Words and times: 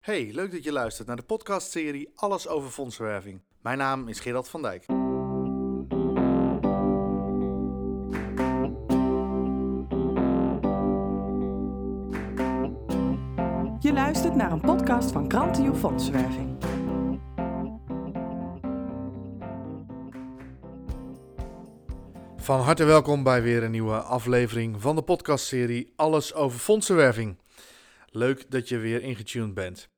Hey, 0.00 0.30
leuk 0.32 0.52
dat 0.52 0.64
je 0.64 0.72
luistert 0.72 1.06
naar 1.08 1.16
de 1.16 1.22
podcastserie 1.22 2.12
Alles 2.14 2.48
over 2.48 2.70
fondsenwerving. 2.70 3.42
Mijn 3.62 3.78
naam 3.78 4.08
is 4.08 4.20
Gerard 4.20 4.48
van 4.48 4.62
Dijk. 4.62 4.86
Je 13.80 13.92
luistert 13.92 14.34
naar 14.34 14.52
een 14.52 14.60
podcast 14.60 15.12
van 15.12 15.28
Krantio 15.28 15.74
Fondsenwerving. 15.74 16.56
Van 22.36 22.60
harte 22.60 22.84
welkom 22.84 23.22
bij 23.22 23.42
weer 23.42 23.62
een 23.62 23.70
nieuwe 23.70 24.00
aflevering 24.00 24.80
van 24.80 24.96
de 24.96 25.02
podcastserie 25.02 25.92
Alles 25.96 26.34
over 26.34 26.58
fondsenwerving. 26.58 27.38
Leuk 28.10 28.50
dat 28.50 28.68
je 28.68 28.78
weer 28.78 29.02
ingetuned 29.02 29.54
bent. 29.54 29.89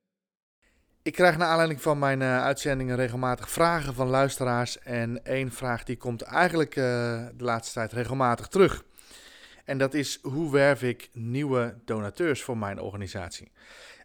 Ik 1.03 1.13
krijg 1.13 1.37
naar 1.37 1.47
aanleiding 1.47 1.81
van 1.81 1.99
mijn 1.99 2.21
uh, 2.21 2.43
uitzendingen 2.43 2.95
regelmatig 2.95 3.49
vragen 3.49 3.93
van 3.93 4.07
luisteraars. 4.07 4.79
En 4.79 5.25
één 5.25 5.51
vraag 5.51 5.83
die 5.83 5.97
komt 5.97 6.21
eigenlijk 6.21 6.75
uh, 6.75 6.83
de 7.35 7.43
laatste 7.43 7.73
tijd 7.73 7.91
regelmatig 7.91 8.47
terug. 8.47 8.83
En 9.65 9.77
dat 9.77 9.93
is 9.93 10.19
hoe 10.21 10.51
werf 10.51 10.83
ik 10.83 11.09
nieuwe 11.13 11.75
donateurs 11.85 12.43
voor 12.43 12.57
mijn 12.57 12.79
organisatie? 12.79 13.51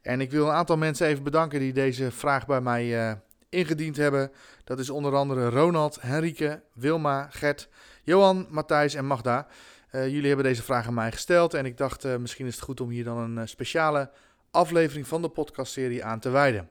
En 0.02 0.21
ik 0.21 0.30
wil 0.30 0.47
een 0.47 0.55
aantal 0.55 0.77
mensen 0.77 1.07
even 1.07 1.23
bedanken 1.23 1.61
die 1.61 1.73
deze 1.73 2.11
vraag 2.11 2.47
bij 2.47 2.61
mij 2.61 3.09
uh, 3.09 3.12
ingediend 3.49 3.96
hebben. 3.96 4.33
Dat 4.65 4.79
is 4.79 4.91
onder 4.91 5.15
andere 5.15 5.49
Ronald, 5.49 5.99
Henrike, 6.01 6.62
Wilma, 6.73 7.29
Gert, 7.30 7.69
Johan, 8.02 8.46
Matthijs 8.51 8.95
en 8.95 9.07
Magda. 9.07 9.46
jullie 9.91 10.27
hebben 10.27 10.45
deze 10.45 10.62
vraag 10.62 10.87
aan 10.87 10.95
mij 10.95 11.12
gesteld 11.12 11.55
en 11.55 11.66
ik 11.66 11.77
dacht 11.77 12.19
misschien 12.19 12.46
is 12.46 12.55
het 12.55 12.65
goed 12.65 12.80
om 12.80 12.88
hier 12.88 13.05
dan 13.05 13.19
een 13.19 13.49
speciale 13.49 14.10
aflevering 14.51 15.07
van 15.07 15.23
de 15.23 15.29
podcastserie 15.29 16.05
aan 16.05 16.21
te 16.21 16.30
wijden. 16.30 16.69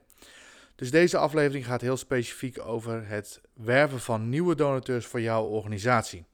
Dus 0.77 0.91
deze 0.91 1.17
aflevering 1.17 1.65
gaat 1.65 1.81
heel 1.81 1.97
specifiek 1.97 2.59
over 2.59 3.07
het 3.07 3.41
werven 3.53 3.99
van 3.99 4.29
nieuwe 4.29 4.55
donateurs 4.55 5.05
voor 5.05 5.21
jouw 5.21 5.43
organisatie. 5.43 6.25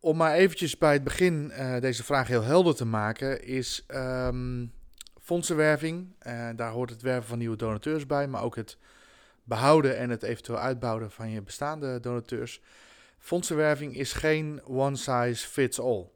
Om 0.00 0.16
maar 0.16 0.34
eventjes 0.34 0.78
bij 0.78 0.92
het 0.92 1.04
begin 1.04 1.52
uh, 1.54 1.80
deze 1.80 2.04
vraag 2.04 2.28
heel 2.28 2.42
helder 2.42 2.74
te 2.74 2.84
maken, 2.84 3.44
is 3.44 3.84
um, 3.88 4.72
fondsenwerving. 5.20 6.14
Uh, 6.26 6.48
daar 6.56 6.70
hoort 6.70 6.90
het 6.90 7.02
werven 7.02 7.28
van 7.28 7.38
nieuwe 7.38 7.56
donateurs 7.56 8.06
bij, 8.06 8.28
maar 8.28 8.42
ook 8.42 8.56
het 8.56 8.78
behouden 9.44 9.96
en 9.96 10.10
het 10.10 10.22
eventueel 10.22 10.58
uitbouwen 10.58 11.10
van 11.10 11.30
je 11.30 11.42
bestaande 11.42 12.00
donateurs. 12.00 12.60
Fondsenwerving 13.18 13.96
is 13.96 14.12
geen 14.12 14.60
one 14.64 14.96
size 14.96 15.46
fits 15.46 15.80
all. 15.80 16.08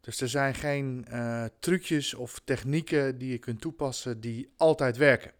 Dus 0.00 0.20
er 0.20 0.28
zijn 0.28 0.54
geen 0.54 1.06
uh, 1.10 1.44
trucjes 1.58 2.14
of 2.14 2.40
technieken 2.44 3.18
die 3.18 3.30
je 3.30 3.38
kunt 3.38 3.60
toepassen 3.60 4.20
die 4.20 4.52
altijd 4.56 4.96
werken. 4.96 5.38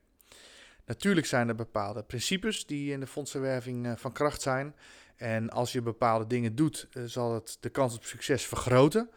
Natuurlijk 0.91 1.27
zijn 1.27 1.49
er 1.49 1.55
bepaalde 1.55 2.03
principes 2.03 2.67
die 2.67 2.93
in 2.93 3.01
de 3.01 3.07
fondsenwerving 3.07 3.87
uh, 3.87 3.93
van 3.97 4.13
kracht 4.13 4.43
zijn. 4.43 4.75
En 5.17 5.51
als 5.51 5.73
je 5.73 5.83
bepaalde 5.83 6.27
dingen 6.27 6.55
doet, 6.55 6.89
uh, 6.93 7.05
zal 7.05 7.35
het 7.35 7.57
de 7.61 7.69
kans 7.69 7.97
op 7.97 8.05
succes 8.05 8.47
vergroten. 8.47 9.11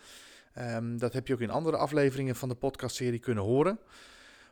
Um, 0.59 0.97
dat 0.97 1.13
heb 1.13 1.27
je 1.27 1.33
ook 1.33 1.39
in 1.39 1.49
andere 1.49 1.77
afleveringen 1.77 2.35
van 2.35 2.49
de 2.49 2.55
podcastserie 2.55 3.19
kunnen 3.19 3.43
horen. 3.43 3.79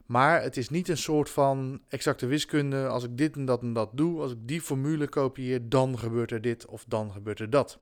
Maar 0.05 0.41
het 0.41 0.57
is 0.57 0.69
niet 0.69 0.87
een 0.87 0.97
soort 0.97 1.29
van 1.29 1.81
exacte 1.87 2.25
wiskunde. 2.25 2.87
Als 2.87 3.03
ik 3.03 3.17
dit 3.17 3.35
en 3.35 3.45
dat 3.45 3.61
en 3.61 3.73
dat 3.73 3.89
doe, 3.93 4.21
als 4.21 4.31
ik 4.31 4.47
die 4.47 4.61
formule 4.61 5.07
kopieer, 5.07 5.69
dan 5.69 5.99
gebeurt 5.99 6.31
er 6.31 6.41
dit 6.41 6.65
of 6.65 6.85
dan 6.87 7.11
gebeurt 7.11 7.39
er 7.39 7.49
dat. 7.49 7.79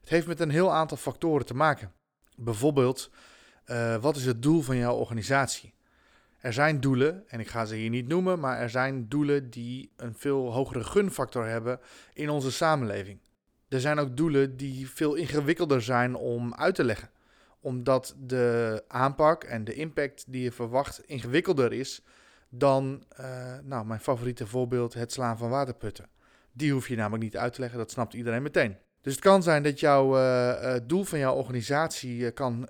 Het 0.00 0.08
heeft 0.08 0.26
met 0.26 0.40
een 0.40 0.50
heel 0.50 0.72
aantal 0.72 0.96
factoren 0.96 1.46
te 1.46 1.54
maken. 1.54 1.92
Bijvoorbeeld, 2.36 3.10
uh, 3.66 3.96
wat 3.96 4.16
is 4.16 4.26
het 4.26 4.42
doel 4.42 4.62
van 4.62 4.76
jouw 4.76 4.94
organisatie? 4.94 5.75
Er 6.46 6.52
zijn 6.52 6.80
doelen, 6.80 7.28
en 7.28 7.40
ik 7.40 7.48
ga 7.48 7.64
ze 7.64 7.74
hier 7.74 7.90
niet 7.90 8.08
noemen, 8.08 8.40
maar 8.40 8.58
er 8.58 8.70
zijn 8.70 9.08
doelen 9.08 9.50
die 9.50 9.92
een 9.96 10.14
veel 10.14 10.52
hogere 10.52 10.84
gunfactor 10.84 11.46
hebben 11.46 11.80
in 12.12 12.30
onze 12.30 12.52
samenleving. 12.52 13.18
Er 13.68 13.80
zijn 13.80 13.98
ook 13.98 14.16
doelen 14.16 14.56
die 14.56 14.90
veel 14.90 15.14
ingewikkelder 15.14 15.82
zijn 15.82 16.14
om 16.14 16.54
uit 16.54 16.74
te 16.74 16.84
leggen, 16.84 17.10
omdat 17.60 18.14
de 18.18 18.84
aanpak 18.88 19.44
en 19.44 19.64
de 19.64 19.74
impact 19.74 20.24
die 20.28 20.42
je 20.42 20.52
verwacht 20.52 21.02
ingewikkelder 21.06 21.72
is 21.72 22.02
dan, 22.48 23.04
uh, 23.20 23.58
nou, 23.62 23.86
mijn 23.86 24.00
favoriete 24.00 24.46
voorbeeld, 24.46 24.94
het 24.94 25.12
slaan 25.12 25.38
van 25.38 25.50
waterputten. 25.50 26.08
Die 26.52 26.72
hoef 26.72 26.88
je 26.88 26.96
namelijk 26.96 27.22
niet 27.22 27.36
uit 27.36 27.52
te 27.52 27.60
leggen, 27.60 27.78
dat 27.78 27.90
snapt 27.90 28.14
iedereen 28.14 28.42
meteen. 28.42 28.76
Dus 29.06 29.14
het 29.14 29.24
kan 29.24 29.42
zijn 29.42 29.62
dat 29.62 29.80
jouw 29.80 30.16
uh, 30.16 30.22
uh, 30.62 30.74
doel 30.82 31.04
van 31.04 31.18
jouw 31.18 31.34
organisatie 31.34 32.18
uh, 32.18 32.28
kan 32.34 32.68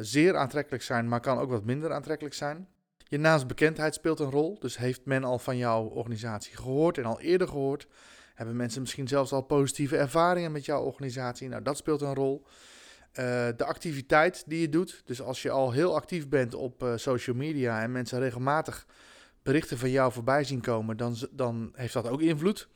zeer 0.00 0.36
aantrekkelijk 0.36 0.82
zijn, 0.82 1.08
maar 1.08 1.20
kan 1.20 1.38
ook 1.38 1.50
wat 1.50 1.64
minder 1.64 1.92
aantrekkelijk 1.92 2.34
zijn. 2.34 2.68
Je 2.98 3.18
naamsbekendheid 3.18 3.94
speelt 3.94 4.20
een 4.20 4.30
rol. 4.30 4.58
Dus 4.60 4.76
heeft 4.76 5.04
men 5.04 5.24
al 5.24 5.38
van 5.38 5.56
jouw 5.56 5.84
organisatie 5.84 6.56
gehoord 6.56 6.98
en 6.98 7.04
al 7.04 7.20
eerder 7.20 7.48
gehoord? 7.48 7.86
Hebben 8.34 8.56
mensen 8.56 8.80
misschien 8.80 9.08
zelfs 9.08 9.32
al 9.32 9.42
positieve 9.42 9.96
ervaringen 9.96 10.52
met 10.52 10.64
jouw 10.64 10.82
organisatie? 10.82 11.48
Nou, 11.48 11.62
dat 11.62 11.76
speelt 11.76 12.00
een 12.00 12.14
rol. 12.14 12.46
de 13.12 13.64
activiteit 13.64 14.42
die 14.46 14.60
je 14.60 14.68
doet. 14.68 15.02
Dus 15.04 15.22
als 15.22 15.42
je 15.42 15.50
al 15.50 15.72
heel 15.72 15.94
actief 15.94 16.28
bent 16.28 16.54
op 16.54 16.92
social 16.96 17.36
media 17.36 17.82
en 17.82 17.92
mensen 17.92 18.18
regelmatig 18.18 18.86
berichten 19.42 19.78
van 19.78 19.90
jou 19.90 20.12
voorbij 20.12 20.44
zien 20.44 20.60
komen, 20.60 20.96
dan, 20.96 21.16
dan 21.30 21.72
heeft 21.72 21.92
dat 21.92 22.08
ook 22.08 22.20
invloed. 22.20 22.68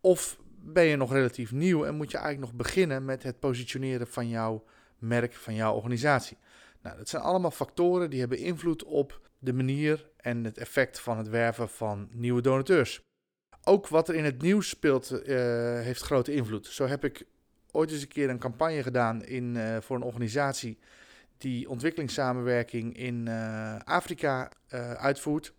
Of 0.00 0.38
ben 0.66 0.84
je 0.84 0.96
nog 0.96 1.12
relatief 1.12 1.52
nieuw 1.52 1.84
en 1.84 1.94
moet 1.94 2.10
je 2.10 2.18
eigenlijk 2.18 2.52
nog 2.52 2.66
beginnen 2.66 3.04
met 3.04 3.22
het 3.22 3.38
positioneren 3.38 4.06
van 4.06 4.28
jouw 4.28 4.64
merk, 4.98 5.34
van 5.34 5.54
jouw 5.54 5.74
organisatie. 5.74 6.36
Nou, 6.82 6.96
dat 6.96 7.08
zijn 7.08 7.22
allemaal 7.22 7.50
factoren 7.50 8.10
die 8.10 8.20
hebben 8.20 8.38
invloed 8.38 8.84
op 8.84 9.20
de 9.38 9.52
manier 9.52 10.10
en 10.16 10.44
het 10.44 10.58
effect 10.58 11.00
van 11.00 11.18
het 11.18 11.28
werven 11.28 11.68
van 11.68 12.08
nieuwe 12.12 12.42
donateurs. 12.42 13.00
Ook 13.64 13.88
wat 13.88 14.08
er 14.08 14.14
in 14.14 14.24
het 14.24 14.42
nieuws 14.42 14.68
speelt 14.68 15.10
uh, 15.12 15.36
heeft 15.80 16.02
grote 16.02 16.34
invloed. 16.34 16.66
Zo 16.66 16.86
heb 16.86 17.04
ik 17.04 17.26
ooit 17.70 17.90
eens 17.90 18.02
een 18.02 18.08
keer 18.08 18.30
een 18.30 18.38
campagne 18.38 18.82
gedaan 18.82 19.24
in, 19.24 19.54
uh, 19.54 19.76
voor 19.80 19.96
een 19.96 20.02
organisatie 20.02 20.78
die 21.38 21.68
ontwikkelingssamenwerking 21.68 22.96
in 22.96 23.26
uh, 23.28 23.76
Afrika 23.78 24.50
uitvoert. 24.96 25.54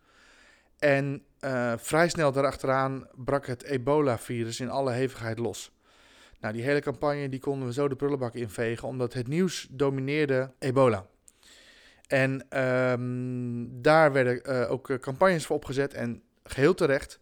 En 0.79 1.23
uh, 1.41 1.73
vrij 1.77 2.09
snel 2.09 2.31
daarachteraan 2.31 3.07
brak 3.15 3.45
het 3.45 3.63
ebola-virus 3.63 4.59
in 4.59 4.69
alle 4.69 4.91
hevigheid 4.91 5.39
los. 5.39 5.71
Nou, 6.39 6.53
die 6.53 6.63
hele 6.63 6.79
campagne 6.79 7.29
die 7.29 7.39
konden 7.39 7.67
we 7.67 7.73
zo 7.73 7.88
de 7.88 7.95
prullenbak 7.95 8.33
invegen, 8.33 8.87
omdat 8.87 9.13
het 9.13 9.27
nieuws 9.27 9.67
domineerde 9.71 10.51
ebola. 10.59 11.05
En 12.07 12.61
um, 12.63 13.81
daar 13.81 14.11
werden 14.11 14.41
uh, 14.45 14.71
ook 14.71 14.99
campagnes 14.99 15.45
voor 15.45 15.55
opgezet 15.55 15.93
en 15.93 16.23
geheel 16.43 16.73
terecht. 16.73 17.19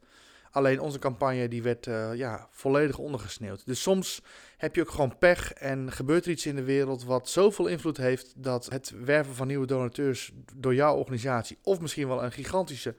Alleen 0.52 0.80
onze 0.80 1.00
campagne 1.00 1.48
die 1.48 1.64
werd 1.64 1.86
ja, 2.14 2.48
volledig 2.52 2.98
ondergesneeuwd. 2.98 3.66
Dus 3.66 3.82
soms 3.82 4.22
heb 4.58 4.76
je 4.76 4.82
ook 4.82 4.90
gewoon 4.90 5.18
pech 5.18 5.54
en 5.54 5.92
gebeurt 5.92 6.26
er 6.26 6.32
iets 6.32 6.46
in 6.46 6.56
de 6.56 6.64
wereld 6.64 7.04
wat 7.04 7.30
zoveel 7.30 7.68
invloed 7.68 7.98
heeft 7.98 8.34
dat 8.36 8.70
het 8.70 8.94
werven 9.04 9.36
van 9.36 9.48
nieuwe 9.48 9.66
donateurs 9.66 10.32
door 10.56 10.76
jouw 10.76 10.96
organisatie 10.96 11.58
of 11.62 11.80
misschien 11.80 12.08
wel 12.08 12.24
een 12.24 12.32
gigantische 12.32 12.96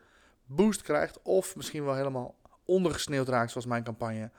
boost 0.46 0.82
krijgt. 0.82 1.22
Of 1.22 1.56
misschien 1.56 1.84
wel 1.84 1.94
helemaal 1.94 2.34
ondergesneeuwd 2.64 3.28
raakt, 3.28 3.50
zoals 3.50 3.66
mijn 3.66 3.84
campagne, 3.84 4.30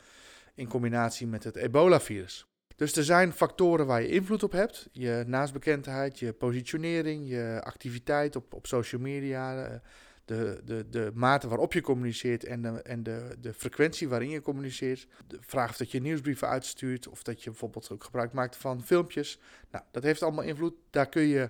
in 0.56 0.68
combinatie 0.68 1.28
met 1.28 1.44
het 1.44 1.56
ebola-virus. 1.56 2.48
Dus 2.76 2.96
er 2.96 3.04
zijn 3.04 3.34
factoren 3.34 3.86
waar 3.86 4.02
je 4.02 4.08
invloed 4.08 4.44
op 4.44 4.52
hebt. 4.52 4.90
Je 4.92 5.24
naastbekendheid, 5.28 6.20
je 6.20 6.34
positionering, 6.34 7.30
je 7.30 7.62
activiteit 7.64 8.36
op, 8.36 8.54
op 8.54 8.68
social 8.68 9.02
media, 9.02 9.82
de, 10.26 10.62
de, 10.66 10.90
de 10.90 11.12
mate 11.14 11.48
waarop 11.48 11.74
je 11.74 11.82
communiceert 11.82 12.44
en, 12.44 12.62
de, 12.62 12.82
en 12.82 13.04
de, 13.04 13.36
de 13.40 13.54
frequentie 13.54 14.10
waarin 14.10 14.30
je 14.30 14.42
communiceert. 14.42 15.08
De 15.28 15.38
vraag 15.42 15.70
of 15.70 15.78
dat 15.78 15.92
je 15.92 16.02
nieuwsbrieven 16.02 16.48
uitstuurt 16.48 17.08
of 17.08 17.24
dat 17.24 17.44
je 17.44 17.50
bijvoorbeeld 17.50 17.92
ook 17.92 18.04
gebruik 18.04 18.34
maakt 18.34 18.56
van 18.56 18.84
filmpjes. 18.84 19.40
Nou, 19.72 19.84
dat 19.92 20.04
heeft 20.04 20.24
allemaal 20.24 20.44
invloed. 20.44 20.74
Daar 20.90 21.10
kun 21.10 21.22
je 21.22 21.50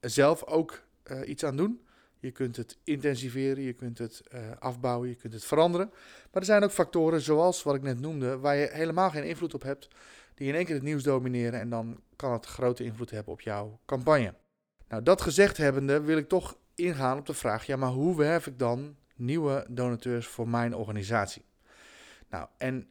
zelf 0.00 0.44
ook 0.44 0.82
uh, 1.04 1.28
iets 1.28 1.44
aan 1.44 1.56
doen. 1.56 1.86
Je 2.18 2.30
kunt 2.30 2.56
het 2.56 2.78
intensiveren, 2.84 3.62
je 3.62 3.72
kunt 3.72 3.98
het 3.98 4.22
uh, 4.34 4.40
afbouwen, 4.58 5.08
je 5.08 5.14
kunt 5.14 5.32
het 5.32 5.44
veranderen. 5.44 5.88
Maar 6.32 6.42
er 6.42 6.44
zijn 6.44 6.62
ook 6.62 6.70
factoren, 6.70 7.20
zoals 7.20 7.62
wat 7.62 7.74
ik 7.74 7.82
net 7.82 8.00
noemde, 8.00 8.38
waar 8.38 8.56
je 8.56 8.68
helemaal 8.72 9.10
geen 9.10 9.24
invloed 9.24 9.54
op 9.54 9.62
hebt, 9.62 9.88
die 10.34 10.48
in 10.48 10.54
één 10.54 10.64
keer 10.64 10.74
het 10.74 10.84
nieuws 10.84 11.02
domineren 11.02 11.60
en 11.60 11.70
dan 11.70 12.00
kan 12.16 12.32
het 12.32 12.46
grote 12.46 12.84
invloed 12.84 13.10
hebben 13.10 13.32
op 13.32 13.40
jouw 13.40 13.80
campagne. 13.86 14.34
Nou, 14.88 15.02
dat 15.02 15.22
gezegd 15.22 15.56
hebbende 15.56 16.00
wil 16.00 16.16
ik 16.16 16.28
toch 16.28 16.56
ingaan 16.74 17.18
op 17.18 17.26
de 17.26 17.34
vraag, 17.34 17.64
ja, 17.64 17.76
maar 17.76 17.90
hoe 17.90 18.16
werf 18.16 18.46
ik 18.46 18.58
dan 18.58 18.96
nieuwe 19.16 19.66
donateurs 19.68 20.26
voor 20.26 20.48
mijn 20.48 20.74
organisatie? 20.74 21.44
Nou, 22.30 22.46
en 22.56 22.88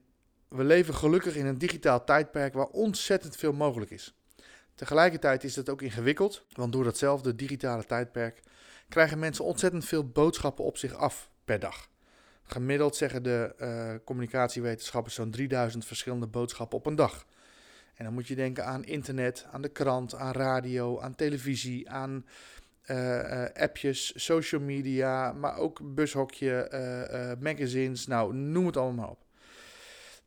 we 0.47 0.63
leven 0.63 0.93
gelukkig 0.93 1.35
in 1.35 1.45
een 1.45 1.57
digitaal 1.57 2.03
tijdperk 2.03 2.53
waar 2.53 2.67
ontzettend 2.67 3.35
veel 3.35 3.53
mogelijk 3.53 3.91
is. 3.91 4.15
Tegelijkertijd 4.75 5.43
is 5.43 5.55
het 5.55 5.69
ook 5.69 5.81
ingewikkeld, 5.81 6.45
want 6.51 6.71
door 6.71 6.83
datzelfde 6.83 7.35
digitale 7.35 7.85
tijdperk 7.85 8.41
krijgen 8.89 9.19
mensen 9.19 9.45
ontzettend 9.45 9.85
veel 9.85 10.07
boodschappen 10.07 10.65
op 10.65 10.77
zich 10.77 10.93
af 10.93 11.29
per 11.45 11.59
dag. 11.59 11.89
Gemiddeld 12.43 12.95
zeggen 12.95 13.23
de 13.23 13.55
uh, 13.59 14.05
communicatiewetenschappers 14.05 15.15
zo'n 15.15 15.31
3000 15.31 15.85
verschillende 15.85 16.27
boodschappen 16.27 16.77
op 16.77 16.85
een 16.85 16.95
dag. 16.95 17.25
En 17.93 18.03
dan 18.03 18.13
moet 18.13 18.27
je 18.27 18.35
denken 18.35 18.65
aan 18.65 18.83
internet, 18.83 19.45
aan 19.51 19.61
de 19.61 19.69
krant, 19.69 20.15
aan 20.15 20.31
radio, 20.31 20.99
aan 20.99 21.15
televisie, 21.15 21.89
aan 21.89 22.25
eh, 22.87 23.43
eh, 23.43 23.53
appjes, 23.53 24.23
social 24.25 24.61
media, 24.61 25.33
maar 25.33 25.57
ook 25.57 25.95
bushokje, 25.95 26.51
eh, 26.51 27.31
eh, 27.31 27.39
magazines, 27.39 28.07
nou 28.07 28.35
noem 28.35 28.65
het 28.65 28.77
allemaal 28.77 29.09
op. 29.09 29.25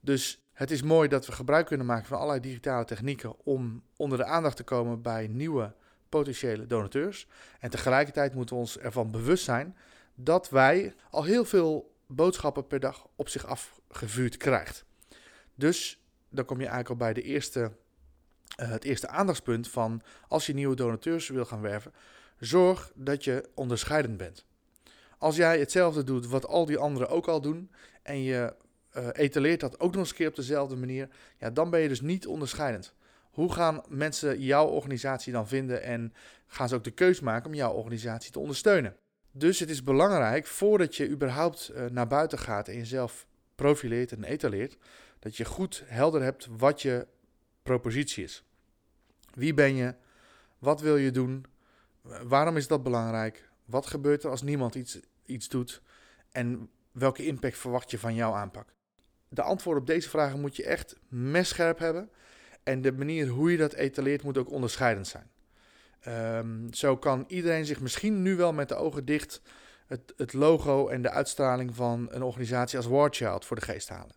Dus 0.00 0.44
het 0.52 0.70
is 0.70 0.82
mooi 0.82 1.08
dat 1.08 1.26
we 1.26 1.32
gebruik 1.32 1.66
kunnen 1.66 1.86
maken 1.86 2.06
van 2.06 2.16
allerlei 2.16 2.40
digitale 2.40 2.84
technieken 2.84 3.44
om 3.44 3.82
onder 3.96 4.18
de 4.18 4.24
aandacht 4.24 4.56
te 4.56 4.62
komen 4.62 5.02
bij 5.02 5.26
nieuwe 5.26 5.74
potentiële 6.10 6.66
donateurs. 6.66 7.26
En 7.60 7.70
tegelijkertijd 7.70 8.34
moeten 8.34 8.54
we 8.54 8.60
ons 8.60 8.78
ervan 8.78 9.10
bewust 9.10 9.44
zijn 9.44 9.76
dat 10.14 10.50
wij 10.50 10.94
al 11.10 11.24
heel 11.24 11.44
veel 11.44 11.94
boodschappen 12.06 12.66
per 12.66 12.80
dag 12.80 13.08
op 13.16 13.28
zich 13.28 13.46
afgevuurd 13.46 14.36
krijgt. 14.36 14.84
Dus 15.54 16.00
dan 16.28 16.44
kom 16.44 16.56
je 16.56 16.66
eigenlijk 16.66 16.90
al 16.90 17.06
bij 17.06 17.12
de 17.12 17.22
eerste, 17.22 17.72
eh, 18.56 18.70
het 18.70 18.84
eerste 18.84 19.08
aandachtspunt 19.08 19.68
van 19.68 20.02
als 20.28 20.46
je 20.46 20.54
nieuwe 20.54 20.76
donateurs 20.76 21.28
wil 21.28 21.44
gaan 21.44 21.60
werven, 21.60 21.92
zorg 22.38 22.92
dat 22.94 23.24
je 23.24 23.48
onderscheidend 23.54 24.16
bent. 24.16 24.44
Als 25.18 25.36
jij 25.36 25.58
hetzelfde 25.58 26.04
doet 26.04 26.26
wat 26.26 26.46
al 26.46 26.66
die 26.66 26.78
anderen 26.78 27.08
ook 27.08 27.28
al 27.28 27.40
doen 27.40 27.70
en 28.02 28.22
je 28.22 28.54
eh, 28.90 29.08
etaleert 29.12 29.60
dat 29.60 29.80
ook 29.80 29.90
nog 29.90 30.00
eens 30.00 30.10
een 30.10 30.16
keer 30.16 30.28
op 30.28 30.36
dezelfde 30.36 30.76
manier, 30.76 31.08
ja, 31.38 31.50
dan 31.50 31.70
ben 31.70 31.80
je 31.80 31.88
dus 31.88 32.00
niet 32.00 32.26
onderscheidend. 32.26 32.94
Hoe 33.30 33.52
gaan 33.52 33.82
mensen 33.88 34.40
jouw 34.40 34.66
organisatie 34.66 35.32
dan 35.32 35.48
vinden 35.48 35.82
en 35.82 36.14
gaan 36.46 36.68
ze 36.68 36.74
ook 36.74 36.84
de 36.84 36.90
keus 36.90 37.20
maken 37.20 37.46
om 37.46 37.54
jouw 37.54 37.72
organisatie 37.72 38.32
te 38.32 38.38
ondersteunen? 38.38 38.96
Dus 39.32 39.58
het 39.58 39.70
is 39.70 39.82
belangrijk 39.82 40.46
voordat 40.46 40.96
je 40.96 41.08
überhaupt 41.08 41.68
eh, 41.68 41.84
naar 41.86 42.06
buiten 42.06 42.38
gaat 42.38 42.68
en 42.68 42.76
jezelf 42.76 43.26
profileert 43.54 44.12
en 44.12 44.24
etaleert, 44.24 44.76
dat 45.18 45.36
je 45.36 45.44
goed 45.44 45.82
helder 45.86 46.22
hebt 46.22 46.48
wat 46.56 46.82
je 46.82 47.06
propositie 47.62 48.24
is. 48.24 48.44
Wie 49.34 49.54
ben 49.54 49.74
je? 49.74 49.94
Wat 50.58 50.80
wil 50.80 50.96
je 50.96 51.10
doen? 51.10 51.44
Waarom 52.22 52.56
is 52.56 52.66
dat 52.66 52.82
belangrijk? 52.82 53.48
Wat 53.64 53.86
gebeurt 53.86 54.24
er 54.24 54.30
als 54.30 54.42
niemand 54.42 54.74
iets, 54.74 55.00
iets 55.24 55.48
doet? 55.48 55.82
En 56.30 56.70
welke 56.92 57.26
impact 57.26 57.58
verwacht 57.58 57.90
je 57.90 57.98
van 57.98 58.14
jouw 58.14 58.32
aanpak? 58.32 58.74
De 59.28 59.42
antwoorden 59.42 59.82
op 59.82 59.88
deze 59.88 60.08
vragen 60.08 60.40
moet 60.40 60.56
je 60.56 60.64
echt 60.64 60.96
messcherp 61.08 61.78
hebben. 61.78 62.10
En 62.62 62.82
de 62.82 62.92
manier 62.92 63.26
hoe 63.26 63.50
je 63.50 63.56
dat 63.56 63.72
etaleert 63.72 64.22
moet 64.22 64.38
ook 64.38 64.50
onderscheidend 64.50 65.06
zijn. 65.06 65.30
Um, 66.36 66.74
zo 66.74 66.96
kan 66.96 67.24
iedereen 67.28 67.66
zich 67.66 67.80
misschien 67.80 68.22
nu 68.22 68.36
wel 68.36 68.52
met 68.52 68.68
de 68.68 68.74
ogen 68.74 69.04
dicht 69.04 69.42
het, 69.86 70.12
het, 70.16 70.32
logo 70.32 70.88
en 70.88 71.02
de 71.02 71.10
uitstraling 71.10 71.74
van 71.74 72.08
een 72.10 72.22
organisatie 72.22 72.76
als 72.76 72.86
War 72.86 73.08
Child 73.10 73.44
voor 73.44 73.56
de 73.56 73.62
geest 73.62 73.88
halen. 73.88 74.14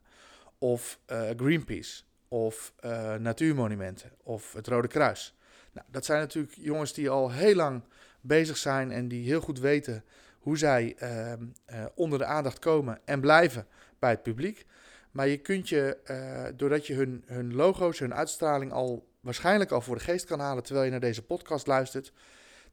Of 0.57 0.99
uh, 1.07 1.29
Greenpeace, 1.35 2.03
of 2.27 2.73
uh, 2.85 3.15
Natuurmonumenten, 3.15 4.11
of 4.23 4.53
het 4.53 4.67
Rode 4.67 4.87
Kruis. 4.87 5.35
Nou, 5.71 5.87
dat 5.91 6.05
zijn 6.05 6.19
natuurlijk 6.19 6.53
jongens 6.55 6.93
die 6.93 7.09
al 7.09 7.31
heel 7.31 7.55
lang 7.55 7.83
bezig 8.21 8.57
zijn 8.57 8.91
en 8.91 9.07
die 9.07 9.27
heel 9.27 9.41
goed 9.41 9.59
weten 9.59 10.03
hoe 10.39 10.57
zij 10.57 10.95
uh, 10.99 11.31
uh, 11.31 11.85
onder 11.95 12.19
de 12.19 12.25
aandacht 12.25 12.59
komen 12.59 12.99
en 13.05 13.21
blijven 13.21 13.67
bij 13.99 14.09
het 14.09 14.23
publiek. 14.23 14.65
Maar 15.13 15.27
je 15.27 15.37
kunt 15.37 15.69
je, 15.69 15.97
uh, 16.11 16.57
doordat 16.57 16.87
je 16.87 16.93
hun, 16.93 17.23
hun 17.25 17.55
logo's, 17.55 17.99
hun 17.99 18.13
uitstraling 18.13 18.71
al 18.71 19.07
waarschijnlijk 19.19 19.71
al 19.71 19.81
voor 19.81 19.95
de 19.95 20.01
geest 20.01 20.25
kan 20.25 20.39
halen 20.39 20.63
terwijl 20.63 20.85
je 20.85 20.91
naar 20.91 20.99
deze 20.99 21.21
podcast 21.21 21.67
luistert, 21.67 22.13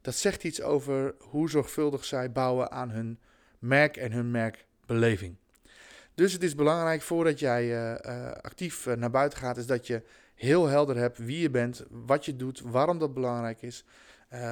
dat 0.01 0.15
zegt 0.15 0.43
iets 0.43 0.61
over 0.61 1.15
hoe 1.19 1.49
zorgvuldig 1.49 2.05
zij 2.05 2.31
bouwen 2.31 2.71
aan 2.71 2.89
hun 2.89 3.19
merk 3.59 3.97
en 3.97 4.11
hun 4.11 4.31
merkbeleving. 4.31 5.35
Dus 6.13 6.33
het 6.33 6.43
is 6.43 6.55
belangrijk 6.55 7.01
voordat 7.01 7.39
jij 7.39 7.65
uh, 7.65 8.31
actief 8.31 8.85
naar 8.85 9.11
buiten 9.11 9.39
gaat, 9.39 9.57
is 9.57 9.65
dat 9.65 9.87
je 9.87 10.03
heel 10.35 10.67
helder 10.67 10.97
hebt 10.97 11.17
wie 11.17 11.39
je 11.39 11.49
bent, 11.49 11.83
wat 11.89 12.25
je 12.25 12.35
doet, 12.35 12.61
waarom 12.65 12.99
dat 12.99 13.13
belangrijk 13.13 13.61
is. 13.61 13.85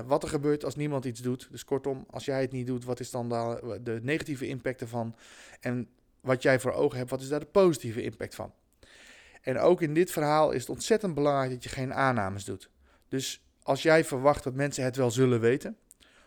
Wat 0.06 0.24
er 0.24 0.30
gebeurt 0.30 0.66
als 0.66 0.76
niemand 0.76 1.06
iets 1.06 1.22
doet. 1.22 1.48
Dus 1.52 1.66
kortom, 1.66 2.06
als 2.10 2.26
jij 2.26 2.42
het 2.42 2.52
niet 2.52 2.68
doet, 2.68 2.86
wat 2.86 3.00
is 3.00 3.12
dan 3.12 3.30
de, 3.30 3.80
de 3.84 4.00
negatieve 4.02 4.48
impact 4.48 4.82
ervan? 4.82 5.16
En 5.60 5.88
wat 6.22 6.42
jij 6.42 6.60
voor 6.60 6.72
ogen 6.72 6.98
hebt, 6.98 7.10
wat 7.10 7.22
is 7.22 7.28
daar 7.28 7.40
de 7.40 7.46
positieve 7.46 8.02
impact 8.02 8.36
van? 8.36 8.54
En 9.42 9.60
ook 9.60 9.82
in 9.82 9.94
dit 9.94 10.12
verhaal 10.12 10.52
is 10.52 10.60
het 10.60 10.70
ontzettend 10.70 11.14
belangrijk 11.14 11.52
dat 11.52 11.64
je 11.64 11.70
geen 11.70 11.94
aannames 11.94 12.46
doet. 12.46 12.70
Dus 13.08 13.44
als 13.64 13.82
jij 13.82 14.06
verwacht 14.06 14.44
dat 14.44 14.54
mensen 14.54 14.84
het 14.84 14.96
wel 14.96 15.12
zullen 15.12 15.40
weten, 15.40 15.78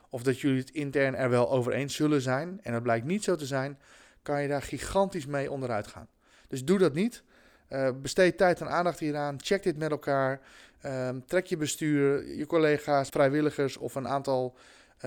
of 0.08 0.22
dat 0.22 0.40
jullie 0.40 0.58
het 0.58 0.70
intern 0.70 1.14
er 1.14 1.30
wel 1.30 1.50
over 1.50 1.72
eens 1.72 1.94
zullen 1.94 2.20
zijn, 2.20 2.60
en 2.62 2.72
dat 2.72 2.82
blijkt 2.82 3.06
niet 3.06 3.24
zo 3.24 3.36
te 3.36 3.46
zijn, 3.46 3.78
kan 4.22 4.42
je 4.42 4.48
daar 4.48 4.62
gigantisch 4.62 5.26
mee 5.26 5.50
onderuit 5.50 5.86
gaan. 5.86 6.08
Dus 6.48 6.64
doe 6.64 6.78
dat 6.78 6.94
niet. 6.94 7.22
Uh, 7.70 7.90
besteed 8.02 8.36
tijd 8.36 8.60
en 8.60 8.68
aandacht 8.68 8.98
hieraan. 8.98 9.36
Check 9.42 9.62
dit 9.62 9.76
met 9.76 9.90
elkaar. 9.90 10.40
Uh, 10.84 11.08
trek 11.26 11.46
je 11.46 11.56
bestuur, 11.56 12.36
je 12.36 12.46
collega's, 12.46 13.08
vrijwilligers 13.08 13.76
of 13.76 13.94
een 13.94 14.08
aantal 14.08 14.56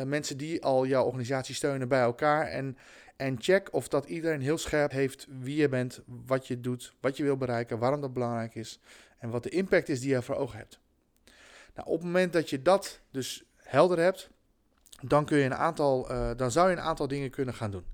mensen 0.03 0.37
die 0.37 0.63
al 0.63 0.85
jouw 0.85 1.05
organisatie 1.05 1.55
steunen 1.55 1.87
bij 1.87 2.01
elkaar. 2.01 2.47
En, 2.47 2.77
en 3.15 3.35
check 3.39 3.73
of 3.73 3.87
dat 3.87 4.05
iedereen 4.05 4.41
heel 4.41 4.57
scherp 4.57 4.91
heeft 4.91 5.27
wie 5.39 5.55
je 5.55 5.69
bent, 5.69 6.01
wat 6.05 6.47
je 6.47 6.59
doet, 6.59 6.93
wat 6.99 7.17
je 7.17 7.23
wil 7.23 7.37
bereiken, 7.37 7.79
waarom 7.79 8.01
dat 8.01 8.13
belangrijk 8.13 8.55
is 8.55 8.79
en 9.17 9.29
wat 9.29 9.43
de 9.43 9.49
impact 9.49 9.89
is 9.89 9.99
die 9.99 10.09
je 10.09 10.21
voor 10.21 10.35
ogen 10.35 10.57
hebt. 10.57 10.79
Nou, 11.75 11.87
op 11.87 11.93
het 11.93 12.05
moment 12.05 12.33
dat 12.33 12.49
je 12.49 12.61
dat 12.61 12.99
dus 13.11 13.43
helder 13.55 13.99
hebt, 13.99 14.29
dan, 15.01 15.25
kun 15.25 15.37
je 15.37 15.43
een 15.43 15.55
aantal, 15.55 16.11
uh, 16.11 16.31
dan 16.35 16.51
zou 16.51 16.69
je 16.69 16.75
een 16.75 16.81
aantal 16.81 17.07
dingen 17.07 17.29
kunnen 17.29 17.53
gaan 17.53 17.71
doen. 17.71 17.85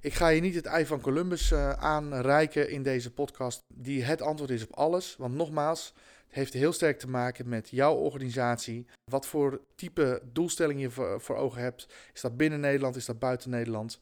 Ik 0.00 0.14
ga 0.14 0.28
je 0.28 0.40
niet 0.40 0.54
het 0.54 0.66
ei 0.66 0.86
van 0.86 1.00
Columbus 1.00 1.50
uh, 1.50 1.70
aanreiken 1.70 2.70
in 2.70 2.82
deze 2.82 3.12
podcast, 3.12 3.64
die 3.68 4.04
het 4.04 4.22
antwoord 4.22 4.50
is 4.50 4.62
op 4.62 4.74
alles. 4.74 5.16
Want 5.18 5.34
nogmaals, 5.34 5.94
het 6.26 6.34
heeft 6.34 6.52
heel 6.52 6.72
sterk 6.72 6.98
te 6.98 7.08
maken 7.08 7.48
met 7.48 7.68
jouw 7.70 7.94
organisatie. 7.94 8.86
Wat 9.10 9.26
voor 9.26 9.60
type 9.74 10.22
doelstelling 10.32 10.80
je 10.80 10.90
voor, 11.20 11.36
ogen 11.36 11.62
hebt. 11.62 11.86
Is 12.12 12.20
dat 12.20 12.36
binnen 12.36 12.60
Nederland, 12.60 12.96
is 12.96 13.04
dat 13.04 13.18
buiten 13.18 13.50
Nederland? 13.50 14.00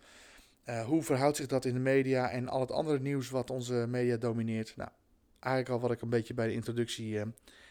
Uh, 0.66 0.84
hoe 0.84 1.02
verhoudt 1.02 1.36
zich 1.36 1.46
dat 1.46 1.64
in 1.64 1.74
de 1.74 1.80
media 1.80 2.30
en 2.30 2.48
al 2.48 2.60
het 2.60 2.70
andere 2.70 3.00
nieuws 3.00 3.30
wat 3.30 3.50
onze 3.50 3.86
media 3.88 4.16
domineert? 4.16 4.76
Nou, 4.76 4.90
eigenlijk 5.40 5.74
al 5.74 5.88
wat 5.88 5.96
ik 5.96 6.02
een 6.02 6.08
beetje 6.08 6.34
bij 6.34 6.46
de 6.46 6.52
introductie 6.52 7.14
uh, 7.14 7.22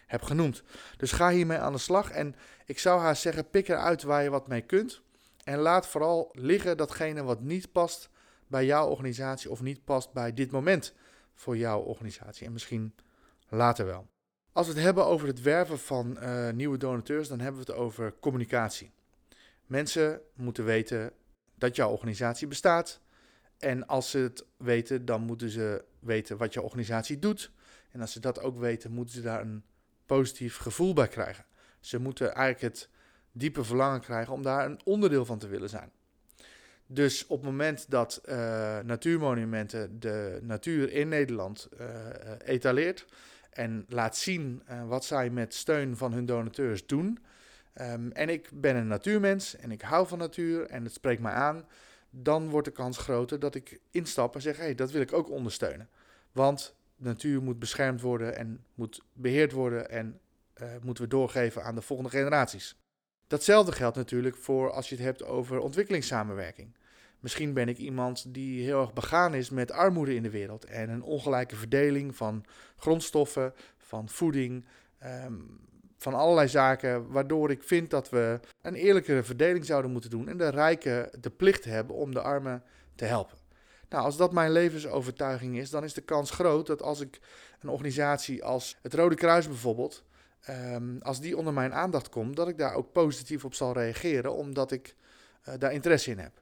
heb 0.07 0.21
genoemd. 0.21 0.63
Dus 0.97 1.11
ga 1.11 1.29
hiermee 1.29 1.57
aan 1.57 1.73
de 1.73 1.79
slag. 1.79 2.11
En 2.11 2.35
ik 2.65 2.79
zou 2.79 2.99
haar 2.99 3.15
zeggen, 3.15 3.49
pik 3.49 3.67
eruit 3.67 4.03
waar 4.03 4.23
je 4.23 4.29
wat 4.29 4.47
mee 4.47 4.61
kunt. 4.61 5.01
En 5.43 5.57
laat 5.57 5.87
vooral 5.87 6.29
liggen 6.31 6.77
datgene 6.77 7.23
wat 7.23 7.41
niet 7.41 7.71
past 7.71 8.09
bij 8.47 8.65
jouw 8.65 8.87
organisatie 8.87 9.51
of 9.51 9.61
niet 9.61 9.83
past 9.83 10.13
bij 10.13 10.33
dit 10.33 10.51
moment 10.51 10.93
voor 11.33 11.57
jouw 11.57 11.79
organisatie. 11.79 12.45
En 12.45 12.53
misschien 12.53 12.95
later 13.49 13.85
wel. 13.85 14.10
Als 14.53 14.67
we 14.67 14.73
het 14.73 14.83
hebben 14.83 15.05
over 15.05 15.27
het 15.27 15.41
werven 15.41 15.79
van 15.79 16.17
uh, 16.21 16.49
nieuwe 16.49 16.77
donateurs, 16.77 17.27
dan 17.27 17.39
hebben 17.39 17.65
we 17.65 17.71
het 17.71 17.81
over 17.81 18.13
communicatie. 18.19 18.91
Mensen 19.65 20.21
moeten 20.33 20.65
weten 20.65 21.11
dat 21.55 21.75
jouw 21.75 21.89
organisatie 21.89 22.47
bestaat. 22.47 22.99
En 23.57 23.87
als 23.87 24.09
ze 24.09 24.17
het 24.17 24.45
weten, 24.57 25.05
dan 25.05 25.21
moeten 25.21 25.49
ze 25.49 25.83
weten 25.99 26.37
wat 26.37 26.53
jouw 26.53 26.63
organisatie 26.63 27.19
doet. 27.19 27.51
En 27.91 28.01
als 28.01 28.11
ze 28.11 28.19
dat 28.19 28.41
ook 28.41 28.57
weten, 28.57 28.91
moeten 28.91 29.15
ze 29.15 29.21
daar 29.21 29.41
een 29.41 29.63
positief 30.05 30.57
gevoel 30.57 30.93
bij 30.93 31.07
krijgen. 31.07 31.45
Ze 31.79 31.99
moeten 31.99 32.33
eigenlijk 32.33 32.73
het 32.73 32.89
diepe 33.31 33.63
verlangen 33.63 34.01
krijgen 34.01 34.33
om 34.33 34.41
daar 34.41 34.65
een 34.65 34.79
onderdeel 34.83 35.25
van 35.25 35.39
te 35.39 35.47
willen 35.47 35.69
zijn. 35.69 35.91
Dus 36.85 37.27
op 37.27 37.37
het 37.37 37.49
moment 37.49 37.85
dat 37.89 38.21
uh, 38.25 38.79
natuurmonumenten 38.79 39.99
de 39.99 40.39
natuur 40.41 40.91
in 40.91 41.07
Nederland 41.07 41.69
uh, 41.79 41.87
etaleert 42.45 43.05
en 43.51 43.85
laat 43.87 44.17
zien 44.17 44.63
uh, 44.69 44.87
wat 44.87 45.05
zij 45.05 45.29
met 45.29 45.53
steun 45.53 45.97
van 45.97 46.13
hun 46.13 46.25
donateurs 46.25 46.85
doen. 46.85 47.19
Um, 47.81 48.11
en 48.11 48.29
ik 48.29 48.49
ben 48.53 48.75
een 48.75 48.87
natuurmens 48.87 49.55
en 49.55 49.71
ik 49.71 49.81
hou 49.81 50.07
van 50.07 50.17
natuur 50.17 50.65
en 50.65 50.83
het 50.83 50.93
spreekt 50.93 51.21
mij 51.21 51.33
aan. 51.33 51.65
Dan 52.09 52.49
wordt 52.49 52.67
de 52.67 52.73
kans 52.73 52.97
groter 52.97 53.39
dat 53.39 53.55
ik 53.55 53.79
instap 53.91 54.35
en 54.35 54.41
zeg: 54.41 54.57
hé, 54.57 54.63
hey, 54.63 54.75
dat 54.75 54.91
wil 54.91 55.01
ik 55.01 55.13
ook 55.13 55.29
ondersteunen. 55.29 55.89
Want 56.31 56.75
natuur 56.95 57.41
moet 57.41 57.59
beschermd 57.59 58.01
worden 58.01 58.37
en 58.37 58.65
moet 58.75 59.01
beheerd 59.13 59.51
worden 59.51 59.89
en 59.89 60.19
moeten 60.81 61.03
we 61.03 61.09
doorgeven 61.09 61.63
aan 61.63 61.75
de 61.75 61.81
volgende 61.81 62.11
generaties. 62.11 62.75
Datzelfde 63.27 63.71
geldt 63.71 63.97
natuurlijk 63.97 64.35
voor 64.35 64.71
als 64.71 64.89
je 64.89 64.95
het 64.95 65.03
hebt 65.03 65.23
over 65.23 65.59
ontwikkelingssamenwerking. 65.59 66.75
Misschien 67.21 67.53
ben 67.53 67.69
ik 67.69 67.77
iemand 67.77 68.33
die 68.33 68.63
heel 68.63 68.81
erg 68.81 68.93
begaan 68.93 69.33
is 69.33 69.49
met 69.49 69.71
armoede 69.71 70.15
in 70.15 70.23
de 70.23 70.29
wereld 70.29 70.65
en 70.65 70.89
een 70.89 71.03
ongelijke 71.03 71.55
verdeling 71.55 72.15
van 72.15 72.45
grondstoffen, 72.75 73.53
van 73.77 74.09
voeding, 74.09 74.65
um, 75.25 75.59
van 75.97 76.13
allerlei 76.13 76.47
zaken, 76.47 77.11
waardoor 77.11 77.51
ik 77.51 77.63
vind 77.63 77.89
dat 77.89 78.09
we 78.09 78.39
een 78.61 78.75
eerlijkere 78.75 79.23
verdeling 79.23 79.65
zouden 79.65 79.91
moeten 79.91 80.09
doen 80.09 80.27
en 80.27 80.37
de 80.37 80.49
rijken 80.49 81.09
de 81.19 81.29
plicht 81.29 81.63
hebben 81.63 81.95
om 81.95 82.13
de 82.13 82.21
armen 82.21 82.63
te 82.95 83.05
helpen. 83.05 83.37
Nou, 83.89 84.03
als 84.03 84.17
dat 84.17 84.33
mijn 84.33 84.51
levensovertuiging 84.51 85.57
is, 85.57 85.69
dan 85.69 85.83
is 85.83 85.93
de 85.93 86.01
kans 86.01 86.31
groot 86.31 86.67
dat 86.67 86.81
als 86.81 86.99
ik 86.99 87.19
een 87.59 87.69
organisatie 87.69 88.43
als 88.43 88.77
het 88.81 88.93
Rode 88.93 89.15
Kruis 89.15 89.47
bijvoorbeeld, 89.47 90.03
um, 90.49 90.97
als 91.01 91.19
die 91.19 91.37
onder 91.37 91.53
mijn 91.53 91.73
aandacht 91.73 92.09
komt, 92.09 92.35
dat 92.35 92.47
ik 92.47 92.57
daar 92.57 92.73
ook 92.73 92.91
positief 92.91 93.45
op 93.45 93.53
zal 93.53 93.73
reageren, 93.73 94.33
omdat 94.33 94.71
ik 94.71 94.95
uh, 95.49 95.53
daar 95.59 95.73
interesse 95.73 96.11
in 96.11 96.19
heb. 96.19 96.40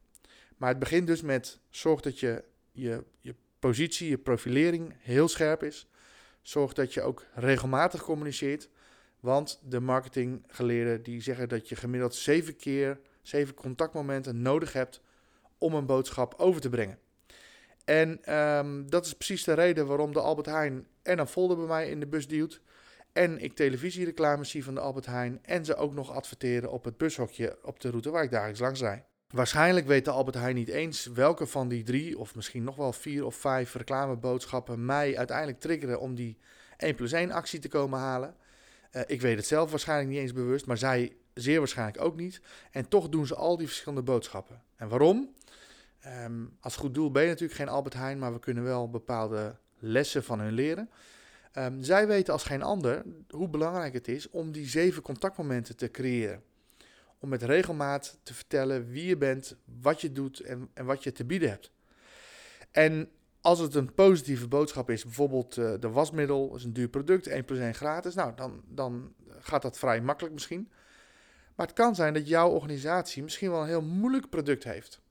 Maar 0.59 0.69
het 0.69 0.79
begint 0.79 1.07
dus 1.07 1.21
met 1.21 1.59
zorg 1.69 2.01
dat 2.01 2.19
je, 2.19 2.43
je 2.71 3.03
je 3.19 3.35
positie, 3.59 4.09
je 4.09 4.17
profilering 4.17 4.93
heel 4.99 5.27
scherp 5.27 5.63
is. 5.63 5.87
Zorg 6.41 6.73
dat 6.73 6.93
je 6.93 7.01
ook 7.01 7.25
regelmatig 7.33 8.03
communiceert. 8.03 8.69
Want 9.19 9.61
de 9.63 9.79
marketinggeleerden 9.79 11.03
die 11.03 11.21
zeggen 11.21 11.49
dat 11.49 11.69
je 11.69 11.75
gemiddeld 11.75 12.15
zeven 12.15 12.55
keer 12.55 12.99
zeven 13.21 13.53
contactmomenten 13.53 14.41
nodig 14.41 14.73
hebt 14.73 15.01
om 15.57 15.73
een 15.73 15.85
boodschap 15.85 16.33
over 16.37 16.61
te 16.61 16.69
brengen. 16.69 16.99
En 17.85 18.23
ehm, 18.23 18.87
dat 18.87 19.05
is 19.05 19.13
precies 19.13 19.43
de 19.43 19.53
reden 19.53 19.87
waarom 19.87 20.13
de 20.13 20.21
Albert 20.21 20.47
Heijn 20.47 20.87
en 21.01 21.19
een 21.19 21.27
folder 21.27 21.57
bij 21.57 21.65
mij 21.65 21.89
in 21.89 21.99
de 21.99 22.07
bus 22.07 22.27
duwt. 22.27 22.61
En 23.13 23.39
ik 23.39 23.53
televisiereclames 23.53 24.49
zie 24.49 24.63
van 24.63 24.73
de 24.73 24.79
Albert 24.79 25.05
Heijn. 25.05 25.39
En 25.41 25.65
ze 25.65 25.75
ook 25.75 25.93
nog 25.93 26.11
adverteren 26.11 26.71
op 26.71 26.83
het 26.83 26.97
bushokje 26.97 27.57
op 27.63 27.79
de 27.79 27.89
route 27.89 28.09
waar 28.09 28.23
ik 28.23 28.31
dagelijks 28.31 28.59
langs 28.59 28.81
rijd. 28.81 29.08
Waarschijnlijk 29.29 29.87
weet 29.87 30.05
de 30.05 30.11
Albert 30.11 30.35
Heijn 30.35 30.55
niet 30.55 30.67
eens 30.67 31.05
welke 31.05 31.47
van 31.47 31.67
die 31.67 31.83
drie, 31.83 32.17
of 32.17 32.35
misschien 32.35 32.63
nog 32.63 32.75
wel 32.75 32.93
vier 32.93 33.25
of 33.25 33.35
vijf 33.35 33.73
reclameboodschappen 33.73 34.85
mij 34.85 35.17
uiteindelijk 35.17 35.59
triggeren 35.59 35.99
om 35.99 36.15
die 36.15 36.37
1 36.77 36.95
plus 36.95 37.11
1 37.11 37.31
actie 37.31 37.59
te 37.59 37.67
komen 37.67 37.99
halen. 37.99 38.35
Uh, 38.91 39.01
ik 39.05 39.21
weet 39.21 39.37
het 39.37 39.45
zelf 39.45 39.69
waarschijnlijk 39.69 40.09
niet 40.09 40.19
eens 40.19 40.33
bewust, 40.33 40.65
maar 40.65 40.77
zij 40.77 41.15
zeer 41.33 41.59
waarschijnlijk 41.59 42.01
ook 42.01 42.15
niet. 42.15 42.41
En 42.71 42.87
toch 42.87 43.09
doen 43.09 43.27
ze 43.27 43.35
al 43.35 43.57
die 43.57 43.67
verschillende 43.67 44.03
boodschappen. 44.03 44.61
En 44.75 44.89
waarom? 44.89 45.33
Um, 46.23 46.57
als 46.59 46.75
goed 46.75 46.93
doel 46.93 47.11
ben 47.11 47.23
je 47.23 47.29
natuurlijk 47.29 47.59
geen 47.59 47.69
Albert 47.69 47.93
Heijn, 47.93 48.19
maar 48.19 48.33
we 48.33 48.39
kunnen 48.39 48.63
wel 48.63 48.89
bepaalde 48.89 49.55
lessen 49.79 50.23
van 50.23 50.39
hun 50.39 50.53
leren. 50.53 50.89
Um, 51.57 51.83
zij 51.83 52.07
weten 52.07 52.33
als 52.33 52.43
geen 52.43 52.63
ander 52.63 53.03
hoe 53.27 53.49
belangrijk 53.49 53.93
het 53.93 54.07
is 54.07 54.29
om 54.29 54.51
die 54.51 54.67
zeven 54.67 55.01
contactmomenten 55.01 55.75
te 55.75 55.91
creëren. 55.91 56.43
Om 57.19 57.29
met 57.29 57.43
regelmaat 57.43 58.19
te 58.23 58.33
vertellen 58.33 58.89
wie 58.89 59.05
je 59.05 59.17
bent, 59.17 59.55
wat 59.81 60.01
je 60.01 60.11
doet 60.11 60.39
en, 60.39 60.69
en 60.73 60.85
wat 60.85 61.03
je 61.03 61.11
te 61.11 61.25
bieden 61.25 61.49
hebt. 61.49 61.71
En 62.71 63.09
als 63.41 63.59
het 63.59 63.75
een 63.75 63.93
positieve 63.93 64.47
boodschap 64.47 64.89
is, 64.89 65.03
bijvoorbeeld 65.03 65.57
uh, 65.57 65.73
de 65.79 65.89
wasmiddel 65.89 66.55
is 66.55 66.63
een 66.63 66.73
duur 66.73 66.89
product, 66.89 67.27
1 67.27 67.45
plus 67.45 67.59
1 67.59 67.73
gratis, 67.73 68.15
nou 68.15 68.35
dan, 68.35 68.61
dan 68.67 69.13
gaat 69.39 69.61
dat 69.61 69.77
vrij 69.77 70.01
makkelijk 70.01 70.33
misschien. 70.33 70.69
Maar 71.55 71.67
het 71.67 71.75
kan 71.75 71.95
zijn 71.95 72.13
dat 72.13 72.27
jouw 72.27 72.49
organisatie 72.49 73.23
misschien 73.23 73.51
wel 73.51 73.61
een 73.61 73.67
heel 73.67 73.81
moeilijk 73.81 74.29
product 74.29 74.63
heeft. 74.63 75.01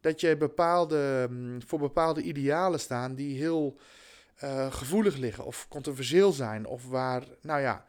Dat 0.00 0.20
je 0.20 0.36
bepaalde, 0.36 1.26
mm, 1.30 1.62
voor 1.62 1.78
bepaalde 1.78 2.22
idealen 2.22 2.80
staan 2.80 3.14
die 3.14 3.38
heel 3.38 3.78
uh, 4.44 4.72
gevoelig 4.72 5.16
liggen 5.16 5.44
of 5.44 5.68
controversieel 5.68 6.32
zijn 6.32 6.66
of 6.66 6.88
waar, 6.88 7.24
nou 7.42 7.60
ja, 7.60 7.86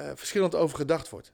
uh, 0.00 0.10
verschillend 0.14 0.54
over 0.54 0.76
gedacht 0.76 1.08
wordt. 1.08 1.32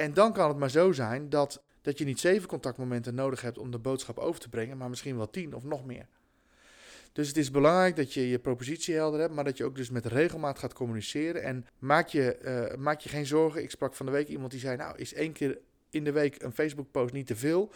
En 0.00 0.14
dan 0.14 0.32
kan 0.32 0.48
het 0.48 0.58
maar 0.58 0.70
zo 0.70 0.92
zijn 0.92 1.28
dat, 1.28 1.62
dat 1.82 1.98
je 1.98 2.04
niet 2.04 2.20
zeven 2.20 2.48
contactmomenten 2.48 3.14
nodig 3.14 3.40
hebt 3.40 3.58
om 3.58 3.70
de 3.70 3.78
boodschap 3.78 4.18
over 4.18 4.40
te 4.40 4.48
brengen, 4.48 4.76
maar 4.76 4.88
misschien 4.88 5.16
wel 5.16 5.30
tien 5.30 5.54
of 5.54 5.64
nog 5.64 5.84
meer. 5.84 6.06
Dus 7.12 7.28
het 7.28 7.36
is 7.36 7.50
belangrijk 7.50 7.96
dat 7.96 8.14
je 8.14 8.28
je 8.28 8.38
propositie 8.38 8.94
helder 8.94 9.20
hebt, 9.20 9.34
maar 9.34 9.44
dat 9.44 9.56
je 9.56 9.64
ook 9.64 9.76
dus 9.76 9.90
met 9.90 10.06
regelmaat 10.06 10.58
gaat 10.58 10.72
communiceren. 10.72 11.42
En 11.42 11.66
maak 11.78 12.08
je, 12.08 12.38
uh, 12.72 12.78
maak 12.78 13.00
je 13.00 13.08
geen 13.08 13.26
zorgen. 13.26 13.62
Ik 13.62 13.70
sprak 13.70 13.94
van 13.94 14.06
de 14.06 14.12
week 14.12 14.28
iemand 14.28 14.50
die 14.50 14.60
zei, 14.60 14.76
nou 14.76 14.98
is 14.98 15.14
één 15.14 15.32
keer 15.32 15.58
in 15.90 16.04
de 16.04 16.12
week 16.12 16.42
een 16.42 16.52
Facebook 16.52 16.90
post 16.90 17.12
niet 17.12 17.26
te 17.26 17.36
veel? 17.36 17.72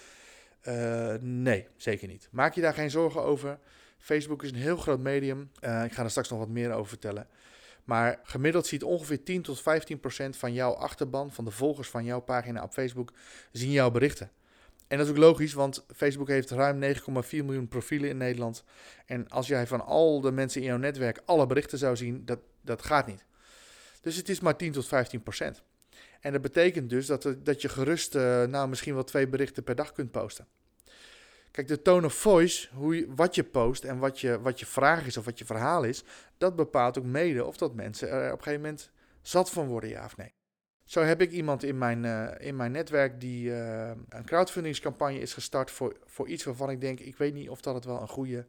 Uh, 0.69 1.14
nee, 1.21 1.66
zeker 1.76 2.09
niet. 2.09 2.28
Maak 2.31 2.54
je 2.54 2.61
daar 2.61 2.75
geen 2.75 2.90
zorgen 2.90 3.23
over. 3.23 3.59
Facebook 3.99 4.43
is 4.43 4.50
een 4.50 4.57
heel 4.57 4.76
groot 4.76 5.00
medium. 5.00 5.50
Uh, 5.61 5.85
ik 5.85 5.93
ga 5.93 6.02
er 6.02 6.11
straks 6.11 6.28
nog 6.28 6.38
wat 6.38 6.49
meer 6.49 6.73
over 6.73 6.88
vertellen. 6.88 7.26
Maar 7.84 8.20
gemiddeld 8.22 8.66
ziet 8.66 8.82
ongeveer 8.82 9.22
10 9.22 9.42
tot 9.42 9.60
15 9.60 10.00
procent 10.00 10.36
van 10.36 10.52
jouw 10.52 10.72
achterban, 10.72 11.32
van 11.32 11.44
de 11.44 11.50
volgers 11.50 11.88
van 11.88 12.04
jouw 12.04 12.20
pagina 12.20 12.62
op 12.62 12.72
Facebook, 12.72 13.12
zien 13.52 13.70
jouw 13.70 13.90
berichten. 13.90 14.30
En 14.88 14.98
dat 14.98 15.06
is 15.06 15.12
ook 15.12 15.18
logisch, 15.18 15.52
want 15.52 15.84
Facebook 15.94 16.28
heeft 16.28 16.50
ruim 16.50 16.94
9,4 16.94 17.00
miljoen 17.30 17.68
profielen 17.68 18.10
in 18.10 18.16
Nederland. 18.16 18.64
En 19.06 19.28
als 19.28 19.46
jij 19.46 19.66
van 19.66 19.84
al 19.84 20.20
de 20.20 20.32
mensen 20.32 20.60
in 20.60 20.66
jouw 20.66 20.76
netwerk 20.76 21.22
alle 21.24 21.46
berichten 21.46 21.78
zou 21.78 21.96
zien, 21.96 22.24
dat, 22.24 22.38
dat 22.60 22.82
gaat 22.82 23.06
niet. 23.06 23.24
Dus 24.00 24.16
het 24.16 24.28
is 24.28 24.40
maar 24.40 24.56
10 24.56 24.72
tot 24.72 24.86
15 24.86 25.22
procent. 25.22 25.62
En 26.20 26.32
dat 26.32 26.42
betekent 26.42 26.90
dus 26.90 27.06
dat, 27.06 27.36
dat 27.42 27.62
je 27.62 27.68
gerust 27.68 28.14
uh, 28.14 28.44
nou 28.44 28.68
misschien 28.68 28.94
wel 28.94 29.04
twee 29.04 29.28
berichten 29.28 29.62
per 29.62 29.74
dag 29.74 29.92
kunt 29.92 30.10
posten. 30.10 30.46
Kijk, 31.54 31.68
de 31.68 31.82
tone 31.82 32.06
of 32.06 32.14
voice, 32.14 32.68
hoe 32.73 33.06
wat 33.08 33.34
je 33.34 33.44
post 33.44 33.84
en 33.84 33.99
wat 33.99 34.20
je, 34.20 34.40
wat 34.40 34.61
je 34.61 34.66
vraag 34.66 35.06
is 35.06 35.16
of 35.16 35.25
wat 35.25 35.38
je 35.38 35.44
verhaal 35.44 35.84
is, 35.84 36.04
dat 36.38 36.56
bepaalt 36.56 36.99
ook 36.99 37.04
mede 37.04 37.44
of 37.44 37.56
dat 37.56 37.75
mensen 37.75 38.11
er 38.11 38.32
op 38.32 38.38
een 38.38 38.44
gegeven 38.44 38.61
moment 38.61 38.90
zat 39.23 39.50
van 39.50 39.66
worden, 39.66 39.90
ja 39.90 40.04
of 40.04 40.16
nee. 40.16 40.34
Zo 40.84 41.02
heb 41.02 41.20
ik 41.20 41.30
iemand 41.30 41.62
in 41.62 41.78
mijn, 41.78 42.04
uh, 42.04 42.30
in 42.38 42.56
mijn 42.56 42.73
netwerk 42.73 43.20
die 43.20 43.49
uh, 43.49 43.90
een 44.08 44.25
crowdfundingscampagne 44.25 45.18
is 45.18 45.34
gestart 45.34 45.70
voor, 45.70 45.96
voor 46.04 46.28
iets 46.28 46.44
waarvan 46.44 46.70
ik 46.70 46.80
denk, 46.80 47.00
ik 47.00 47.16
weet 47.16 47.34
niet 47.34 47.49
of 47.49 47.61
dat 47.61 47.75
het 47.75 47.84
wel 47.84 48.00
een 48.00 48.08
goede, 48.08 48.46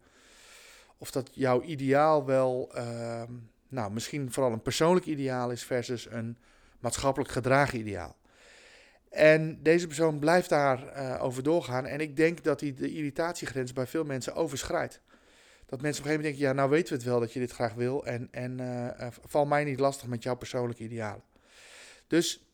of 0.97 1.11
dat 1.11 1.29
jouw 1.33 1.61
ideaal 1.61 2.25
wel, 2.25 2.71
uh, 2.75 3.23
nou 3.67 3.91
misschien 3.91 4.31
vooral 4.31 4.51
een 4.51 4.61
persoonlijk 4.61 5.05
ideaal 5.05 5.51
is 5.51 5.63
versus 5.63 6.09
een 6.09 6.37
maatschappelijk 6.79 7.31
gedragen 7.31 7.79
ideaal. 7.79 8.15
En 9.15 9.59
deze 9.63 9.87
persoon 9.87 10.19
blijft 10.19 10.49
daar 10.49 10.97
uh, 10.97 11.23
over 11.23 11.43
doorgaan. 11.43 11.85
En 11.85 11.99
ik 11.99 12.15
denk 12.15 12.43
dat 12.43 12.59
hij 12.59 12.73
de 12.73 12.91
irritatiegrens 12.91 13.73
bij 13.73 13.87
veel 13.87 14.03
mensen 14.03 14.33
overschrijdt. 14.35 15.01
Dat 15.65 15.81
mensen 15.81 16.03
op 16.03 16.09
een 16.09 16.11
gegeven 16.11 16.11
moment 16.11 16.23
denken, 16.23 16.47
ja, 16.47 16.53
nou 16.53 16.69
weten 16.69 16.89
we 16.89 16.95
het 16.95 17.03
wel 17.03 17.19
dat 17.19 17.33
je 17.33 17.39
dit 17.39 17.51
graag 17.51 17.73
wil. 17.73 18.05
En, 18.05 18.27
en 18.31 18.59
uh, 18.59 19.07
val 19.25 19.45
mij 19.45 19.63
niet 19.63 19.79
lastig 19.79 20.07
met 20.07 20.23
jouw 20.23 20.35
persoonlijke 20.35 20.83
idealen. 20.83 21.23
Dus 22.07 22.45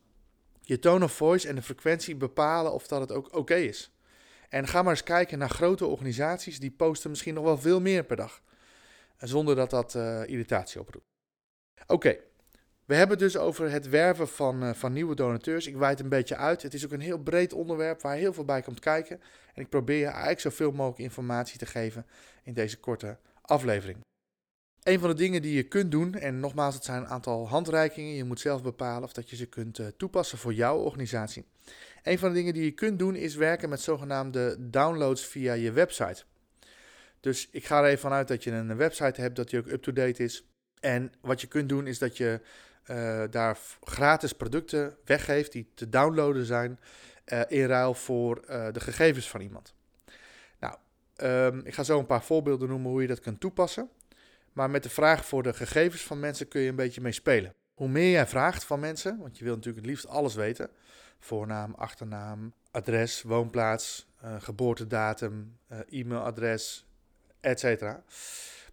je 0.62 0.80
tone 0.80 1.03
of 1.03 1.12
voice 1.12 1.48
en 1.48 1.56
de 1.56 1.62
frequentie 1.62 2.15
bepalen 2.15 2.74
of 2.74 2.88
dat 2.88 3.01
het 3.01 3.12
ook 3.12 3.36
oké 3.36 3.56
is. 3.56 3.96
En 4.50 4.68
ga 4.68 4.82
maar 4.82 4.91
eens 4.91 5.03
kijken 5.03 5.38
naar 5.38 5.50
grote 5.50 5.86
organisaties, 5.86 6.60
die 6.60 6.72
posten 6.72 7.10
misschien 7.10 7.34
nog 7.34 7.44
wel 7.44 7.58
veel 7.58 7.82
meer 7.82 8.03
per 8.03 8.15
dag. 8.15 8.41
Zonder 9.18 9.56
dat 9.56 9.70
dat 9.70 9.96
irritatie 10.25 10.80
oproept. 10.80 11.06
Oké, 11.88 12.18
we 12.91 12.98
hebben 12.98 13.17
het 13.17 13.31
dus 13.31 13.41
over 13.41 13.71
het 13.71 13.89
werven 13.89 14.27
van, 14.27 14.63
uh, 14.63 14.74
van 14.74 14.93
nieuwe 14.93 15.15
donateurs. 15.15 15.67
Ik 15.67 15.75
wijd 15.75 16.00
een 16.00 16.10
beetje 16.10 16.36
uit. 16.36 16.62
Het 16.62 16.74
is 16.74 16.86
ook 16.86 16.91
een 16.91 17.00
heel 17.00 17.17
breed 17.17 17.53
onderwerp 17.53 18.01
waar 18.01 18.15
heel 18.15 18.33
veel 18.33 18.45
bij 18.45 18.62
komt 18.62 18.79
kijken. 18.79 19.21
En 19.53 19.62
ik 19.62 19.69
probeer 19.69 19.98
je 19.98 20.05
eigenlijk 20.05 20.39
zoveel 20.39 20.71
mogelijk 20.71 21.00
informatie 21.00 21.60
te 21.60 21.65
geven 21.65 22.05
in 22.43 22.53
deze 22.53 22.79
korte 22.79 23.17
aflevering. 23.41 24.00
Een 24.83 25.00
van 25.00 25.10
de 25.10 25.15
dingen 25.15 25.41
die 25.41 25.55
je 25.55 25.63
kunt 25.63 25.91
doen, 25.91 26.13
en 26.13 26.39
nogmaals, 26.39 26.75
het 26.75 26.83
zijn 26.83 27.01
een 27.01 27.07
aantal 27.07 27.48
handreikingen. 27.48 28.13
Je 28.13 28.24
moet 28.24 28.39
zelf 28.39 28.63
bepalen 28.63 29.03
of 29.03 29.13
dat 29.13 29.29
je 29.29 29.36
ze 29.36 29.45
kunt 29.45 29.79
uh, 29.79 29.88
toepassen 29.98 30.38
voor 30.38 30.53
jouw 30.53 30.77
organisatie. 30.77 31.45
Een 32.03 32.19
van 32.19 32.29
de 32.29 32.36
dingen 32.36 32.53
die 32.53 32.63
je 32.63 32.71
kunt 32.71 33.00
doen 33.00 33.15
is 33.15 33.36
werken 33.36 33.69
met 33.69 33.81
zogenaamde 33.81 34.55
downloads 34.60 35.25
via 35.25 35.53
je 35.53 35.71
website. 35.71 36.24
Dus 37.19 37.50
ik 37.51 37.65
ga 37.65 37.79
er 37.79 37.86
even 37.86 38.00
vanuit 38.00 38.27
dat 38.27 38.43
je 38.43 38.51
een 38.51 38.77
website 38.77 39.21
hebt 39.21 39.36
dat 39.36 39.50
die 39.50 39.60
ook 39.60 39.67
up-to-date 39.67 40.24
is. 40.24 40.45
En 40.79 41.13
wat 41.21 41.41
je 41.41 41.48
kunt 41.48 41.69
doen 41.69 41.88
is 41.88 41.98
dat 41.98 42.17
je 42.17 42.41
uh, 42.91 43.24
daar 43.29 43.57
gratis 43.83 44.33
producten 44.33 44.98
weggeeft 45.05 45.51
die 45.51 45.71
te 45.74 45.89
downloaden 45.89 46.45
zijn 46.45 46.79
uh, 47.25 47.41
in 47.48 47.65
ruil 47.65 47.93
voor 47.93 48.41
uh, 48.50 48.67
de 48.71 48.79
gegevens 48.79 49.29
van 49.29 49.41
iemand. 49.41 49.74
Nou, 50.60 50.75
um, 51.17 51.62
ik 51.65 51.74
ga 51.74 51.83
zo 51.83 52.00
een 52.00 52.05
paar 52.05 52.24
voorbeelden 52.24 52.69
noemen 52.69 52.91
hoe 52.91 53.01
je 53.01 53.07
dat 53.07 53.19
kunt 53.19 53.39
toepassen. 53.39 53.89
Maar 54.53 54.69
met 54.69 54.83
de 54.83 54.89
vraag 54.89 55.25
voor 55.25 55.43
de 55.43 55.53
gegevens 55.53 56.03
van 56.03 56.19
mensen 56.19 56.48
kun 56.48 56.62
je 56.62 56.69
een 56.69 56.75
beetje 56.75 57.01
mee 57.01 57.12
spelen. 57.12 57.53
Hoe 57.74 57.88
meer 57.88 58.12
jij 58.12 58.27
vraagt 58.27 58.63
van 58.63 58.79
mensen, 58.79 59.17
want 59.17 59.38
je 59.38 59.43
wilt 59.43 59.55
natuurlijk 59.55 59.86
het 59.86 59.93
liefst 59.93 60.07
alles 60.07 60.36
weten: 60.36 60.69
voornaam, 61.19 61.74
achternaam, 61.74 62.53
adres, 62.71 63.21
woonplaats, 63.21 64.07
geboortedatum, 64.39 65.57
e-mailadres, 65.89 66.86
etc. 67.39 67.83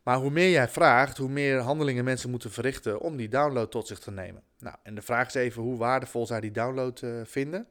Maar 0.08 0.18
hoe 0.18 0.30
meer 0.30 0.50
jij 0.50 0.68
vraagt, 0.68 1.16
hoe 1.16 1.28
meer 1.28 1.58
handelingen 1.58 2.04
mensen 2.04 2.30
moeten 2.30 2.50
verrichten 2.50 3.00
om 3.00 3.16
die 3.16 3.28
download 3.28 3.70
tot 3.70 3.86
zich 3.86 3.98
te 3.98 4.10
nemen. 4.10 4.42
Nou, 4.58 4.76
en 4.82 4.94
de 4.94 5.02
vraag 5.02 5.26
is 5.26 5.34
even 5.34 5.62
hoe 5.62 5.76
waardevol 5.76 6.26
zij 6.26 6.40
die 6.40 6.50
download 6.50 7.02
uh, 7.02 7.20
vinden. 7.24 7.68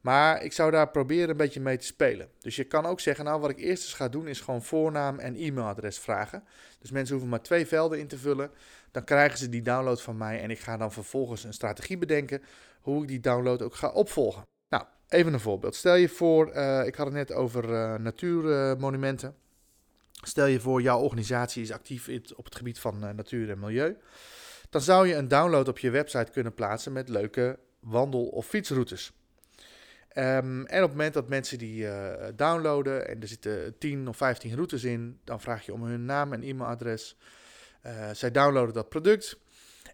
Maar 0.00 0.42
ik 0.42 0.52
zou 0.52 0.70
daar 0.70 0.90
proberen 0.90 1.28
een 1.28 1.36
beetje 1.36 1.60
mee 1.60 1.76
te 1.76 1.86
spelen. 1.86 2.28
Dus 2.40 2.56
je 2.56 2.64
kan 2.64 2.86
ook 2.86 3.00
zeggen, 3.00 3.24
nou 3.24 3.40
wat 3.40 3.50
ik 3.50 3.58
eerst 3.58 3.82
eens 3.82 3.94
ga 3.94 4.08
doen 4.08 4.28
is 4.28 4.40
gewoon 4.40 4.62
voornaam 4.62 5.18
en 5.18 5.34
e-mailadres 5.36 5.98
vragen. 5.98 6.44
Dus 6.78 6.90
mensen 6.90 7.12
hoeven 7.14 7.30
maar 7.30 7.42
twee 7.42 7.66
velden 7.66 7.98
in 7.98 8.08
te 8.08 8.18
vullen. 8.18 8.50
Dan 8.90 9.04
krijgen 9.04 9.38
ze 9.38 9.48
die 9.48 9.62
download 9.62 10.00
van 10.00 10.16
mij 10.16 10.40
en 10.40 10.50
ik 10.50 10.58
ga 10.58 10.76
dan 10.76 10.92
vervolgens 10.92 11.44
een 11.44 11.54
strategie 11.54 11.98
bedenken 11.98 12.42
hoe 12.80 13.02
ik 13.02 13.08
die 13.08 13.20
download 13.20 13.62
ook 13.62 13.74
ga 13.74 13.88
opvolgen. 13.88 14.42
Nou, 14.68 14.84
even 15.08 15.32
een 15.32 15.40
voorbeeld. 15.40 15.74
Stel 15.74 15.94
je 15.94 16.08
voor, 16.08 16.54
uh, 16.54 16.86
ik 16.86 16.94
had 16.94 17.06
het 17.06 17.14
net 17.14 17.32
over 17.32 17.70
uh, 17.70 17.94
natuurmonumenten. 17.94 19.36
Stel 20.22 20.46
je 20.46 20.60
voor, 20.60 20.82
jouw 20.82 21.00
organisatie 21.00 21.62
is 21.62 21.72
actief 21.72 22.08
op 22.34 22.44
het 22.44 22.54
gebied 22.54 22.78
van 22.78 23.04
uh, 23.04 23.10
natuur 23.10 23.50
en 23.50 23.58
milieu. 23.58 23.96
Dan 24.70 24.80
zou 24.80 25.08
je 25.08 25.14
een 25.14 25.28
download 25.28 25.68
op 25.68 25.78
je 25.78 25.90
website 25.90 26.32
kunnen 26.32 26.54
plaatsen 26.54 26.92
met 26.92 27.08
leuke 27.08 27.58
wandel- 27.80 28.28
of 28.28 28.46
fietsroutes. 28.46 29.12
Um, 30.18 30.66
en 30.66 30.82
op 30.82 30.88
het 30.88 30.90
moment 30.90 31.14
dat 31.14 31.28
mensen 31.28 31.58
die 31.58 31.82
uh, 31.82 32.12
downloaden 32.36 33.08
en 33.08 33.20
er 33.20 33.28
zitten 33.28 33.78
10 33.78 34.08
of 34.08 34.16
15 34.16 34.54
routes 34.54 34.84
in, 34.84 35.18
dan 35.24 35.40
vraag 35.40 35.66
je 35.66 35.72
om 35.72 35.82
hun 35.82 36.04
naam 36.04 36.32
en 36.32 36.42
e-mailadres. 36.42 37.16
Uh, 37.86 38.10
zij 38.12 38.30
downloaden 38.30 38.74
dat 38.74 38.88
product. 38.88 39.38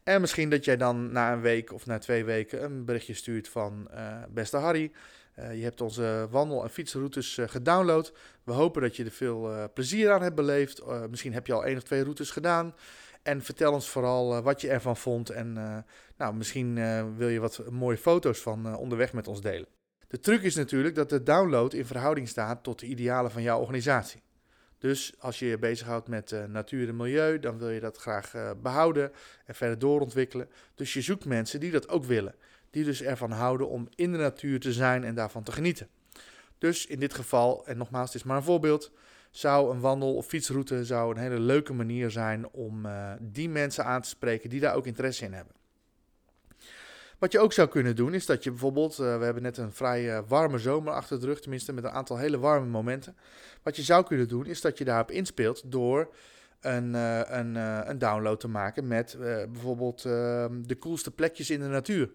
En 0.05 0.21
misschien 0.21 0.51
dat 0.51 0.65
jij 0.65 0.77
dan 0.77 1.13
na 1.13 1.33
een 1.33 1.41
week 1.41 1.73
of 1.73 1.87
na 1.87 1.99
twee 1.99 2.25
weken 2.25 2.65
een 2.65 2.85
berichtje 2.85 3.15
stuurt 3.15 3.49
van 3.49 3.91
beste 4.29 4.57
Harry. 4.57 4.93
Uh, 5.41 5.55
je 5.57 5.63
hebt 5.63 5.81
onze 5.81 6.27
wandel- 6.31 6.63
en 6.63 6.71
fietsroutes 6.71 7.37
uh, 7.37 7.49
gedownload. 7.49 8.13
We 8.45 8.53
hopen 8.53 8.83
dat 8.83 8.97
je 8.97 9.05
er 9.05 9.11
veel 9.11 9.51
uh, 9.51 9.65
plezier 9.75 10.13
aan 10.13 10.23
hebt 10.23 10.35
beleefd. 10.35 10.83
misschien 11.11 11.33
heb 11.33 11.47
je 11.47 11.53
al 11.53 11.65
één 11.65 11.77
of 11.77 11.83
twee 11.83 12.03
routes 12.03 12.31
gedaan. 12.31 12.75
En 13.23 13.43
vertel 13.43 13.73
ons 13.73 13.89
vooral 13.89 14.43
wat 14.43 14.61
je 14.61 14.71
ervan 14.71 14.97
vond. 14.97 15.31
En 15.31 15.53
nou, 16.17 16.35
misschien 16.35 16.75
wil 17.17 17.29
je 17.29 17.41
wat 17.41 17.71
mooie 17.71 17.97
foto's 17.97 18.41
van 18.41 18.77
onderweg 18.77 19.13
met 19.13 19.29
ons 19.29 19.41
delen. 19.41 19.69
De 20.09 20.21
truc 20.21 20.43
is 20.43 20.55
natuurlijk 20.55 20.95
dat 20.95 21.09
de 21.09 21.23
download 21.23 21.73
in 21.73 21.87
verhouding 21.87 22.29
staat 22.29 22.63
tot 22.63 22.79
de 22.79 22.87
idealen 22.87 23.31
van 23.31 23.43
jouw 23.43 23.61
organisatie. 23.61 24.23
Dus 24.79 25.15
als 25.19 25.39
je 25.39 25.47
je 25.47 25.59
bezighoudt 25.59 26.09
met 26.09 26.35
natuur 26.49 26.89
en 26.89 26.97
milieu, 26.97 27.39
dan 27.39 27.59
wil 27.59 27.71
je 27.71 27.81
dat 27.81 27.97
graag 27.97 28.55
behouden 28.63 29.13
en 29.47 29.55
verder 29.55 29.79
doorontwikkelen. 29.79 30.49
Dus 30.75 30.93
je 30.93 31.01
zoekt 31.01 31.25
mensen 31.25 31.61
die 31.61 31.71
dat 31.71 31.89
ook 31.89 32.05
willen. 32.05 32.35
Die 32.71 32.85
dus 32.85 33.03
ervan 33.03 33.31
houden 33.31 33.69
om 33.69 33.89
in 33.95 34.13
de 34.13 34.19
natuur 34.19 34.61
te 34.61 34.73
zijn 34.73 35.05
en 35.05 35.15
daarvan 35.15 35.43
te 35.43 35.53
genieten. 35.53 35.89
Dus 36.59 36.87
in 36.87 37.01
dit 37.01 37.15
geval, 37.15 37.67
en 37.67 37.77
nogmaals, 37.77 38.13
het 38.13 38.21
is 38.21 38.27
maar 38.27 38.37
een 38.37 38.43
voorbeeld, 38.43 38.93
zou 39.31 39.73
een 39.75 39.81
wandel- 39.81 40.17
of 40.17 40.27
fietsroute 40.27 40.85
zou 40.85 41.15
een 41.15 41.21
hele 41.21 41.41
leuke 41.41 41.73
manier 41.73 42.11
zijn 42.11 42.49
om 42.51 42.87
uh, 42.87 43.13
die 43.21 43.49
mensen 43.49 43.85
aan 43.85 44.03
te 44.03 44.09
spreken 44.09 44.51
die 44.51 44.61
daar 44.61 44.75
ook 44.75 44.87
interesse 44.87 45.25
in 45.25 45.33
hebben. 45.33 45.55
Wat 47.19 47.33
je 47.33 47.39
ook 47.39 47.53
zou 47.53 47.69
kunnen 47.69 47.97
doen, 47.97 48.15
is 48.15 48.27
dat 48.27 48.45
je 48.45 48.51
bijvoorbeeld, 48.51 48.93
uh, 48.93 49.19
we 49.19 49.25
hebben 49.25 49.43
net 49.43 49.57
een 49.57 49.73
vrij 49.73 50.05
uh, 50.05 50.21
warme 50.29 50.59
zomer 50.59 50.93
achter 50.93 51.21
de 51.21 51.27
rug, 51.27 51.41
tenminste 51.41 51.73
met 51.73 51.85
een 51.85 51.91
aantal 51.91 52.17
hele 52.17 52.39
warme 52.39 52.67
momenten. 52.67 53.17
Wat 53.63 53.77
je 53.77 53.83
zou 53.83 54.05
kunnen 54.05 54.29
doen, 54.29 54.47
is 54.47 54.61
dat 54.61 54.79
je 54.79 54.85
daarop 54.85 55.11
inspeelt 55.11 55.73
door 55.73 56.15
een, 56.61 56.95
een, 56.95 57.55
een 57.91 57.99
download 57.99 58.41
te 58.41 58.49
maken 58.49 58.87
met 58.87 59.17
bijvoorbeeld 59.53 60.05
ehm, 60.05 60.63
de 60.63 60.79
coolste 60.79 61.11
plekjes 61.11 61.51
in 61.51 61.61
de 61.61 61.67
natuur. 61.67 62.11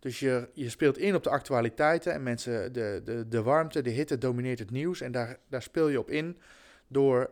Dus 0.00 0.20
je, 0.20 0.48
je 0.52 0.68
speelt 0.68 0.98
in 0.98 1.14
op 1.14 1.22
de 1.22 1.30
actualiteiten 1.30 2.12
en 2.12 2.22
mensen, 2.22 2.72
de, 2.72 3.00
de, 3.04 3.28
de 3.28 3.42
warmte, 3.42 3.82
de 3.82 3.90
hitte 3.90 4.18
domineert 4.18 4.58
het 4.58 4.70
nieuws. 4.70 5.00
En 5.00 5.12
daar, 5.12 5.38
daar 5.48 5.62
speel 5.62 5.88
je 5.88 5.98
op 5.98 6.10
in 6.10 6.38
door 6.86 7.30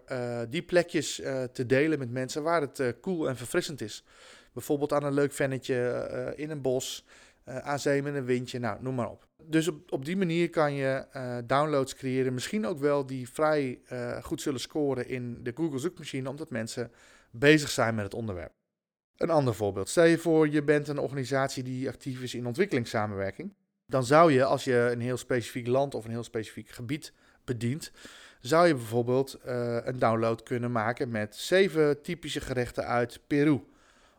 die 0.49 0.63
plekjes 0.63 1.15
te 1.53 1.67
delen 1.67 1.99
met 1.99 2.11
mensen 2.11 2.43
waar 2.43 2.61
het 2.61 2.95
cool 3.01 3.29
en 3.29 3.37
verfrissend 3.37 3.81
is. 3.81 4.05
Bijvoorbeeld 4.53 4.93
aan 4.93 5.05
een 5.05 5.13
leuk 5.13 5.33
vennetje 5.33 6.09
uh, 6.13 6.43
in 6.45 6.51
een 6.51 6.61
bos, 6.61 7.05
uh, 7.49 7.59
aan 7.59 7.79
zee 7.79 8.03
met 8.03 8.15
een 8.15 8.25
windje, 8.25 8.59
nou, 8.59 8.83
noem 8.83 8.95
maar 8.95 9.11
op. 9.11 9.27
Dus 9.43 9.69
op, 9.69 9.93
op 9.93 10.05
die 10.05 10.17
manier 10.17 10.51
kan 10.51 10.73
je 10.73 11.07
uh, 11.17 11.39
downloads 11.45 11.95
creëren, 11.95 12.35
misschien 12.35 12.67
ook 12.67 12.79
wel 12.79 13.07
die 13.07 13.29
vrij 13.29 13.81
goed 14.23 14.41
zullen 14.41 14.61
scoren 14.61 15.09
in 15.09 15.43
de 15.43 15.53
Google 15.55 15.79
zoekmachine, 15.79 16.29
omdat 16.29 16.51
mensen 16.51 16.93
bezig 17.31 17.71
zijn 17.71 17.95
met 17.95 18.05
het 18.05 18.15
onderwerp. 18.15 18.53
Een 19.19 19.31
ander 19.31 19.55
voorbeeld. 19.55 19.89
Stel 19.89 20.05
je 20.05 20.19
voor, 20.19 20.49
je 20.49 20.63
bent 20.63 20.89
een 20.89 20.99
organisatie 20.99 21.63
die 21.63 21.89
actief 21.89 22.23
is 22.23 22.35
in 22.35 22.47
ontwikkelingssamenwerking. 22.47 23.53
Dan 23.87 24.05
zou 24.05 24.33
je, 24.33 24.45
als 24.45 24.65
je 24.65 24.89
een 24.93 25.01
heel 25.01 25.17
specifiek 25.17 25.67
land 25.67 25.95
of 25.95 26.05
een 26.05 26.11
heel 26.11 26.23
specifiek 26.23 26.69
gebied 26.69 27.13
bedient, 27.45 27.93
zou 28.41 28.67
je 28.67 28.75
bijvoorbeeld 28.75 29.39
een 29.85 29.99
download 29.99 30.43
kunnen 30.43 30.73
maken 30.73 31.11
met 31.11 31.37
zeven 31.37 32.03
typische 32.03 32.41
gerechten 32.41 32.87
uit 32.87 33.21
Peru 33.27 33.61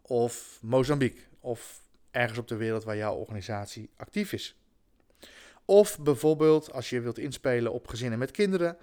of 0.01 0.59
Mozambique 0.61 1.21
of 1.39 1.81
ergens 2.11 2.39
op 2.39 2.47
de 2.47 2.55
wereld 2.55 2.83
waar 2.83 2.97
jouw 2.97 3.15
organisatie 3.15 3.89
actief 3.97 4.33
is. 4.33 4.55
Of 5.65 5.99
bijvoorbeeld 5.99 6.71
als 6.71 6.89
je 6.89 7.01
wilt 7.01 7.17
inspelen 7.17 7.73
op 7.73 7.87
gezinnen 7.87 8.19
met 8.19 8.31
kinderen, 8.31 8.77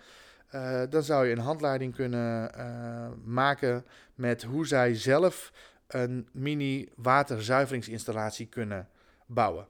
uh, 0.55 0.83
dan 0.91 1.03
zou 1.03 1.27
je 1.27 1.33
een 1.33 1.39
handleiding 1.39 1.95
kunnen 1.95 2.53
uh, 2.57 3.09
maken 3.25 3.85
met 4.15 4.43
hoe 4.43 4.67
zij 4.67 4.95
zelf 4.95 5.53
een 5.87 6.29
mini 6.33 6.89
waterzuiveringsinstallatie 6.97 8.47
kunnen 8.47 8.89
bouwen. 9.27 9.67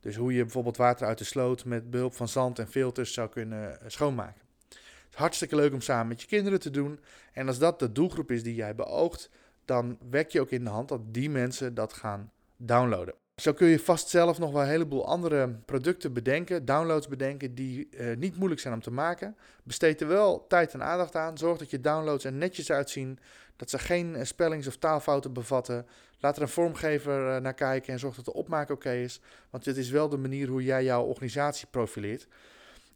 Dus 0.00 0.16
hoe 0.16 0.32
je 0.32 0.42
bijvoorbeeld 0.42 0.76
water 0.76 1.06
uit 1.06 1.18
de 1.18 1.24
sloot 1.24 1.64
met 1.64 1.90
behulp 1.90 2.14
van 2.14 2.28
zand 2.28 2.58
en 2.58 2.68
filters 2.68 3.12
zou 3.12 3.28
kunnen 3.28 3.80
eh, 3.80 3.88
schoonmaken. 3.88 4.40
Het 4.68 5.10
is 5.10 5.16
hartstikke 5.16 5.56
leuk 5.56 5.72
om 5.72 5.80
samen 5.80 6.06
met 6.06 6.20
je 6.20 6.26
kinderen 6.26 6.60
te 6.60 6.70
doen. 6.70 7.00
En 7.32 7.46
als 7.46 7.58
dat 7.58 7.78
de 7.78 7.92
doelgroep 7.92 8.30
is 8.30 8.42
die 8.42 8.54
jij 8.54 8.74
beoogt, 8.74 9.30
dan 9.64 9.98
wek 10.10 10.30
je 10.30 10.40
ook 10.40 10.50
in 10.50 10.64
de 10.64 10.70
hand 10.70 10.88
dat 10.88 11.00
die 11.14 11.30
mensen 11.30 11.74
dat 11.74 11.92
gaan 11.92 12.30
downloaden. 12.56 13.14
Zo 13.36 13.52
kun 13.52 13.68
je 13.68 13.78
vast 13.78 14.08
zelf 14.08 14.38
nog 14.38 14.52
wel 14.52 14.62
een 14.62 14.68
heleboel 14.68 15.06
andere 15.06 15.48
producten 15.48 16.12
bedenken, 16.12 16.64
downloads 16.64 17.08
bedenken 17.08 17.54
die 17.54 17.88
uh, 17.90 18.16
niet 18.16 18.36
moeilijk 18.36 18.60
zijn 18.60 18.74
om 18.74 18.80
te 18.80 18.90
maken. 18.90 19.36
Besteed 19.62 20.00
er 20.00 20.06
wel 20.08 20.46
tijd 20.48 20.74
en 20.74 20.82
aandacht 20.82 21.16
aan. 21.16 21.38
Zorg 21.38 21.58
dat 21.58 21.70
je 21.70 21.80
downloads 21.80 22.24
er 22.24 22.32
netjes 22.32 22.72
uitzien, 22.72 23.18
dat 23.56 23.70
ze 23.70 23.78
geen 23.78 24.14
uh, 24.14 24.24
spellings- 24.24 24.66
of 24.66 24.76
taalfouten 24.76 25.32
bevatten. 25.32 25.86
Laat 26.18 26.36
er 26.36 26.42
een 26.42 26.48
vormgever 26.48 27.34
uh, 27.34 27.36
naar 27.36 27.54
kijken 27.54 27.92
en 27.92 27.98
zorg 27.98 28.16
dat 28.16 28.24
de 28.24 28.32
opmaak 28.32 28.70
oké 28.70 28.92
is. 28.92 29.20
Want 29.50 29.64
dit 29.64 29.76
is 29.76 29.90
wel 29.90 30.08
de 30.08 30.16
manier 30.16 30.48
hoe 30.48 30.62
jij 30.62 30.84
jouw 30.84 31.02
organisatie 31.04 31.66
profileert. 31.70 32.26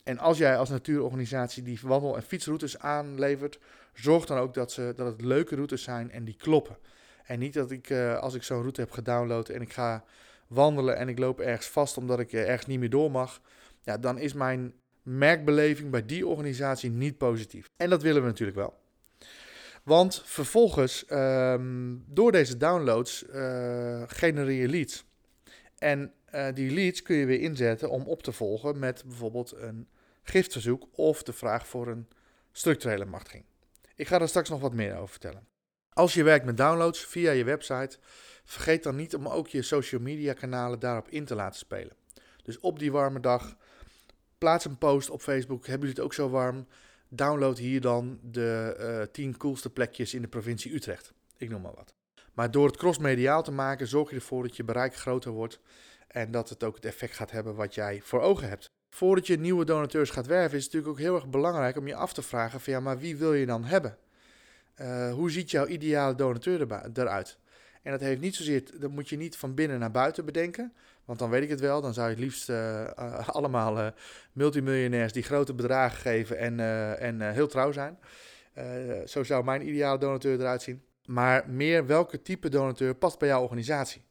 En 0.03 0.19
als 0.19 0.39
jij 0.39 0.57
als 0.59 0.69
natuurorganisatie 0.69 1.63
die 1.63 1.79
wandel- 1.83 2.17
en 2.17 2.23
fietsroutes 2.23 2.79
aanlevert, 2.79 3.59
zorg 3.93 4.27
dan 4.27 4.39
ook 4.39 4.55
dat, 4.55 4.73
ze, 4.73 4.93
dat 4.97 5.07
het 5.07 5.21
leuke 5.21 5.55
routes 5.55 5.83
zijn 5.83 6.11
en 6.11 6.25
die 6.25 6.37
kloppen. 6.37 6.77
En 7.25 7.39
niet 7.39 7.55
dat 7.55 7.71
ik, 7.71 7.91
uh, 7.91 8.19
als 8.19 8.35
ik 8.35 8.43
zo'n 8.43 8.61
route 8.61 8.81
heb 8.81 8.91
gedownload 8.91 9.49
en 9.49 9.61
ik 9.61 9.73
ga 9.73 10.05
wandelen 10.47 10.97
en 10.97 11.09
ik 11.09 11.19
loop 11.19 11.41
ergens 11.41 11.69
vast 11.69 11.97
omdat 11.97 12.21
ik 12.21 12.33
ergens 12.33 12.67
niet 12.67 12.79
meer 12.79 12.91
door 12.91 13.11
mag, 13.11 13.41
ja, 13.83 13.99
dan 13.99 14.19
is 14.19 14.33
mijn 14.33 14.75
merkbeleving 15.03 15.91
bij 15.91 16.07
die 16.07 16.27
organisatie 16.27 16.91
niet 16.91 17.19
positief. 17.19 17.67
En 17.77 17.91
dat 17.91 18.03
willen 18.03 18.23
we 18.23 18.29
natuurlijk 18.29 18.59
wel. 18.59 18.75
Want 19.87 20.23
vervolgens, 20.25 21.05
um, 21.11 22.05
door 22.07 22.33
deze 22.33 22.57
downloads, 22.57 23.25
uh, 23.29 24.03
genereer 24.07 24.61
je 24.61 24.69
leads. 24.69 25.05
En 25.79 26.13
die 26.55 26.71
leads 26.71 27.03
kun 27.03 27.17
je 27.17 27.27
weer 27.27 27.41
inzetten 27.41 27.91
om 27.91 28.03
op 28.03 28.23
te 28.23 28.33
volgen 28.33 28.79
met 28.79 29.05
bijvoorbeeld 29.07 29.53
een 29.57 29.89
giftverzoek 30.23 30.87
of 30.93 31.23
de 31.23 31.33
vraag 31.33 31.67
voor 31.67 31.89
een 31.89 32.09
structurele 32.53 33.05
machtiging. 33.05 33.45
Ik 33.95 34.07
ga 34.07 34.21
er 34.21 34.29
straks 34.29 34.49
nog 34.49 34.61
wat 34.61 34.73
meer 34.73 34.95
over 34.95 35.09
vertellen. 35.09 35.47
Als 35.93 36.15
je 36.15 36.23
werkt 36.23 36.45
met 36.45 36.57
downloads 36.57 37.05
via 37.05 37.31
je 37.31 37.45
website, 37.45 37.99
vergeet 38.45 38.83
dan 38.83 38.97
niet 38.97 39.15
om 39.15 39.29
ook 39.29 39.49
je 39.49 39.63
social 39.63 40.01
media 40.01 40.33
kanalen 40.33 40.79
daarop 40.79 41.09
in 41.09 41.25
te 41.25 41.35
laten 41.35 41.59
spelen. 41.59 41.97
Dus 42.43 42.61
op 42.61 42.79
die 42.79 42.93
warme 42.93 43.21
dag, 43.21 43.57
plaats 44.39 44.65
een 44.65 44.79
post 44.79 45.11
op 45.11 45.21
Facebook. 45.21 45.67
Hebben 45.67 45.89
jullie 45.89 46.03
het 46.03 46.05
ook 46.05 46.15
zo 46.15 46.29
warm? 46.29 46.67
Download 47.17 47.59
hier 47.59 47.81
dan 47.81 48.19
de 48.23 48.77
uh, 48.81 49.13
10 49.13 49.37
coolste 49.37 49.71
plekjes 49.71 50.15
in 50.15 50.23
de 50.23 50.29
provincie 50.29 50.75
Utrecht. 50.75 51.13
Ik 51.37 51.51
noem 51.51 51.61
maar 51.61 51.75
wat. 51.75 51.95
Maar 52.35 52.51
door 52.51 52.67
het 52.67 52.77
crossmediaal 52.77 53.43
te 53.43 53.53
maken, 53.53 53.87
zorg 53.87 54.11
je 54.11 54.17
ervoor 54.17 54.43
dat 54.43 54.57
je 54.57 54.65
bereik 54.65 54.97
groter 54.97 55.31
wordt 55.31 55.61
en 56.09 56.31
dat 56.31 56.49
het 56.49 56.65
ook 56.65 56.75
het 56.75 56.85
effect 56.85 57.15
gaat 57.15 57.31
hebben 57.31 57.55
wat 57.55 57.75
jij 57.75 58.01
voor 58.03 58.21
ogen 58.21 58.49
hebt. 58.49 58.71
Voordat 58.91 59.27
je 59.27 59.39
nieuwe 59.39 59.65
donateurs 59.65 60.11
gaat 60.11 60.27
werven, 60.27 60.59
is 60.59 60.65
het 60.65 60.73
natuurlijk 60.73 61.01
ook 61.01 61.07
heel 61.07 61.15
erg 61.15 61.29
belangrijk 61.29 61.77
om 61.77 61.87
je 61.87 61.95
af 61.95 62.13
te 62.13 62.23
vragen 62.23 62.61
van 62.61 62.73
ja, 62.73 62.81
maar 62.81 62.99
wie 62.99 63.17
wil 63.17 63.35
je 63.35 63.47
dan 63.47 63.65
hebben? 63.65 63.99
Uh, 64.81 65.13
hoe 65.13 65.31
ziet 65.31 65.51
jouw 65.51 65.67
ideale 65.67 66.15
donateur 66.15 66.89
eruit? 66.93 67.39
En 67.87 67.93
dat 67.93 68.01
heeft 68.01 68.21
niet 68.21 68.35
zozeer, 68.35 68.63
dat 68.81 68.91
moet 68.91 69.09
je 69.09 69.17
niet 69.17 69.37
van 69.37 69.55
binnen 69.55 69.79
naar 69.79 69.91
buiten 69.91 70.25
bedenken. 70.25 70.73
Want 71.05 71.19
dan 71.19 71.31
weet 71.31 71.43
ik 71.43 71.49
het 71.49 71.61
wel, 71.61 71.81
dan 71.81 71.95
zou 71.95 72.09
je 72.09 72.15
het 72.15 72.23
liefst 72.23 72.49
uh, 72.49 72.81
uh, 72.99 73.29
allemaal 73.39 73.93
multimiljonairs 74.33 75.13
die 75.13 75.23
grote 75.23 75.55
bedragen 75.55 75.99
geven 75.99 76.39
en, 76.39 76.61
en 76.99 77.33
heel 77.33 77.47
trouw 77.47 77.73
zijn. 77.73 77.99
zo 79.05 79.25
zou 79.25 79.45
mijn 79.45 79.69
ideale 79.69 79.99
donateur 79.99 80.41
eruit 80.41 80.63
zien. 80.63 80.83
Maar 81.05 81.51
meer 81.51 81.87
welke 81.87 82.23
type 82.23 82.49
donateur 82.49 82.95
past 82.95 83.19
bij 83.19 83.29
jouw 83.29 83.43
organisatie? 83.43 84.05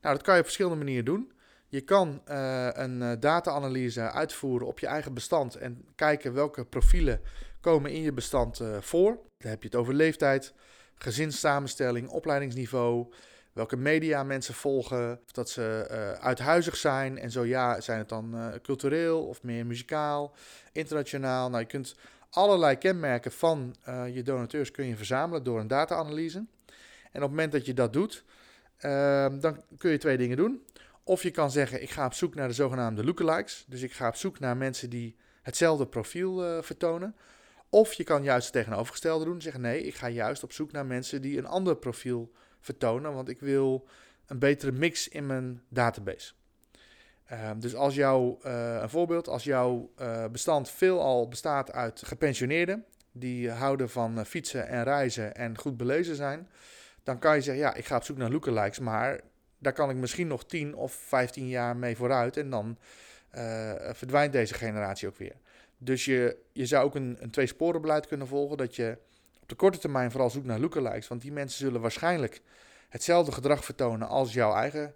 Nou, 0.00 0.14
dat 0.14 0.24
kan 0.24 0.34
je 0.34 0.40
op 0.40 0.46
verschillende 0.46 0.78
manieren 0.78 1.04
doen. 1.04 1.32
Je 1.72 1.80
kan 1.80 2.22
uh, 2.28 2.68
een 2.72 3.00
uh, 3.00 3.12
data-analyse 3.20 4.10
uitvoeren 4.10 4.66
op 4.66 4.78
je 4.78 4.86
eigen 4.86 5.14
bestand 5.14 5.54
en 5.54 5.84
kijken 5.94 6.32
welke 6.32 6.64
profielen 6.64 7.20
komen 7.60 7.90
in 7.90 8.02
je 8.02 8.12
bestand 8.12 8.60
uh, 8.60 8.76
voor. 8.80 9.18
Dan 9.38 9.50
heb 9.50 9.62
je 9.62 9.68
het 9.68 9.76
over 9.76 9.94
leeftijd, 9.94 10.54
gezinssamenstelling, 11.02 12.08
opleidingsniveau, 12.08 13.12
welke 13.52 13.76
media 13.76 14.22
mensen 14.22 14.54
volgen, 14.54 15.20
of 15.24 15.32
dat 15.32 15.50
ze 15.50 15.86
uithuizig 16.20 16.76
zijn 16.76 17.18
en 17.18 17.30
zo 17.30 17.44
ja, 17.44 17.80
zijn 17.80 17.98
het 17.98 18.08
dan 18.08 18.58
cultureel 18.62 19.26
of 19.26 19.42
meer 19.42 19.66
muzikaal, 19.66 20.34
internationaal. 20.72 21.48
Nou, 21.48 21.60
je 21.60 21.68
kunt 21.68 21.94
allerlei 22.30 22.76
kenmerken 22.76 23.32
van 23.32 23.76
je 24.12 24.22
donateurs 24.22 24.70
kun 24.70 24.86
je 24.86 24.96
verzamelen 24.96 25.44
door 25.44 25.60
een 25.60 25.66
data-analyse. 25.66 26.38
En 26.38 27.22
op 27.22 27.28
het 27.28 27.30
moment 27.30 27.52
dat 27.52 27.66
je 27.66 27.74
dat 27.74 27.92
doet, 27.92 28.24
dan 29.40 29.62
kun 29.78 29.90
je 29.90 29.98
twee 29.98 30.16
dingen 30.16 30.36
doen. 30.36 30.66
Of 31.04 31.22
je 31.22 31.30
kan 31.30 31.50
zeggen, 31.50 31.82
ik 31.82 31.90
ga 31.90 32.06
op 32.06 32.14
zoek 32.14 32.34
naar 32.34 32.48
de 32.48 32.54
zogenaamde 32.54 33.04
lookalikes. 33.04 33.64
Dus 33.68 33.82
ik 33.82 33.92
ga 33.92 34.08
op 34.08 34.16
zoek 34.16 34.38
naar 34.38 34.56
mensen 34.56 34.90
die 34.90 35.16
hetzelfde 35.42 35.86
profiel 35.86 36.44
uh, 36.44 36.62
vertonen. 36.62 37.16
Of 37.74 37.92
je 37.92 38.04
kan 38.04 38.22
juist 38.22 38.44
het 38.44 38.54
tegenovergestelde 38.54 39.24
doen. 39.24 39.40
Zeggen, 39.40 39.60
nee, 39.60 39.82
ik 39.82 39.94
ga 39.94 40.08
juist 40.08 40.42
op 40.42 40.52
zoek 40.52 40.72
naar 40.72 40.86
mensen 40.86 41.22
die 41.22 41.38
een 41.38 41.46
ander 41.46 41.76
profiel 41.76 42.32
vertonen. 42.60 43.14
Want 43.14 43.28
ik 43.28 43.40
wil 43.40 43.88
een 44.26 44.38
betere 44.38 44.72
mix 44.72 45.08
in 45.08 45.26
mijn 45.26 45.62
database. 45.68 46.32
Uh, 47.32 47.50
dus 47.56 47.74
als 47.74 47.94
jouw, 47.94 48.38
uh, 48.46 48.78
een 48.80 48.90
voorbeeld, 48.90 49.28
als 49.28 49.44
jouw 49.44 49.90
uh, 50.00 50.24
bestand 50.26 50.70
veelal 50.70 51.28
bestaat 51.28 51.72
uit 51.72 52.02
gepensioneerden. 52.04 52.84
Die 53.12 53.50
houden 53.50 53.90
van 53.90 54.26
fietsen 54.26 54.68
en 54.68 54.84
reizen 54.84 55.34
en 55.34 55.58
goed 55.58 55.76
belezen 55.76 56.16
zijn. 56.16 56.48
Dan 57.02 57.18
kan 57.18 57.34
je 57.34 57.40
zeggen, 57.40 57.62
ja, 57.62 57.74
ik 57.74 57.86
ga 57.86 57.96
op 57.96 58.04
zoek 58.04 58.16
naar 58.16 58.30
lookalikes. 58.30 58.78
Maar 58.78 59.20
daar 59.58 59.72
kan 59.72 59.90
ik 59.90 59.96
misschien 59.96 60.26
nog 60.26 60.44
10 60.44 60.74
of 60.74 60.92
15 60.92 61.48
jaar 61.48 61.76
mee 61.76 61.96
vooruit. 61.96 62.36
En 62.36 62.50
dan 62.50 62.78
verdwijnt 63.92 64.32
deze 64.32 64.54
generatie 64.54 65.08
ook 65.08 65.16
weer. 65.16 65.36
Dus 65.84 66.04
je, 66.04 66.36
je 66.52 66.66
zou 66.66 66.84
ook 66.84 66.94
een, 66.94 67.16
een 67.20 67.30
twee-sporenbeleid 67.30 68.06
kunnen 68.06 68.26
volgen. 68.26 68.56
Dat 68.56 68.76
je 68.76 68.98
op 69.40 69.48
de 69.48 69.54
korte 69.54 69.78
termijn 69.78 70.10
vooral 70.10 70.30
zoekt 70.30 70.46
naar 70.46 70.60
lookalikes. 70.60 71.08
Want 71.08 71.22
die 71.22 71.32
mensen 71.32 71.58
zullen 71.58 71.80
waarschijnlijk 71.80 72.40
hetzelfde 72.88 73.32
gedrag 73.32 73.64
vertonen 73.64 74.08
als 74.08 74.32
jouw 74.32 74.54
eigen 74.54 74.94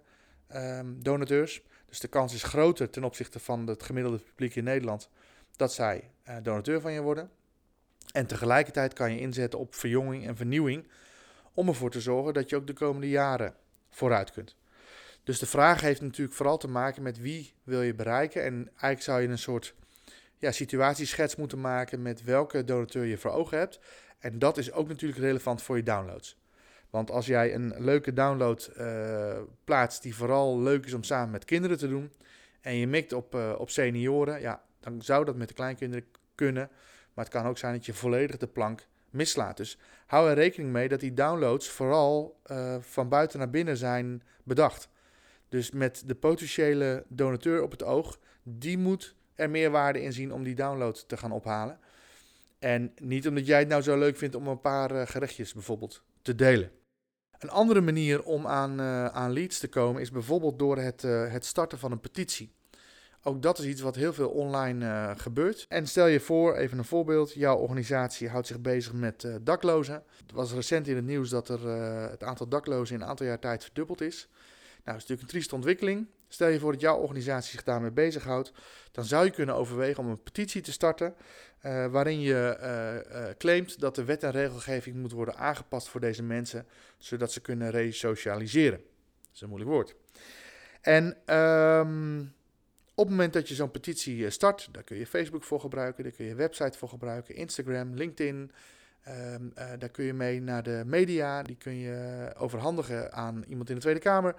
um, 0.55 1.03
donateurs. 1.03 1.61
Dus 1.85 1.99
de 1.99 2.07
kans 2.07 2.33
is 2.33 2.43
groter 2.43 2.89
ten 2.89 3.03
opzichte 3.03 3.39
van 3.39 3.67
het 3.67 3.83
gemiddelde 3.83 4.17
publiek 4.17 4.55
in 4.55 4.63
Nederland 4.63 5.09
dat 5.55 5.73
zij 5.73 6.09
uh, 6.29 6.35
donateur 6.43 6.81
van 6.81 6.91
je 6.91 7.01
worden. 7.01 7.29
En 8.11 8.25
tegelijkertijd 8.27 8.93
kan 8.93 9.11
je 9.11 9.19
inzetten 9.19 9.59
op 9.59 9.75
verjonging 9.75 10.27
en 10.27 10.35
vernieuwing 10.35 10.87
om 11.53 11.67
ervoor 11.67 11.91
te 11.91 12.01
zorgen 12.01 12.33
dat 12.33 12.49
je 12.49 12.55
ook 12.55 12.67
de 12.67 12.73
komende 12.73 13.09
jaren 13.09 13.55
vooruit 13.89 14.31
kunt. 14.31 14.55
Dus 15.23 15.39
de 15.39 15.45
vraag 15.45 15.81
heeft 15.81 16.01
natuurlijk 16.01 16.35
vooral 16.35 16.57
te 16.57 16.67
maken 16.67 17.03
met 17.03 17.19
wie 17.19 17.53
wil 17.63 17.81
je 17.81 17.93
bereiken. 17.93 18.43
En 18.43 18.67
eigenlijk 18.67 19.01
zou 19.01 19.21
je 19.21 19.27
een 19.27 19.37
soort 19.37 19.73
ja, 20.37 20.51
situatieschets 20.51 21.35
moeten 21.35 21.61
maken 21.61 22.01
met 22.01 22.23
welke 22.23 22.63
donateur 22.63 23.05
je 23.05 23.17
voor 23.17 23.31
ogen 23.31 23.57
hebt. 23.57 23.79
En 24.19 24.39
dat 24.39 24.57
is 24.57 24.71
ook 24.71 24.87
natuurlijk 24.87 25.19
relevant 25.19 25.61
voor 25.61 25.77
je 25.77 25.83
downloads. 25.83 26.37
Want 26.89 27.11
als 27.11 27.25
jij 27.25 27.53
een 27.53 27.73
leuke 27.77 28.13
download 28.13 28.71
uh, 28.77 29.37
plaatst 29.63 30.01
die 30.01 30.15
vooral 30.15 30.59
leuk 30.59 30.85
is 30.85 30.93
om 30.93 31.03
samen 31.03 31.31
met 31.31 31.45
kinderen 31.45 31.77
te 31.77 31.87
doen. 31.87 32.11
En 32.61 32.75
je 32.75 32.87
mikt 32.87 33.13
op, 33.13 33.35
uh, 33.35 33.53
op 33.57 33.69
senioren, 33.69 34.41
ja, 34.41 34.63
dan 34.79 35.01
zou 35.01 35.25
dat 35.25 35.35
met 35.35 35.47
de 35.47 35.53
kleinkinderen 35.53 36.05
kunnen. 36.35 36.69
Maar 37.13 37.25
het 37.25 37.33
kan 37.33 37.45
ook 37.45 37.57
zijn 37.57 37.73
dat 37.73 37.85
je 37.85 37.93
volledig 37.93 38.37
de 38.37 38.47
plank 38.47 38.87
mislaat. 39.09 39.57
Dus 39.57 39.77
hou 40.05 40.29
er 40.29 40.35
rekening 40.35 40.71
mee 40.71 40.87
dat 40.87 40.99
die 40.99 41.13
downloads 41.13 41.69
vooral 41.69 42.39
uh, 42.51 42.75
van 42.79 43.09
buiten 43.09 43.39
naar 43.39 43.49
binnen 43.49 43.77
zijn 43.77 44.23
bedacht. 44.43 44.89
Dus 45.49 45.71
met 45.71 46.03
de 46.05 46.15
potentiële 46.15 47.05
donateur 47.07 47.61
op 47.61 47.71
het 47.71 47.83
oog, 47.83 48.19
die 48.43 48.77
moet 48.77 49.15
er 49.37 49.49
meer 49.49 49.71
waarde 49.71 50.01
in 50.01 50.13
zien 50.13 50.33
om 50.33 50.43
die 50.43 50.55
download 50.55 51.03
te 51.07 51.17
gaan 51.17 51.31
ophalen. 51.31 51.79
En 52.59 52.93
niet 53.01 53.27
omdat 53.27 53.45
jij 53.45 53.59
het 53.59 53.67
nou 53.67 53.81
zo 53.81 53.97
leuk 53.97 54.17
vindt 54.17 54.35
om 54.35 54.47
een 54.47 54.61
paar 54.61 54.91
uh, 54.91 55.01
gerechtjes 55.05 55.53
bijvoorbeeld 55.53 56.03
te 56.21 56.35
delen. 56.35 56.71
Een 57.39 57.49
andere 57.49 57.81
manier 57.81 58.23
om 58.23 58.47
aan, 58.47 58.79
uh, 58.81 59.05
aan 59.05 59.31
leads 59.31 59.59
te 59.59 59.67
komen 59.67 60.01
is 60.01 60.11
bijvoorbeeld 60.11 60.59
door 60.59 60.77
het, 60.77 61.03
uh, 61.03 61.31
het 61.31 61.45
starten 61.45 61.79
van 61.79 61.91
een 61.91 61.99
petitie. 61.99 62.55
Ook 63.21 63.41
dat 63.41 63.59
is 63.59 63.65
iets 63.65 63.81
wat 63.81 63.95
heel 63.95 64.13
veel 64.13 64.29
online 64.29 65.13
gebeurt. 65.17 65.65
En 65.69 65.87
stel 65.87 66.07
je 66.07 66.19
voor, 66.19 66.55
even 66.55 66.77
een 66.77 66.85
voorbeeld, 66.85 67.33
jouw 67.33 67.57
organisatie 67.57 68.29
houdt 68.29 68.47
zich 68.47 68.61
bezig 68.61 68.93
met 68.93 69.27
daklozen. 69.41 70.03
Het 70.21 70.31
was 70.31 70.53
recent 70.53 70.87
in 70.87 70.95
het 70.95 71.05
nieuws 71.05 71.29
dat 71.29 71.49
er, 71.49 71.67
het 72.09 72.23
aantal 72.23 72.47
daklozen 72.47 72.95
in 72.95 73.01
een 73.01 73.07
aantal 73.07 73.25
jaar 73.25 73.39
tijd 73.39 73.63
verdubbeld 73.63 74.01
is. 74.01 74.27
Nou, 74.29 74.39
dat 74.83 74.95
is 74.95 75.01
natuurlijk 75.01 75.21
een 75.21 75.27
trieste 75.27 75.55
ontwikkeling. 75.55 76.07
Stel 76.27 76.47
je 76.47 76.59
voor 76.59 76.71
dat 76.71 76.81
jouw 76.81 76.97
organisatie 76.97 77.51
zich 77.51 77.63
daarmee 77.63 77.91
bezighoudt, 77.91 78.51
dan 78.91 79.05
zou 79.05 79.25
je 79.25 79.31
kunnen 79.31 79.55
overwegen 79.55 80.03
om 80.03 80.09
een 80.09 80.23
petitie 80.23 80.61
te 80.61 80.71
starten 80.71 81.15
uh, 81.65 81.85
waarin 81.85 82.19
je 82.19 82.57
uh, 82.61 83.21
uh, 83.21 83.29
claimt 83.37 83.79
dat 83.79 83.95
de 83.95 84.03
wet 84.03 84.23
en 84.23 84.31
regelgeving 84.31 84.95
moet 84.95 85.11
worden 85.11 85.35
aangepast 85.35 85.87
voor 85.87 85.99
deze 85.99 86.23
mensen, 86.23 86.65
zodat 86.97 87.31
ze 87.31 87.41
kunnen 87.41 87.69
resocialiseren. 87.69 88.79
Dat 89.21 89.33
is 89.33 89.41
een 89.41 89.49
moeilijk 89.49 89.71
woord. 89.71 89.95
En 90.81 91.35
um, 91.35 92.33
op 92.95 93.03
het 93.03 93.09
moment 93.09 93.33
dat 93.33 93.49
je 93.49 93.55
zo'n 93.55 93.71
petitie 93.71 94.29
start, 94.29 94.69
daar 94.71 94.83
kun 94.83 94.97
je 94.97 95.07
Facebook 95.07 95.43
voor 95.43 95.59
gebruiken, 95.59 96.03
daar 96.03 96.13
kun 96.13 96.25
je 96.25 96.35
website 96.35 96.77
voor 96.77 96.89
gebruiken, 96.89 97.35
Instagram, 97.35 97.93
LinkedIn. 97.93 98.51
Um, 99.07 99.53
daar 99.55 99.89
kun 99.89 100.05
je 100.05 100.13
mee 100.13 100.41
naar 100.41 100.63
de 100.63 100.83
media, 100.85 101.41
die 101.41 101.55
kun 101.55 101.75
je 101.75 102.31
overhandigen 102.37 103.13
aan 103.13 103.43
iemand 103.47 103.69
in 103.69 103.75
de 103.75 103.81
Tweede 103.81 103.99
Kamer. 103.99 104.35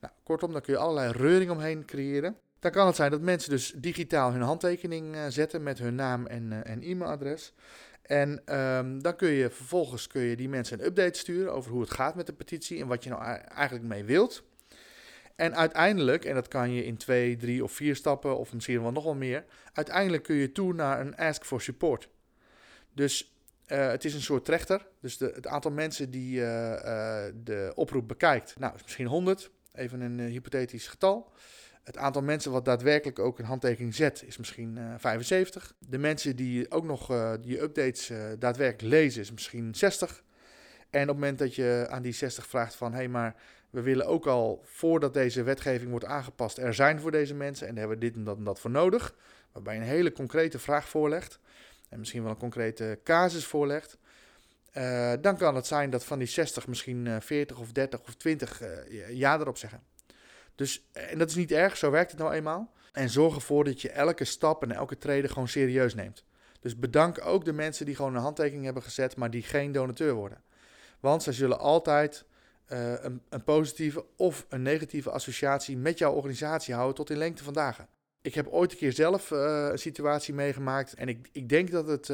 Nou, 0.00 0.12
kortom, 0.22 0.52
dan 0.52 0.60
kun 0.60 0.72
je 0.72 0.78
allerlei 0.78 1.12
reuring 1.12 1.50
omheen 1.50 1.84
creëren. 1.84 2.36
Dan 2.58 2.70
kan 2.70 2.86
het 2.86 2.96
zijn 2.96 3.10
dat 3.10 3.20
mensen 3.20 3.50
dus 3.50 3.72
digitaal 3.76 4.32
hun 4.32 4.42
handtekening 4.42 5.14
uh, 5.14 5.24
zetten 5.28 5.62
met 5.62 5.78
hun 5.78 5.94
naam 5.94 6.26
en, 6.26 6.50
uh, 6.50 6.58
en 6.62 6.82
e-mailadres. 6.82 7.52
En 8.02 8.58
um, 8.58 9.02
dan 9.02 9.16
kun 9.16 9.28
je 9.28 9.50
vervolgens 9.50 10.06
kun 10.06 10.22
je 10.22 10.36
die 10.36 10.48
mensen 10.48 10.78
een 10.78 10.86
update 10.86 11.18
sturen 11.18 11.52
over 11.52 11.70
hoe 11.70 11.80
het 11.80 11.90
gaat 11.90 12.14
met 12.14 12.26
de 12.26 12.32
petitie 12.32 12.80
en 12.80 12.86
wat 12.86 13.04
je 13.04 13.10
nou 13.10 13.22
eigenlijk 13.54 13.84
mee 13.84 14.04
wilt. 14.04 14.42
En 15.36 15.56
uiteindelijk, 15.56 16.24
en 16.24 16.34
dat 16.34 16.48
kan 16.48 16.72
je 16.72 16.84
in 16.84 16.96
twee, 16.96 17.36
drie 17.36 17.64
of 17.64 17.72
vier 17.72 17.96
stappen, 17.96 18.38
of 18.38 18.52
misschien 18.52 18.82
wel 18.82 18.92
nog 18.92 19.04
wel 19.04 19.14
meer, 19.14 19.44
uiteindelijk 19.72 20.22
kun 20.22 20.36
je 20.36 20.52
toe 20.52 20.74
naar 20.74 21.00
een 21.00 21.16
ask 21.16 21.44
for 21.44 21.60
support. 21.60 22.08
Dus 22.92 23.34
uh, 23.66 23.88
het 23.88 24.04
is 24.04 24.14
een 24.14 24.22
soort 24.22 24.44
trechter. 24.44 24.86
Dus 25.00 25.18
de, 25.18 25.32
het 25.34 25.46
aantal 25.46 25.70
mensen 25.70 26.10
die 26.10 26.40
de 27.34 27.72
oproep 27.74 28.08
bekijkt, 28.08 28.58
nou, 28.58 28.74
is 28.74 28.82
misschien 28.82 29.06
100 29.06 29.50
even 29.78 30.00
een 30.00 30.18
uh, 30.18 30.30
hypothetisch 30.30 30.88
getal. 30.88 31.32
Het 31.84 31.96
aantal 31.96 32.22
mensen 32.22 32.52
wat 32.52 32.64
daadwerkelijk 32.64 33.18
ook 33.18 33.38
een 33.38 33.44
handtekening 33.44 33.94
zet 33.94 34.22
is 34.26 34.36
misschien 34.36 34.76
uh, 34.78 34.94
75. 34.98 35.74
De 35.78 35.98
mensen 35.98 36.36
die 36.36 36.70
ook 36.70 36.84
nog 36.84 37.10
uh, 37.10 37.32
die 37.40 37.60
updates 37.60 38.12
daadwerkelijk 38.38 38.94
lezen 38.94 39.20
is 39.20 39.32
misschien 39.32 39.74
60. 39.74 40.22
En 40.90 41.02
op 41.02 41.08
het 41.08 41.16
moment 41.16 41.38
dat 41.38 41.54
je 41.54 41.86
aan 41.90 42.02
die 42.02 42.12
60 42.12 42.46
vraagt 42.46 42.74
van... 42.74 42.90
hé, 42.90 42.98
hey, 42.98 43.08
maar 43.08 43.34
we 43.70 43.82
willen 43.82 44.06
ook 44.06 44.26
al 44.26 44.62
voordat 44.64 45.14
deze 45.14 45.42
wetgeving 45.42 45.90
wordt 45.90 46.04
aangepast... 46.04 46.58
er 46.58 46.74
zijn 46.74 47.00
voor 47.00 47.10
deze 47.10 47.34
mensen 47.34 47.66
en 47.66 47.74
daar 47.74 47.88
hebben 47.88 47.98
we 48.00 48.06
dit 48.06 48.16
en 48.16 48.24
dat 48.24 48.36
en 48.36 48.44
dat 48.44 48.60
voor 48.60 48.70
nodig. 48.70 49.14
Waarbij 49.52 49.74
je 49.74 49.80
een 49.80 49.86
hele 49.86 50.12
concrete 50.12 50.58
vraag 50.58 50.88
voorlegt. 50.88 51.38
En 51.88 51.98
misschien 51.98 52.22
wel 52.22 52.30
een 52.30 52.36
concrete 52.36 52.98
casus 53.04 53.44
voorlegt. 53.44 53.98
Uh, 54.74 55.12
dan 55.20 55.36
kan 55.36 55.54
het 55.54 55.66
zijn 55.66 55.90
dat 55.90 56.04
van 56.04 56.18
die 56.18 56.28
60 56.28 56.66
misschien 56.66 57.06
uh, 57.06 57.16
40 57.20 57.58
of 57.58 57.72
30 57.72 58.00
of 58.00 58.14
20 58.14 58.62
uh, 58.62 59.10
ja 59.10 59.38
erop 59.38 59.56
zeggen. 59.56 59.82
Dus, 60.54 60.88
en 60.92 61.18
dat 61.18 61.28
is 61.28 61.34
niet 61.34 61.52
erg, 61.52 61.76
zo 61.76 61.90
werkt 61.90 62.10
het 62.10 62.20
nou 62.20 62.32
eenmaal. 62.32 62.72
En 62.92 63.10
zorg 63.10 63.34
ervoor 63.34 63.64
dat 63.64 63.80
je 63.80 63.90
elke 63.90 64.24
stap 64.24 64.62
en 64.62 64.72
elke 64.72 64.98
trede 64.98 65.28
gewoon 65.28 65.48
serieus 65.48 65.94
neemt. 65.94 66.24
Dus 66.60 66.78
bedank 66.78 67.26
ook 67.26 67.44
de 67.44 67.52
mensen 67.52 67.86
die 67.86 67.96
gewoon 67.96 68.14
een 68.14 68.22
handtekening 68.22 68.64
hebben 68.64 68.82
gezet, 68.82 69.16
maar 69.16 69.30
die 69.30 69.42
geen 69.42 69.72
donateur 69.72 70.14
worden. 70.14 70.42
Want 71.00 71.22
zij 71.22 71.32
zullen 71.32 71.58
altijd 71.58 72.24
een, 72.66 73.22
een, 73.28 73.44
positieve 73.44 74.04
of 74.16 74.46
een 74.48 74.62
negatieve 74.62 75.10
associatie 75.10 75.76
met 75.76 75.98
jouw 75.98 76.12
organisatie 76.12 76.74
houden 76.74 76.94
tot 76.94 77.10
in 77.10 77.16
lengte 77.16 77.44
van 77.44 77.52
dagen. 77.52 77.88
Ik 78.22 78.34
heb 78.34 78.46
ooit 78.46 78.72
een 78.72 78.78
keer 78.78 78.92
zelf 78.92 79.30
een 79.30 79.78
situatie 79.78 80.34
meegemaakt 80.34 80.94
en 80.94 81.08
ik, 81.08 81.28
ik 81.32 81.48
denk 81.48 81.70
dat 81.70 81.86
het 81.86 82.08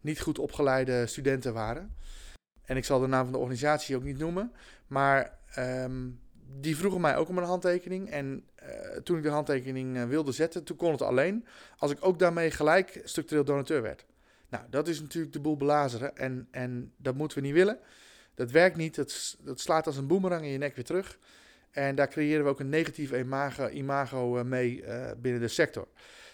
niet 0.00 0.20
goed 0.20 0.38
opgeleide 0.38 1.06
studenten 1.06 1.52
waren. 1.52 1.94
En 2.64 2.76
ik 2.76 2.84
zal 2.84 3.00
de 3.00 3.06
naam 3.06 3.22
van 3.22 3.32
de 3.32 3.38
organisatie 3.38 3.96
ook 3.96 4.02
niet 4.02 4.18
noemen, 4.18 4.52
maar 4.86 5.38
um, 5.58 6.20
die 6.58 6.76
vroegen 6.76 7.00
mij 7.00 7.16
ook 7.16 7.28
om 7.28 7.38
een 7.38 7.44
handtekening. 7.44 8.10
En 8.10 8.44
uh, 8.62 8.96
toen 8.96 9.16
ik 9.16 9.22
de 9.22 9.28
handtekening 9.28 9.96
uh, 9.96 10.04
wilde 10.04 10.32
zetten, 10.32 10.64
toen 10.64 10.76
kon 10.76 10.92
het 10.92 11.02
alleen. 11.02 11.46
Als 11.76 11.90
ik 11.90 11.98
ook 12.00 12.18
daarmee 12.18 12.50
gelijk 12.50 13.00
structureel 13.04 13.44
donateur 13.44 13.82
werd. 13.82 14.06
Nou, 14.48 14.64
dat 14.70 14.88
is 14.88 15.00
natuurlijk 15.00 15.32
de 15.32 15.40
boel 15.40 15.56
belazeren. 15.56 16.16
En, 16.16 16.48
en 16.50 16.92
dat 16.96 17.14
moeten 17.14 17.38
we 17.38 17.44
niet 17.44 17.54
willen. 17.54 17.78
Dat 18.34 18.50
werkt 18.50 18.76
niet. 18.76 18.94
Dat, 18.94 19.36
dat 19.40 19.60
slaat 19.60 19.86
als 19.86 19.96
een 19.96 20.06
boemerang 20.06 20.42
in 20.44 20.50
je 20.50 20.58
nek 20.58 20.74
weer 20.74 20.84
terug. 20.84 21.18
En 21.70 21.94
daar 21.94 22.08
creëren 22.08 22.44
we 22.44 22.50
ook 22.50 22.60
een 22.60 22.68
negatief 22.68 23.12
imago, 23.12 23.68
imago 23.68 24.38
uh, 24.38 24.44
mee 24.44 24.84
binnen 25.16 25.40
de 25.40 25.48
sector. 25.48 25.88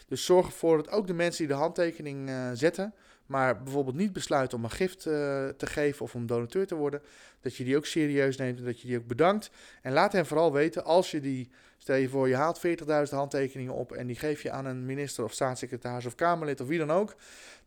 Dus 0.07 0.24
zorg 0.24 0.46
ervoor 0.46 0.76
dat 0.76 0.90
ook 0.90 1.07
de 1.07 1.14
mensen 1.14 1.46
die 1.46 1.55
de 1.55 1.61
handtekening 1.61 2.31
zetten, 2.52 2.94
maar 3.26 3.62
bijvoorbeeld 3.62 3.96
niet 3.96 4.12
besluiten 4.12 4.58
om 4.58 4.64
een 4.64 4.70
gift 4.70 5.06
uh, 5.06 5.12
te 5.48 5.66
geven 5.66 6.02
of 6.02 6.14
om 6.14 6.26
donateur 6.26 6.66
te 6.66 6.74
worden, 6.74 7.02
dat 7.40 7.56
je 7.56 7.64
die 7.64 7.76
ook 7.76 7.86
serieus 7.86 8.36
neemt 8.36 8.58
en 8.58 8.64
dat 8.64 8.80
je 8.80 8.86
die 8.86 8.98
ook 8.98 9.06
bedankt. 9.06 9.50
En 9.82 9.92
laat 9.92 10.12
hen 10.12 10.26
vooral 10.26 10.52
weten, 10.52 10.84
als 10.84 11.10
je 11.10 11.20
die, 11.20 11.50
stel 11.78 11.96
je 11.96 12.08
voor, 12.08 12.28
je 12.28 12.36
haalt 12.36 12.60
40.000 12.66 13.10
handtekeningen 13.10 13.74
op 13.74 13.92
en 13.92 14.06
die 14.06 14.16
geef 14.16 14.42
je 14.42 14.50
aan 14.50 14.64
een 14.64 14.86
minister 14.86 15.24
of 15.24 15.32
staatssecretaris 15.32 16.06
of 16.06 16.14
Kamerlid 16.14 16.60
of 16.60 16.68
wie 16.68 16.78
dan 16.78 16.90
ook, 16.90 17.14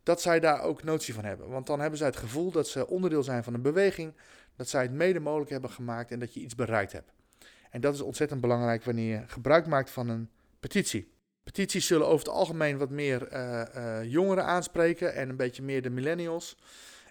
dat 0.02 0.20
zij 0.20 0.40
daar 0.40 0.62
ook 0.62 0.82
notie 0.82 1.14
van 1.14 1.24
hebben. 1.24 1.48
Want 1.48 1.66
dan 1.66 1.80
hebben 1.80 1.98
zij 1.98 2.08
het 2.08 2.16
gevoel 2.16 2.50
dat 2.50 2.68
ze 2.68 2.86
onderdeel 2.86 3.22
zijn 3.22 3.44
van 3.44 3.54
een 3.54 3.62
beweging, 3.62 4.12
dat 4.56 4.68
zij 4.68 4.82
het 4.82 4.92
mede 4.92 5.20
mogelijk 5.20 5.50
hebben 5.50 5.70
gemaakt 5.70 6.10
en 6.10 6.18
dat 6.18 6.34
je 6.34 6.40
iets 6.40 6.54
bereikt 6.54 6.92
hebt. 6.92 7.12
En 7.70 7.80
dat 7.80 7.94
is 7.94 8.00
ontzettend 8.00 8.40
belangrijk 8.40 8.84
wanneer 8.84 9.18
je 9.18 9.24
gebruik 9.26 9.66
maakt 9.66 9.90
van 9.90 10.08
een 10.08 10.30
petitie. 10.60 11.12
Petities 11.52 11.86
zullen 11.86 12.06
over 12.06 12.26
het 12.26 12.34
algemeen 12.34 12.78
wat 12.78 12.90
meer 12.90 13.32
uh, 13.32 13.62
uh, 13.76 14.04
jongeren 14.04 14.44
aanspreken 14.44 15.14
en 15.14 15.28
een 15.28 15.36
beetje 15.36 15.62
meer 15.62 15.82
de 15.82 15.90
millennials. 15.90 16.56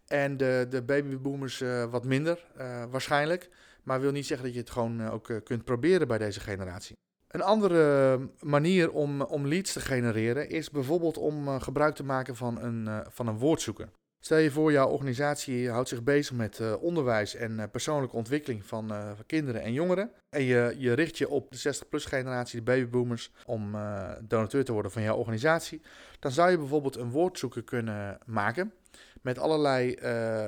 En 0.07 0.37
de, 0.37 0.65
de 0.69 0.81
babyboomers 0.81 1.61
uh, 1.61 1.83
wat 1.85 2.05
minder, 2.05 2.45
waarschijnlijk. 2.89 3.49
Maar 3.83 4.01
wil 4.01 4.11
niet 4.11 4.25
zeggen 4.25 4.45
dat 4.45 4.55
je 4.55 4.61
het 4.61 4.69
gewoon 4.69 5.09
ook 5.09 5.41
kunt 5.43 5.63
proberen 5.63 6.07
bij 6.07 6.17
deze 6.17 6.39
generatie. 6.39 6.95
Een 7.27 7.41
andere 7.41 8.19
manier 8.39 8.91
om, 8.91 9.21
om 9.21 9.47
leads 9.47 9.73
te 9.73 9.79
genereren 9.79 10.49
is 10.49 10.69
bijvoorbeeld 10.69 11.17
om 11.17 11.59
gebruik 11.59 11.95
te 11.95 12.03
maken 12.03 12.35
van 12.35 12.61
een, 12.61 13.03
van 13.09 13.27
een 13.27 13.37
woordzoeker. 13.37 13.89
Stel 14.21 14.37
je 14.37 14.51
voor, 14.51 14.71
jouw 14.71 14.87
organisatie 14.87 15.69
houdt 15.69 15.89
zich 15.89 16.03
bezig 16.03 16.35
met 16.35 16.59
uh, 16.59 16.81
onderwijs 16.81 17.35
en 17.35 17.51
uh, 17.51 17.63
persoonlijke 17.71 18.15
ontwikkeling 18.15 18.65
van 18.65 18.91
uh, 18.91 19.11
kinderen 19.25 19.61
en 19.61 19.73
jongeren. 19.73 20.11
En 20.29 20.43
je, 20.43 20.75
je 20.77 20.93
richt 20.93 21.17
je 21.17 21.29
op 21.29 21.51
de 21.51 21.75
60-plus 21.75 22.05
generatie, 22.05 22.57
de 22.57 22.65
babyboomers, 22.65 23.31
om 23.45 23.75
donateur 24.21 24.65
te 24.65 24.71
worden 24.71 24.91
van 24.91 25.01
jouw 25.01 25.15
organisatie. 25.15 25.81
Dan 26.19 26.31
zou 26.31 26.51
je 26.51 26.57
bijvoorbeeld 26.57 26.95
een 26.95 27.09
woordzoeker 27.09 27.63
kunnen 27.63 28.17
maken 28.25 28.73
met 29.21 29.39
allerlei 29.39 29.95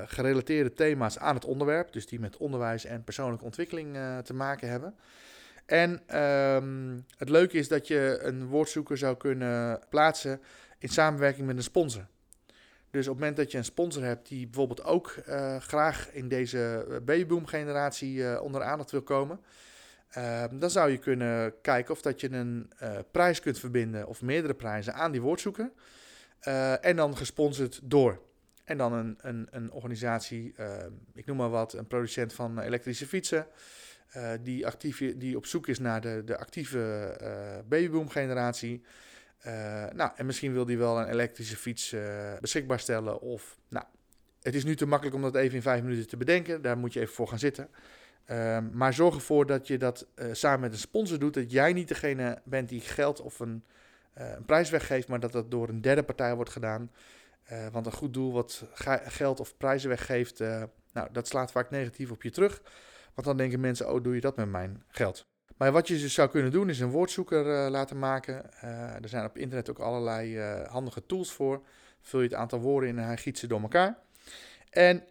gerelateerde 0.06 0.72
thema's 0.72 1.18
aan 1.18 1.34
het 1.34 1.44
onderwerp. 1.44 1.92
Dus 1.92 2.06
die 2.06 2.20
met 2.20 2.36
onderwijs 2.36 2.84
en 2.84 3.04
persoonlijke 3.04 3.44
ontwikkeling 3.44 3.96
te 4.24 4.34
maken 4.34 4.68
hebben. 4.68 4.94
En 5.66 6.18
um, 6.20 7.04
het 7.16 7.28
leuke 7.28 7.58
is 7.58 7.68
dat 7.68 7.86
je 7.86 8.18
een 8.22 8.46
woordzoeker 8.46 8.98
zou 8.98 9.16
kunnen 9.16 9.80
plaatsen 9.88 10.40
in 10.78 10.88
samenwerking 10.88 11.46
met 11.46 11.56
een 11.56 11.62
sponsor. 11.62 12.06
Dus 12.92 13.08
op 13.08 13.12
het 13.12 13.20
moment 13.20 13.36
dat 13.36 13.52
je 13.52 13.58
een 13.58 13.64
sponsor 13.64 14.02
hebt 14.02 14.28
die 14.28 14.46
bijvoorbeeld 14.46 14.84
ook 14.84 15.16
uh, 15.28 15.56
graag 15.56 16.10
in 16.12 16.28
deze 16.28 16.86
babyboom 17.04 17.46
generatie 17.46 18.14
uh, 18.14 18.40
onder 18.42 18.62
aandacht 18.62 18.90
wil 18.90 19.02
komen, 19.02 19.40
Ehm, 20.12 20.58
dan 20.58 20.70
zou 20.70 20.90
je 20.90 20.98
kunnen 20.98 21.54
kijken 21.60 21.94
of 21.94 22.02
dat 22.02 22.20
je 22.20 22.30
een 22.30 22.70
eh, 22.78 22.98
prijs 23.10 23.40
kunt 23.40 23.58
verbinden 23.58 24.06
of 24.06 24.22
meerdere 24.22 24.54
prijzen 24.54 24.94
aan 24.94 25.12
die 25.12 25.20
woordzoeker. 25.20 25.72
Eh, 26.40 26.84
en 26.84 26.96
dan 26.96 27.16
gesponsord 27.16 27.80
door. 27.82 28.20
En 28.64 28.78
dan 28.78 28.92
een, 28.92 29.18
een, 29.20 29.46
een 29.50 29.70
organisatie, 29.70 30.52
ehm, 30.56 30.90
ik 31.14 31.26
noem 31.26 31.36
maar 31.36 31.50
wat, 31.50 31.72
een 31.72 31.86
producent 31.86 32.32
van 32.32 32.60
elektrische 32.60 33.06
fietsen. 33.06 33.46
Die, 34.42 34.66
actief, 34.66 35.16
die 35.16 35.36
op 35.36 35.46
zoek 35.46 35.68
is 35.68 35.78
naar 35.78 36.00
de, 36.00 36.22
de 36.24 36.38
actieve 36.38 37.16
babyboom 37.68 38.08
generatie. 38.08 38.82
Nou, 39.92 40.10
en 40.16 40.26
misschien 40.26 40.52
wil 40.52 40.64
die 40.64 40.78
wel 40.78 41.00
een 41.00 41.08
elektrische 41.08 41.56
fiets 41.56 41.94
beschikbaar 42.40 42.80
stellen. 42.80 43.20
Of, 43.20 43.58
nou, 43.68 43.84
het 44.42 44.54
is 44.54 44.64
nu 44.64 44.76
te 44.76 44.86
makkelijk 44.86 45.16
om 45.16 45.22
dat 45.22 45.34
even 45.34 45.54
in 45.54 45.62
vijf 45.62 45.82
minuten 45.82 46.06
te 46.06 46.16
bedenken. 46.16 46.62
Daar 46.62 46.78
moet 46.78 46.92
je 46.92 47.00
even 47.00 47.14
voor 47.14 47.28
gaan 47.28 47.38
zitten. 47.38 47.68
Ehm, 48.24 48.68
maar 48.72 48.94
zorg 48.94 49.14
ervoor 49.14 49.46
dat 49.46 49.66
je 49.66 49.78
dat 49.78 50.06
uh, 50.14 50.26
samen 50.32 50.60
met 50.60 50.72
een 50.72 50.78
sponsor 50.78 51.18
doet. 51.18 51.34
Dat 51.34 51.50
jij 51.50 51.72
niet 51.72 51.88
degene 51.88 52.38
bent 52.44 52.68
die 52.68 52.80
geld 52.80 53.20
of 53.20 53.40
een, 53.40 53.64
een 54.14 54.44
prijs 54.44 54.70
weggeeft, 54.70 55.08
maar 55.08 55.20
dat 55.20 55.32
dat 55.32 55.50
door 55.50 55.68
een 55.68 55.80
derde 55.80 56.02
partij 56.02 56.34
wordt 56.34 56.50
gedaan. 56.50 56.90
Want 57.72 57.86
een 57.86 57.92
goed 57.92 58.14
doel 58.14 58.32
wat 58.32 58.64
geld 59.04 59.40
of 59.40 59.56
prijzen 59.56 59.88
weggeeft, 59.88 60.38
nou, 60.92 61.08
dat 61.12 61.28
slaat 61.28 61.52
vaak 61.52 61.70
negatief 61.70 62.10
op 62.10 62.22
je 62.22 62.30
terug. 62.30 62.62
Want 63.14 63.26
dan 63.26 63.36
denken 63.36 63.60
mensen, 63.60 63.92
oh, 63.92 64.02
doe 64.02 64.14
je 64.14 64.20
dat 64.20 64.36
met 64.36 64.50
mijn 64.50 64.82
geld? 64.88 65.31
Maar 65.62 65.72
wat 65.72 65.88
je 65.88 65.98
dus 65.98 66.14
zou 66.14 66.28
kunnen 66.28 66.50
doen, 66.50 66.68
is 66.68 66.80
een 66.80 66.90
woordzoeker 66.90 67.70
laten 67.70 67.98
maken. 67.98 68.60
er 69.02 69.08
zijn 69.08 69.24
op 69.24 69.38
internet 69.38 69.70
ook 69.70 69.78
allerlei 69.78 70.38
handige 70.68 71.06
tools 71.06 71.32
voor. 71.32 71.62
Vul 72.00 72.20
je 72.20 72.26
het 72.26 72.34
aantal 72.34 72.60
woorden 72.60 72.88
in 72.88 72.98
en 72.98 73.04
hij 73.04 73.16
giet 73.16 73.38
ze 73.38 73.46
door 73.46 73.60
elkaar. 73.60 73.98
En 74.70 75.04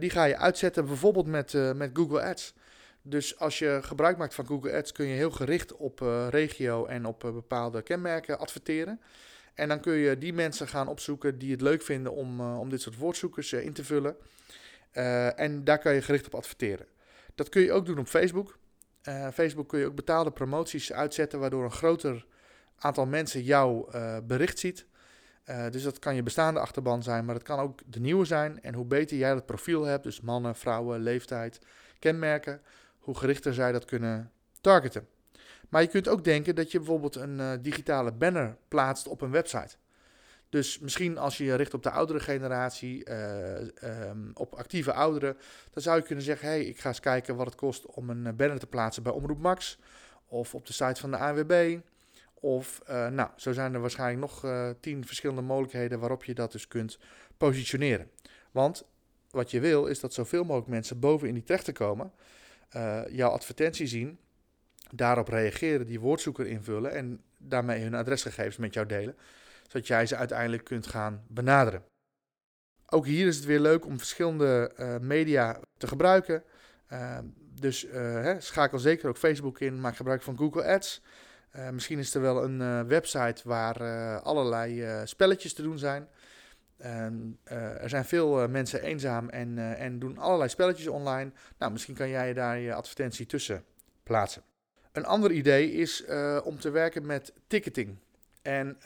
die 0.00 0.10
ga 0.10 0.24
je 0.24 0.36
uitzetten 0.36 0.86
bijvoorbeeld 0.86 1.26
met, 1.26 1.52
met 1.74 1.90
Google 1.92 2.22
Ads. 2.22 2.54
Dus 3.02 3.38
als 3.38 3.58
je 3.58 3.78
gebruik 3.82 4.16
maakt 4.16 4.34
van 4.34 4.46
Google 4.46 4.72
Ads 4.72 4.92
kun 4.92 5.06
je 5.06 5.14
heel 5.14 5.30
gericht 5.30 5.76
op 5.76 6.00
regio 6.30 6.86
en 6.86 7.06
op 7.06 7.20
bepaalde 7.20 7.82
kenmerken 7.82 8.38
adverteren. 8.38 9.00
En 9.54 9.68
dan 9.68 9.80
kun 9.80 9.94
je 9.94 10.18
die 10.18 10.32
mensen 10.32 10.68
gaan 10.68 10.88
opzoeken 10.88 11.38
die 11.38 11.50
het 11.50 11.60
leuk 11.60 11.82
vinden 11.82 12.12
om, 12.12 12.40
om 12.40 12.70
dit 12.70 12.80
soort 12.80 12.96
woordzoekers 12.96 13.52
in 13.52 13.72
te 13.72 13.84
vullen. 13.84 14.16
en 15.36 15.64
daar 15.64 15.78
kan 15.78 15.94
je 15.94 16.02
gericht 16.02 16.26
op 16.26 16.34
adverteren. 16.34 16.86
Dat 17.34 17.48
kun 17.48 17.62
je 17.62 17.72
ook 17.72 17.86
doen 17.86 17.98
op 17.98 18.08
Facebook. 18.08 18.58
Facebook 19.32 19.68
kun 19.68 19.78
je 19.78 19.86
ook 19.86 19.94
betaalde 19.94 20.30
promoties 20.30 20.92
uitzetten, 20.92 21.38
waardoor 21.40 21.64
een 21.64 21.70
groter 21.70 22.26
aantal 22.76 23.06
mensen 23.06 23.42
jouw 23.42 23.88
bericht 24.26 24.58
ziet. 24.58 24.86
Uh, 25.44 25.70
dus 25.70 25.82
dat 25.82 25.98
kan 25.98 26.14
je 26.14 26.22
bestaande 26.22 26.60
achterban 26.60 27.02
zijn, 27.02 27.24
maar 27.24 27.34
het 27.34 27.44
kan 27.44 27.58
ook 27.58 27.80
de 27.86 28.00
nieuwe 28.00 28.24
zijn. 28.24 28.62
En 28.62 28.74
hoe 28.74 28.84
beter 28.84 29.16
jij 29.16 29.34
dat 29.34 29.46
profiel 29.46 29.84
hebt, 29.84 30.04
dus 30.04 30.20
mannen, 30.20 30.54
vrouwen, 30.54 31.00
leeftijd, 31.00 31.58
kenmerken, 31.98 32.60
hoe 32.98 33.16
gerichter 33.16 33.54
zij 33.54 33.72
dat 33.72 33.84
kunnen 33.84 34.30
targeten. 34.60 35.08
Maar 35.68 35.82
je 35.82 35.88
kunt 35.88 36.08
ook 36.08 36.24
denken 36.24 36.54
dat 36.54 36.72
je 36.72 36.78
bijvoorbeeld 36.78 37.16
een 37.16 37.62
digitale 37.62 38.12
banner 38.12 38.56
plaatst 38.68 39.08
op 39.08 39.20
een 39.20 39.30
website. 39.30 39.76
Dus 40.50 40.78
misschien 40.78 41.18
als 41.18 41.36
je 41.36 41.44
je 41.44 41.54
richt 41.54 41.74
op 41.74 41.82
de 41.82 41.90
oudere 41.90 42.20
generatie, 42.20 43.08
uh, 43.08 43.60
um, 44.08 44.30
op 44.34 44.54
actieve 44.54 44.92
ouderen, 44.92 45.36
dan 45.70 45.82
zou 45.82 45.96
je 45.96 46.02
kunnen 46.02 46.24
zeggen: 46.24 46.48
hey, 46.48 46.64
ik 46.64 46.80
ga 46.80 46.88
eens 46.88 47.00
kijken 47.00 47.36
wat 47.36 47.46
het 47.46 47.54
kost 47.54 47.86
om 47.86 48.10
een 48.10 48.36
banner 48.36 48.58
te 48.58 48.66
plaatsen 48.66 49.02
bij 49.02 49.12
Omroep 49.12 49.38
Max 49.38 49.78
of 50.26 50.54
op 50.54 50.66
de 50.66 50.72
site 50.72 51.00
van 51.00 51.10
de 51.10 51.16
ANWB 51.16 51.78
of, 52.34 52.80
uh, 52.90 53.08
nou, 53.08 53.30
zo 53.36 53.52
zijn 53.52 53.74
er 53.74 53.80
waarschijnlijk 53.80 54.20
nog 54.20 54.52
tien 54.80 55.06
verschillende 55.06 55.42
mogelijkheden 55.42 55.98
waarop 55.98 56.24
je 56.24 56.34
dat 56.34 56.52
dus 56.52 56.68
kunt 56.68 56.98
positioneren. 57.36 58.10
Want 58.50 58.84
wat 59.30 59.50
je 59.50 59.60
wil 59.60 59.86
is 59.86 60.00
dat 60.00 60.14
zoveel 60.14 60.44
mogelijk 60.44 60.68
mensen 60.68 60.98
boven 60.98 61.28
in 61.28 61.34
die 61.34 61.42
terechten 61.42 61.74
komen, 61.74 62.12
jouw 63.10 63.30
advertentie 63.30 63.86
zien, 63.86 64.18
daarop 64.90 65.28
reageren, 65.28 65.86
die 65.86 66.00
woordzoeker 66.00 66.46
invullen 66.46 66.92
en 66.92 67.20
daarmee 67.38 67.82
hun 67.82 67.94
adresgegevens 67.94 68.56
met 68.56 68.74
jou 68.74 68.86
delen, 68.86 69.16
zodat 69.70 69.86
jij 69.86 70.06
ze 70.06 70.16
uiteindelijk 70.16 70.64
kunt 70.64 70.86
gaan 70.86 71.24
benaderen. 71.28 71.84
Ook 72.86 73.06
hier 73.06 73.26
is 73.26 73.36
het 73.36 73.44
weer 73.44 73.60
leuk 73.60 73.86
om 73.86 73.98
verschillende 73.98 74.72
media 75.00 75.60
te 75.76 75.86
gebruiken. 75.86 76.42
dus 77.36 77.86
hè, 77.90 78.40
schakel 78.40 78.78
zeker 78.78 79.08
ook 79.08 79.16
Facebook 79.16 79.60
in, 79.60 79.80
maak 79.80 79.96
gebruik 79.96 80.22
van 80.22 80.36
Google 80.36 80.64
Ads. 80.64 81.02
Uh, 81.56 81.70
misschien 81.70 81.98
is 81.98 82.14
er 82.14 82.20
wel 82.20 82.44
een 82.44 82.86
website 82.88 83.42
waar 83.44 83.82
allerlei 84.20 84.86
spelletjes 85.04 85.54
te 85.54 85.62
doen 85.62 85.78
zijn. 85.78 86.08
er 87.78 87.88
zijn 87.88 88.04
veel 88.04 88.48
mensen 88.48 88.82
eenzaam 88.82 89.28
en, 89.28 89.76
en 89.76 89.98
doen 89.98 90.18
allerlei 90.18 90.48
spelletjes 90.50 90.86
online. 90.86 91.32
Nou, 91.58 91.72
misschien 91.72 91.94
kan 91.94 92.08
jij 92.08 92.32
daar 92.32 92.58
je 92.58 92.74
advertentie 92.74 93.26
tussen 93.26 93.64
plaatsen. 94.02 94.42
Een 94.92 95.06
ander 95.06 95.30
idee 95.30 95.72
is 95.72 96.04
om 96.44 96.58
te 96.58 96.70
werken 96.70 97.06
met 97.06 97.32
ticketing. 97.46 97.98
En 98.42 98.78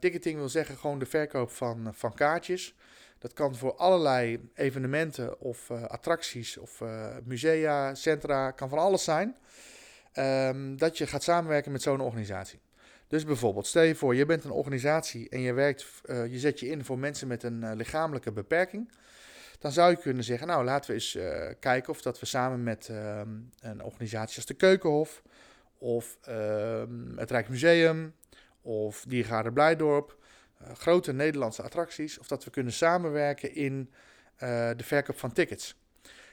ticketing 0.00 0.38
wil 0.38 0.48
zeggen 0.48 0.76
gewoon 0.76 0.98
de 0.98 1.06
verkoop 1.06 1.50
van, 1.50 1.94
van 1.94 2.14
kaartjes. 2.14 2.74
Dat 3.18 3.32
kan 3.32 3.56
voor 3.56 3.74
allerlei 3.74 4.48
evenementen 4.54 5.40
of 5.40 5.70
attracties 5.70 6.56
of 6.56 6.82
musea, 7.24 7.94
centra, 7.94 8.50
kan 8.50 8.68
van 8.68 8.78
alles 8.78 9.04
zijn. 9.04 9.36
Um, 10.18 10.76
dat 10.76 10.98
je 10.98 11.06
gaat 11.06 11.22
samenwerken 11.22 11.72
met 11.72 11.82
zo'n 11.82 12.00
organisatie. 12.00 12.60
Dus 13.08 13.24
bijvoorbeeld, 13.24 13.66
stel 13.66 13.82
je 13.82 13.94
voor, 13.94 14.14
je 14.14 14.26
bent 14.26 14.44
een 14.44 14.50
organisatie 14.50 15.28
en 15.28 15.40
je, 15.40 15.52
werkt, 15.52 15.86
je 16.06 16.38
zet 16.38 16.60
je 16.60 16.68
in 16.68 16.84
voor 16.84 16.98
mensen 16.98 17.28
met 17.28 17.42
een 17.42 17.76
lichamelijke 17.76 18.32
beperking. 18.32 18.90
Dan 19.58 19.72
zou 19.72 19.90
je 19.90 19.96
kunnen 19.96 20.24
zeggen, 20.24 20.46
nou 20.46 20.64
laten 20.64 20.90
we 20.90 20.94
eens 20.94 21.18
kijken 21.60 21.90
of 21.90 22.02
dat 22.02 22.20
we 22.20 22.26
samen 22.26 22.62
met 22.62 22.88
ehm, 22.88 23.28
een 23.60 23.82
organisatie 23.82 24.36
als 24.36 24.46
de 24.46 24.54
Keukenhof 24.54 25.22
of 25.78 26.18
ehm, 26.22 27.16
het 27.16 27.30
Rijksmuseum 27.30 28.14
of 28.64 29.04
Diergaarde 29.08 29.52
Blijdorp, 29.52 30.18
grote 30.74 31.12
Nederlandse 31.12 31.62
attracties, 31.62 32.18
of 32.18 32.26
dat 32.26 32.44
we 32.44 32.50
kunnen 32.50 32.72
samenwerken 32.72 33.54
in 33.54 33.90
de 34.76 34.84
verkoop 34.84 35.18
van 35.18 35.32
tickets. 35.32 35.76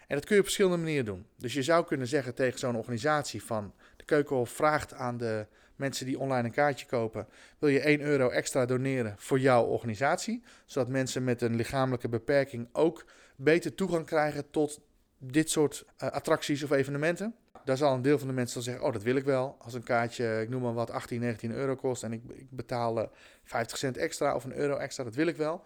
En 0.08 0.18
dat 0.18 0.26
kun 0.26 0.36
je 0.36 0.42
op 0.42 0.48
verschillende 0.48 0.78
manieren 0.78 1.06
doen. 1.06 1.26
Dus 1.38 1.54
je 1.54 1.64
zou 1.64 1.86
kunnen 1.86 2.08
zeggen 2.08 2.36
tegen 2.36 2.60
zo'n 2.60 2.76
organisatie 2.76 3.44
van 3.44 3.74
de 3.96 4.06
Keukenhof 4.06 4.50
vraagt 4.50 4.94
aan 4.94 5.18
de 5.18 5.48
mensen 5.76 6.06
die 6.06 6.20
online 6.20 6.48
een 6.48 6.54
kaartje 6.54 6.86
kopen, 6.86 7.28
wil 7.60 7.70
je 7.70 7.80
1 7.80 8.02
euro 8.02 8.30
extra 8.30 8.66
doneren 8.66 9.16
voor 9.18 9.40
jouw 9.40 9.64
organisatie, 9.64 10.44
zodat 10.66 10.90
mensen 10.90 11.24
met 11.24 11.42
een 11.42 11.56
lichamelijke 11.56 12.10
beperking 12.10 12.70
ook 12.72 13.06
beter 13.36 13.76
toegang 13.76 14.06
krijgen 14.06 14.50
tot 14.50 14.80
dit 15.18 15.50
soort 15.50 15.86
uh, 15.86 16.10
attracties 16.10 16.64
of 16.64 16.72
evenementen. 16.72 17.36
Daar 17.66 17.78
zal 17.78 17.94
een 17.94 18.02
deel 18.02 18.20
van 18.20 18.28
de 18.28 18.34
mensen 18.34 18.62
zeggen, 18.62 18.84
oh 18.84 18.94
dat 18.94 19.04
wil 19.04 19.16
ik 19.16 19.24
wel. 19.24 19.56
Als 19.60 19.74
een 19.74 19.84
kaartje, 19.84 20.42
ik 20.42 20.50
noem 20.50 20.62
maar 20.62 20.74
wat, 20.74 20.92
18, 20.92 21.20
19 21.20 21.52
euro 21.52 21.76
kost 21.76 22.04
en 22.04 22.14
ik, 22.14 22.22
ik 22.34 22.48
betaal 22.50 23.12
50 23.44 23.78
cent 23.78 23.98
extra 23.98 24.36
of 24.36 24.44
een 24.44 24.56
euro 24.56 24.78
extra, 24.78 25.04
dat 25.04 25.16
wil 25.16 25.28
ik 25.28 25.36
wel. 25.36 25.64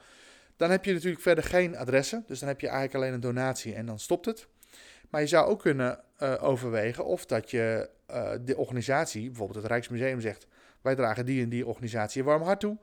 Dan 0.58 0.72
heb 0.72 0.86
je 0.86 0.94
natuurlijk 0.94 1.22
verder 1.22 1.44
geen 1.44 1.78
adressen. 1.78 2.24
Dus 2.28 2.40
dan 2.40 2.48
heb 2.48 2.62
je 2.62 2.68
eigenlijk 2.68 2.96
alleen 2.96 3.14
een 3.14 3.20
donatie 3.20 3.76
en 3.76 3.86
dan 3.86 4.00
stopt 4.00 4.26
het. 4.26 4.48
Maar 5.10 5.22
je 5.22 5.28
zou 5.28 5.48
ook 5.48 5.60
kunnen 5.60 6.00
uh, 6.20 6.44
overwegen 6.44 7.06
of 7.06 7.26
dat 7.26 7.52
je 7.52 7.90
uh, 8.12 8.32
de 8.42 8.58
organisatie, 8.58 9.26
bijvoorbeeld 9.28 9.58
het 9.58 9.72
Rijksmuseum, 9.72 10.22
zegt: 10.22 10.48
wij 10.82 10.96
dragen 10.96 11.26
die 11.26 11.44
en 11.44 11.50
die 11.50 11.66
organisatie 11.66 12.22
een 12.22 12.28
warm 12.28 12.42
hart 12.42 12.60
toe. 12.60 12.78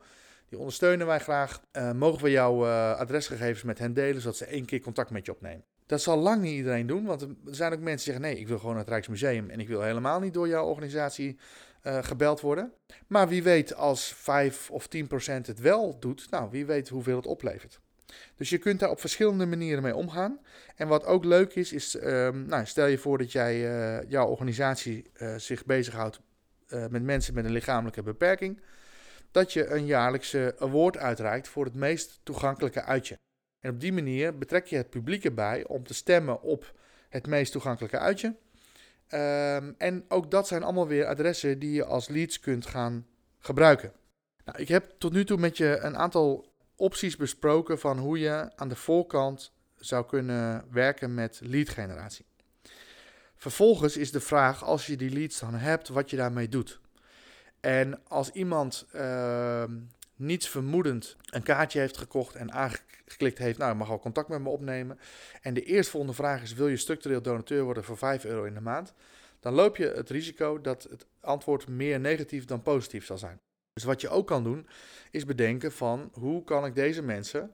Die 0.49 0.59
ondersteunen 0.59 1.07
wij 1.07 1.19
graag. 1.19 1.61
Mogen 1.95 2.23
we 2.23 2.31
jouw 2.31 2.65
adresgegevens 2.95 3.63
met 3.63 3.79
hen 3.79 3.93
delen, 3.93 4.21
zodat 4.21 4.37
ze 4.37 4.45
één 4.45 4.65
keer 4.65 4.79
contact 4.79 5.09
met 5.09 5.25
je 5.25 5.31
opnemen? 5.31 5.63
Dat 5.93 6.01
zal 6.01 6.17
lang 6.17 6.41
niet 6.41 6.53
iedereen 6.53 6.87
doen, 6.87 7.05
want 7.05 7.21
er 7.21 7.29
zijn 7.45 7.73
ook 7.73 7.79
mensen 7.79 7.95
die 8.05 8.13
zeggen: 8.13 8.21
nee, 8.21 8.39
ik 8.39 8.47
wil 8.47 8.57
gewoon 8.57 8.73
naar 8.73 8.83
het 8.83 8.91
Rijksmuseum 8.91 9.49
en 9.49 9.59
ik 9.59 9.67
wil 9.67 9.81
helemaal 9.81 10.19
niet 10.19 10.33
door 10.33 10.47
jouw 10.47 10.65
organisatie 10.65 11.37
uh, 11.83 12.03
gebeld 12.03 12.41
worden. 12.41 12.73
Maar 13.07 13.27
wie 13.27 13.43
weet 13.43 13.75
als 13.75 14.13
5 14.17 14.71
of 14.71 14.87
10 14.87 15.07
procent 15.07 15.47
het 15.47 15.59
wel 15.59 15.99
doet, 15.99 16.29
nou 16.29 16.49
wie 16.51 16.65
weet 16.65 16.89
hoeveel 16.89 17.15
het 17.15 17.25
oplevert. 17.25 17.79
Dus 18.35 18.49
je 18.49 18.57
kunt 18.57 18.79
daar 18.79 18.89
op 18.89 18.99
verschillende 18.99 19.45
manieren 19.45 19.83
mee 19.83 19.95
omgaan. 19.95 20.39
En 20.75 20.87
wat 20.87 21.05
ook 21.05 21.25
leuk 21.25 21.55
is, 21.55 21.73
is 21.73 21.95
um, 21.95 22.45
nou, 22.45 22.65
stel 22.65 22.85
je 22.85 22.97
voor 22.97 23.17
dat 23.17 23.31
jij, 23.31 23.55
uh, 23.55 24.09
jouw 24.09 24.27
organisatie 24.27 25.11
uh, 25.17 25.35
zich 25.35 25.65
bezighoudt 25.65 26.19
met 26.89 27.03
mensen 27.03 27.33
met 27.33 27.45
een 27.45 27.51
lichamelijke 27.51 28.03
beperking. 28.03 28.61
Dat 29.31 29.53
je 29.53 29.67
een 29.67 29.85
jaarlijkse 29.85 30.55
award 30.59 30.97
uitreikt 30.97 31.47
voor 31.47 31.65
het 31.65 31.75
meest 31.75 32.19
toegankelijke 32.23 32.83
uitje. 32.83 33.17
En 33.63 33.69
op 33.69 33.79
die 33.79 33.93
manier 33.93 34.37
betrek 34.37 34.65
je 34.65 34.75
het 34.75 34.89
publiek 34.89 35.25
erbij 35.25 35.65
om 35.67 35.83
te 35.83 35.93
stemmen 35.93 36.41
op 36.41 36.73
het 37.09 37.27
meest 37.27 37.51
toegankelijke 37.51 37.97
uitje. 37.97 38.27
Um, 38.27 39.75
en 39.77 40.05
ook 40.07 40.31
dat 40.31 40.47
zijn 40.47 40.63
allemaal 40.63 40.87
weer 40.87 41.05
adressen 41.05 41.59
die 41.59 41.71
je 41.71 41.85
als 41.85 42.07
leads 42.07 42.39
kunt 42.39 42.65
gaan 42.65 43.05
gebruiken. 43.39 43.91
Nou, 44.45 44.59
ik 44.59 44.67
heb 44.67 44.93
tot 44.97 45.13
nu 45.13 45.25
toe 45.25 45.37
met 45.37 45.57
je 45.57 45.77
een 45.77 45.97
aantal 45.97 46.51
opties 46.75 47.15
besproken 47.15 47.79
van 47.79 47.97
hoe 47.97 48.19
je 48.19 48.51
aan 48.55 48.69
de 48.69 48.75
voorkant 48.75 49.51
zou 49.75 50.05
kunnen 50.05 50.65
werken 50.71 51.13
met 51.13 51.39
lead 51.43 51.69
generatie. 51.69 52.25
Vervolgens 53.35 53.97
is 53.97 54.11
de 54.11 54.19
vraag, 54.21 54.63
als 54.63 54.85
je 54.85 54.97
die 54.97 55.11
leads 55.11 55.39
dan 55.39 55.53
hebt, 55.53 55.87
wat 55.87 56.09
je 56.09 56.17
daarmee 56.17 56.49
doet. 56.49 56.79
En 57.59 58.07
als 58.07 58.29
iemand 58.29 58.85
uh, 58.95 59.63
niets 60.25 60.49
vermoedend 60.49 61.15
een 61.25 61.43
kaartje 61.43 61.79
heeft 61.79 61.97
gekocht 61.97 62.35
en 62.35 62.51
aangeklikt 62.51 63.37
heeft, 63.37 63.57
nou, 63.57 63.75
mag 63.75 63.89
al 63.89 63.99
contact 63.99 64.27
met 64.27 64.41
me 64.41 64.49
opnemen. 64.49 64.99
En 65.41 65.53
de 65.53 65.63
eerstvolgende 65.63 66.15
vraag 66.15 66.41
is, 66.41 66.53
wil 66.53 66.67
je 66.67 66.77
structureel 66.77 67.21
donateur 67.21 67.63
worden 67.63 67.83
voor 67.83 67.97
5 67.97 68.25
euro 68.25 68.43
in 68.43 68.53
de 68.53 68.61
maand? 68.61 68.93
dan 69.43 69.53
loop 69.53 69.77
je 69.77 69.91
het 69.95 70.09
risico 70.09 70.61
dat 70.61 70.83
het 70.83 71.05
antwoord 71.19 71.67
meer 71.67 71.99
negatief 71.99 72.45
dan 72.45 72.61
positief 72.61 73.05
zal 73.05 73.17
zijn. 73.17 73.39
Dus 73.73 73.83
wat 73.83 74.01
je 74.01 74.09
ook 74.09 74.27
kan 74.27 74.43
doen, 74.43 74.67
is 75.11 75.25
bedenken 75.25 75.71
van 75.71 76.09
hoe 76.13 76.43
kan 76.43 76.65
ik 76.65 76.75
deze 76.75 77.01
mensen, 77.01 77.53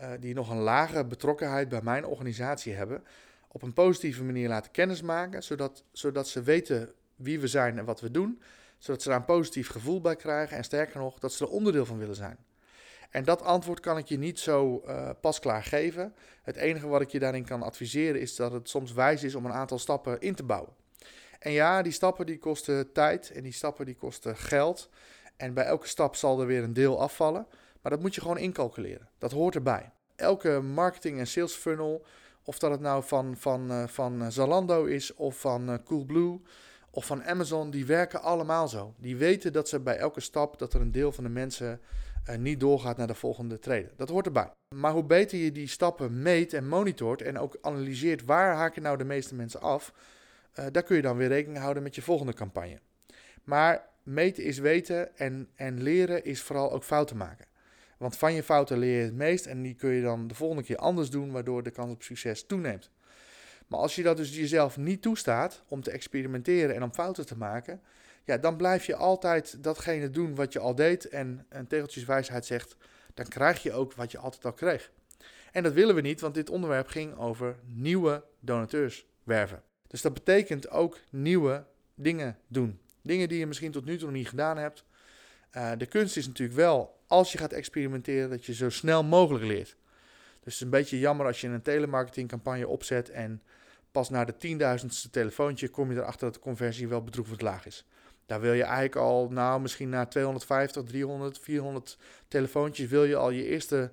uh, 0.00 0.10
die 0.20 0.34
nog 0.34 0.50
een 0.50 0.58
lage 0.58 1.04
betrokkenheid 1.04 1.68
bij 1.68 1.82
mijn 1.82 2.06
organisatie 2.06 2.72
hebben, 2.72 3.04
op 3.48 3.62
een 3.62 3.72
positieve 3.72 4.24
manier 4.24 4.48
laten 4.48 4.70
kennismaken, 4.70 5.42
zodat, 5.42 5.84
zodat 5.92 6.28
ze 6.28 6.42
weten 6.42 6.92
wie 7.16 7.40
we 7.40 7.46
zijn 7.46 7.78
en 7.78 7.84
wat 7.84 8.00
we 8.00 8.10
doen, 8.10 8.42
zodat 8.78 9.02
ze 9.02 9.08
daar 9.08 9.18
een 9.18 9.24
positief 9.24 9.68
gevoel 9.68 10.00
bij 10.00 10.16
krijgen 10.16 10.56
en 10.56 10.64
sterker 10.64 11.00
nog, 11.00 11.18
dat 11.18 11.32
ze 11.32 11.44
er 11.44 11.50
onderdeel 11.50 11.86
van 11.86 11.98
willen 11.98 12.14
zijn. 12.14 12.38
En 13.10 13.24
dat 13.24 13.42
antwoord 13.42 13.80
kan 13.80 13.98
ik 13.98 14.06
je 14.06 14.18
niet 14.18 14.38
zo 14.38 14.82
uh, 14.86 15.10
pasklaar 15.20 15.62
geven. 15.62 16.14
Het 16.42 16.56
enige 16.56 16.86
wat 16.86 17.00
ik 17.00 17.10
je 17.10 17.18
daarin 17.18 17.44
kan 17.44 17.62
adviseren 17.62 18.20
is 18.20 18.36
dat 18.36 18.52
het 18.52 18.68
soms 18.68 18.92
wijs 18.92 19.22
is 19.22 19.34
om 19.34 19.44
een 19.44 19.52
aantal 19.52 19.78
stappen 19.78 20.20
in 20.20 20.34
te 20.34 20.42
bouwen. 20.42 20.72
En 21.38 21.52
ja, 21.52 21.82
die 21.82 21.92
stappen 21.92 22.26
die 22.26 22.38
kosten 22.38 22.92
tijd 22.92 23.30
en 23.30 23.42
die 23.42 23.52
stappen 23.52 23.86
die 23.86 23.94
kosten 23.94 24.36
geld. 24.36 24.88
En 25.36 25.54
bij 25.54 25.64
elke 25.64 25.88
stap 25.88 26.16
zal 26.16 26.40
er 26.40 26.46
weer 26.46 26.62
een 26.62 26.72
deel 26.72 27.00
afvallen. 27.00 27.46
Maar 27.82 27.92
dat 27.92 28.00
moet 28.00 28.14
je 28.14 28.20
gewoon 28.20 28.38
incalculeren. 28.38 29.08
Dat 29.18 29.32
hoort 29.32 29.54
erbij. 29.54 29.90
Elke 30.16 30.60
marketing- 30.60 31.18
en 31.18 31.26
sales 31.26 31.54
funnel, 31.54 32.04
of 32.44 32.58
dat 32.58 32.70
het 32.70 32.80
nou 32.80 33.04
van, 33.04 33.36
van, 33.36 33.72
uh, 33.72 33.86
van 33.86 34.32
Zalando 34.32 34.84
is 34.84 35.14
of 35.14 35.40
van 35.40 35.82
Coolblue 35.84 36.40
of 36.90 37.06
van 37.06 37.24
Amazon, 37.24 37.70
die 37.70 37.86
werken 37.86 38.22
allemaal 38.22 38.68
zo. 38.68 38.94
Die 38.98 39.16
weten 39.16 39.52
dat 39.52 39.68
ze 39.68 39.80
bij 39.80 39.96
elke 39.96 40.20
stap 40.20 40.58
dat 40.58 40.72
er 40.72 40.80
een 40.80 40.92
deel 40.92 41.12
van 41.12 41.24
de 41.24 41.30
mensen 41.30 41.80
uh, 42.30 42.36
niet 42.36 42.60
doorgaat 42.60 42.96
naar 42.96 43.06
de 43.06 43.14
volgende 43.14 43.58
treden. 43.58 43.90
Dat 43.96 44.08
hoort 44.08 44.26
erbij. 44.26 44.50
Maar 44.74 44.92
hoe 44.92 45.04
beter 45.04 45.38
je 45.38 45.52
die 45.52 45.68
stappen 45.68 46.22
meet 46.22 46.52
en 46.52 46.68
monitort 46.68 47.22
en 47.22 47.38
ook 47.38 47.58
analyseert 47.60 48.24
waar 48.24 48.54
haken 48.54 48.82
nou 48.82 48.96
de 48.96 49.04
meeste 49.04 49.34
mensen 49.34 49.60
af, 49.60 49.92
uh, 50.58 50.64
daar 50.72 50.82
kun 50.82 50.96
je 50.96 51.02
dan 51.02 51.16
weer 51.16 51.28
rekening 51.28 51.58
houden 51.58 51.82
met 51.82 51.94
je 51.94 52.02
volgende 52.02 52.32
campagne. 52.32 52.80
Maar 53.44 53.86
meten 54.02 54.44
is 54.44 54.58
weten 54.58 55.16
en, 55.16 55.48
en 55.54 55.82
leren 55.82 56.24
is 56.24 56.42
vooral 56.42 56.72
ook 56.72 56.84
fouten 56.84 57.16
maken. 57.16 57.46
Want 57.98 58.16
van 58.16 58.34
je 58.34 58.42
fouten 58.42 58.78
leer 58.78 58.98
je 58.98 59.04
het 59.04 59.14
meest 59.14 59.46
en 59.46 59.62
die 59.62 59.74
kun 59.74 59.90
je 59.90 60.02
dan 60.02 60.26
de 60.26 60.34
volgende 60.34 60.62
keer 60.62 60.76
anders 60.76 61.10
doen, 61.10 61.32
waardoor 61.32 61.62
de 61.62 61.70
kans 61.70 61.92
op 61.92 62.02
succes 62.02 62.46
toeneemt. 62.46 62.90
Maar 63.68 63.80
als 63.80 63.94
je 63.94 64.02
dat 64.02 64.16
dus 64.16 64.36
jezelf 64.36 64.76
niet 64.76 65.02
toestaat 65.02 65.62
om 65.68 65.82
te 65.82 65.90
experimenteren 65.90 66.74
en 66.74 66.82
om 66.82 66.94
fouten 66.94 67.26
te 67.26 67.36
maken, 67.36 67.80
ja, 68.24 68.38
dan 68.38 68.56
blijf 68.56 68.86
je 68.86 68.96
altijd 68.96 69.62
datgene 69.62 70.10
doen 70.10 70.34
wat 70.34 70.52
je 70.52 70.58
al 70.58 70.74
deed. 70.74 71.08
En 71.08 71.46
een 71.48 71.66
tegeltjeswijsheid 71.66 72.46
zegt, 72.46 72.76
dan 73.14 73.28
krijg 73.28 73.62
je 73.62 73.72
ook 73.72 73.92
wat 73.92 74.12
je 74.12 74.18
altijd 74.18 74.44
al 74.44 74.52
kreeg. 74.52 74.90
En 75.52 75.62
dat 75.62 75.72
willen 75.72 75.94
we 75.94 76.00
niet, 76.00 76.20
want 76.20 76.34
dit 76.34 76.50
onderwerp 76.50 76.88
ging 76.88 77.16
over 77.16 77.56
nieuwe 77.64 78.24
donateurs 78.40 79.06
werven. 79.22 79.62
Dus 79.86 80.02
dat 80.02 80.14
betekent 80.14 80.70
ook 80.70 80.98
nieuwe 81.10 81.64
dingen 81.94 82.38
doen. 82.46 82.80
Dingen 83.02 83.28
die 83.28 83.38
je 83.38 83.46
misschien 83.46 83.72
tot 83.72 83.84
nu 83.84 83.96
toe 83.96 84.06
nog 84.06 84.16
niet 84.16 84.28
gedaan 84.28 84.56
hebt. 84.56 84.84
Uh, 85.52 85.70
de 85.78 85.86
kunst 85.86 86.16
is 86.16 86.26
natuurlijk 86.26 86.58
wel, 86.58 87.00
als 87.06 87.32
je 87.32 87.38
gaat 87.38 87.52
experimenteren, 87.52 88.30
dat 88.30 88.44
je 88.44 88.54
zo 88.54 88.70
snel 88.70 89.04
mogelijk 89.04 89.44
leert. 89.44 89.76
Dus 90.42 90.44
het 90.44 90.54
is 90.54 90.60
een 90.60 90.70
beetje 90.70 90.98
jammer 90.98 91.26
als 91.26 91.40
je 91.40 91.48
een 91.48 91.62
telemarketingcampagne 91.62 92.68
opzet 92.68 93.10
en 93.10 93.42
pas 93.90 94.10
na 94.10 94.24
de 94.24 94.36
tienduizendste 94.36 95.10
telefoontje 95.10 95.68
kom 95.68 95.92
je 95.92 95.98
erachter 95.98 96.26
dat 96.26 96.34
de 96.34 96.40
conversie 96.40 96.88
wel 96.88 97.02
bedroevend 97.02 97.42
laag 97.42 97.66
is. 97.66 97.86
Daar 98.26 98.40
wil 98.40 98.52
je 98.52 98.62
eigenlijk 98.62 98.96
al, 98.96 99.28
nou 99.28 99.60
misschien 99.60 99.88
na 99.88 100.06
250, 100.06 100.82
300, 100.82 101.38
400 101.38 101.98
telefoontjes 102.28 102.88
wil 102.88 103.04
je 103.04 103.16
al 103.16 103.30
je 103.30 103.44
eerste 103.44 103.90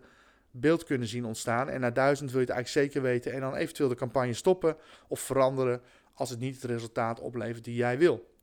beeld 0.51 0.83
kunnen 0.83 1.07
zien 1.07 1.25
ontstaan. 1.25 1.69
En 1.69 1.79
na 1.79 1.91
1000 1.91 2.31
wil 2.31 2.39
je 2.39 2.45
het 2.45 2.55
eigenlijk 2.55 2.87
zeker 2.87 3.01
weten 3.01 3.31
en 3.33 3.39
dan 3.39 3.55
eventueel 3.55 3.89
de 3.89 3.95
campagne 3.95 4.33
stoppen 4.33 4.77
of 5.07 5.19
veranderen 5.19 5.81
als 6.13 6.29
het 6.29 6.39
niet 6.39 6.55
het 6.55 6.63
resultaat 6.63 7.19
oplevert 7.19 7.63
die 7.63 7.75
jij 7.75 7.97
wil. 7.97 8.33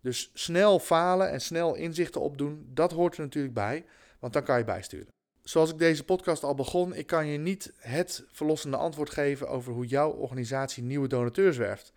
Dus 0.00 0.30
snel 0.34 0.78
falen 0.78 1.30
en 1.30 1.40
snel 1.40 1.74
inzichten 1.74 2.20
opdoen, 2.20 2.66
dat 2.68 2.92
hoort 2.92 3.16
er 3.16 3.22
natuurlijk 3.22 3.54
bij, 3.54 3.84
want 4.18 4.32
dan 4.32 4.42
kan 4.42 4.58
je 4.58 4.64
bijsturen. 4.64 5.08
Zoals 5.42 5.70
ik 5.70 5.78
deze 5.78 6.04
podcast 6.04 6.42
al 6.42 6.54
begon, 6.54 6.94
ik 6.94 7.06
kan 7.06 7.26
je 7.26 7.38
niet 7.38 7.72
het 7.78 8.24
verlossende 8.32 8.76
antwoord 8.76 9.10
geven 9.10 9.48
over 9.48 9.72
hoe 9.72 9.86
jouw 9.86 10.10
organisatie 10.10 10.82
nieuwe 10.82 11.08
donateurs 11.08 11.56
werft. 11.56 11.92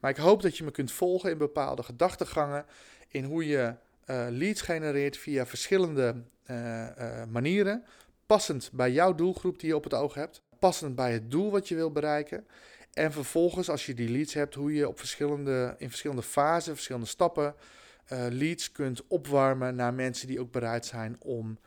Maar 0.00 0.10
ik 0.10 0.16
hoop 0.16 0.42
dat 0.42 0.56
je 0.56 0.64
me 0.64 0.70
kunt 0.70 0.92
volgen 0.92 1.30
in 1.30 1.38
bepaalde 1.38 1.82
gedachtegangen, 1.82 2.66
in 3.08 3.24
hoe 3.24 3.46
je 3.46 3.74
uh, 4.06 4.26
leads 4.30 4.60
genereert 4.60 5.16
via 5.16 5.46
verschillende 5.46 6.14
uh, 6.50 6.80
uh, 6.80 7.24
manieren, 7.30 7.84
passend 8.26 8.70
bij 8.72 8.92
jouw 8.92 9.14
doelgroep 9.14 9.58
die 9.58 9.68
je 9.68 9.76
op 9.76 9.84
het 9.84 9.94
oog 9.94 10.14
hebt, 10.14 10.42
passend 10.58 10.94
bij 10.94 11.12
het 11.12 11.30
doel 11.30 11.50
wat 11.50 11.68
je 11.68 11.74
wil 11.74 11.90
bereiken. 11.90 12.46
En 12.92 13.12
vervolgens, 13.12 13.68
als 13.68 13.86
je 13.86 13.94
die 13.94 14.08
leads 14.08 14.34
hebt, 14.34 14.54
hoe 14.54 14.74
je 14.74 14.88
op 14.88 14.98
verschillende, 14.98 15.74
in 15.78 15.88
verschillende 15.88 16.22
fasen, 16.22 16.74
verschillende 16.74 17.06
stappen 17.06 17.54
leads 18.30 18.72
kunt 18.72 19.06
opwarmen 19.06 19.74
naar 19.74 19.94
mensen 19.94 20.26
die 20.26 20.40
ook 20.40 20.50
bereid 20.50 20.86
zijn 20.86 21.16
om 21.18 21.58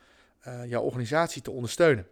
jouw 0.66 0.82
organisatie 0.82 1.42
te 1.42 1.50
ondersteunen. 1.50 2.06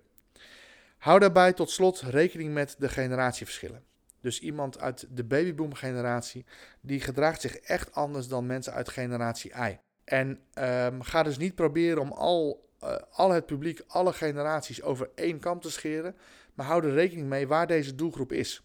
Hou 0.99 1.19
daarbij 1.19 1.53
tot 1.53 1.71
slot 1.71 2.01
rekening 2.01 2.53
met 2.55 2.77
de 2.79 2.89
generatieverschillen. 2.89 3.83
Dus 4.21 4.41
iemand 4.41 4.81
uit 4.81 5.07
de 5.11 5.25
babyboom 5.25 5.75
generatie, 5.75 6.45
die 6.81 7.01
gedraagt 7.01 7.41
zich 7.41 7.57
echt 7.57 7.93
anders 7.93 8.29
dan 8.29 8.47
mensen 8.47 8.73
uit 8.73 8.89
generatie 8.89 9.53
I. 9.71 9.79
En 10.05 10.41
um, 10.55 11.03
ga 11.03 11.23
dus 11.23 11.39
niet 11.39 11.55
proberen 11.55 12.03
om 12.03 12.13
al, 12.13 12.69
uh, 12.85 12.97
al 13.11 13.31
het 13.31 13.47
publiek, 13.47 13.81
alle 13.87 14.13
generaties 14.13 14.83
over 14.83 15.11
één 15.15 15.39
kam 15.39 15.61
te 15.61 15.71
scheren, 15.71 16.17
maar 16.55 16.67
hou 16.67 16.85
er 16.85 16.93
rekening 16.93 17.29
mee 17.29 17.47
waar 17.47 17.67
deze 17.67 17.95
doelgroep 17.95 18.33
is. 18.33 18.63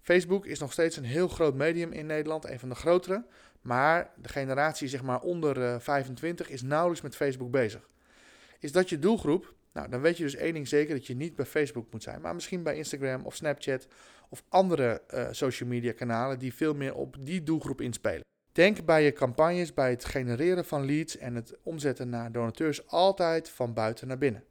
Facebook 0.00 0.46
is 0.46 0.58
nog 0.58 0.72
steeds 0.72 0.96
een 0.96 1.04
heel 1.04 1.28
groot 1.28 1.54
medium 1.54 1.92
in 1.92 2.06
Nederland, 2.06 2.44
een 2.44 2.58
van 2.58 2.68
de 2.68 2.74
grotere, 2.74 3.24
maar 3.60 4.10
de 4.16 4.28
generatie 4.28 4.88
zeg 4.88 5.02
maar 5.02 5.20
onder 5.20 5.58
uh, 5.58 5.76
25 5.78 6.48
is 6.48 6.62
nauwelijks 6.62 7.02
met 7.02 7.16
Facebook 7.16 7.50
bezig. 7.50 7.88
Is 8.60 8.72
dat 8.72 8.88
je 8.88 8.98
doelgroep? 8.98 9.54
Nou, 9.72 9.88
dan 9.88 10.00
weet 10.00 10.16
je 10.16 10.22
dus 10.22 10.34
één 10.34 10.54
ding 10.54 10.68
zeker 10.68 10.94
dat 10.94 11.06
je 11.06 11.14
niet 11.14 11.36
bij 11.36 11.44
Facebook 11.44 11.92
moet 11.92 12.02
zijn, 12.02 12.20
maar 12.20 12.34
misschien 12.34 12.62
bij 12.62 12.76
Instagram 12.76 13.24
of 13.24 13.34
Snapchat 13.34 13.86
of 14.28 14.42
andere 14.48 15.02
uh, 15.14 15.28
social 15.30 15.68
media 15.68 15.92
kanalen 15.92 16.38
die 16.38 16.54
veel 16.54 16.74
meer 16.74 16.94
op 16.94 17.16
die 17.20 17.42
doelgroep 17.42 17.80
inspelen. 17.80 18.24
Denk 18.52 18.84
bij 18.84 19.04
je 19.04 19.12
campagnes, 19.12 19.74
bij 19.74 19.90
het 19.90 20.04
genereren 20.04 20.64
van 20.64 20.84
leads 20.84 21.16
en 21.16 21.34
het 21.34 21.56
omzetten 21.62 22.08
naar 22.08 22.32
donateurs 22.32 22.88
altijd 22.88 23.48
van 23.48 23.74
buiten 23.74 24.08
naar 24.08 24.18
binnen. 24.18 24.44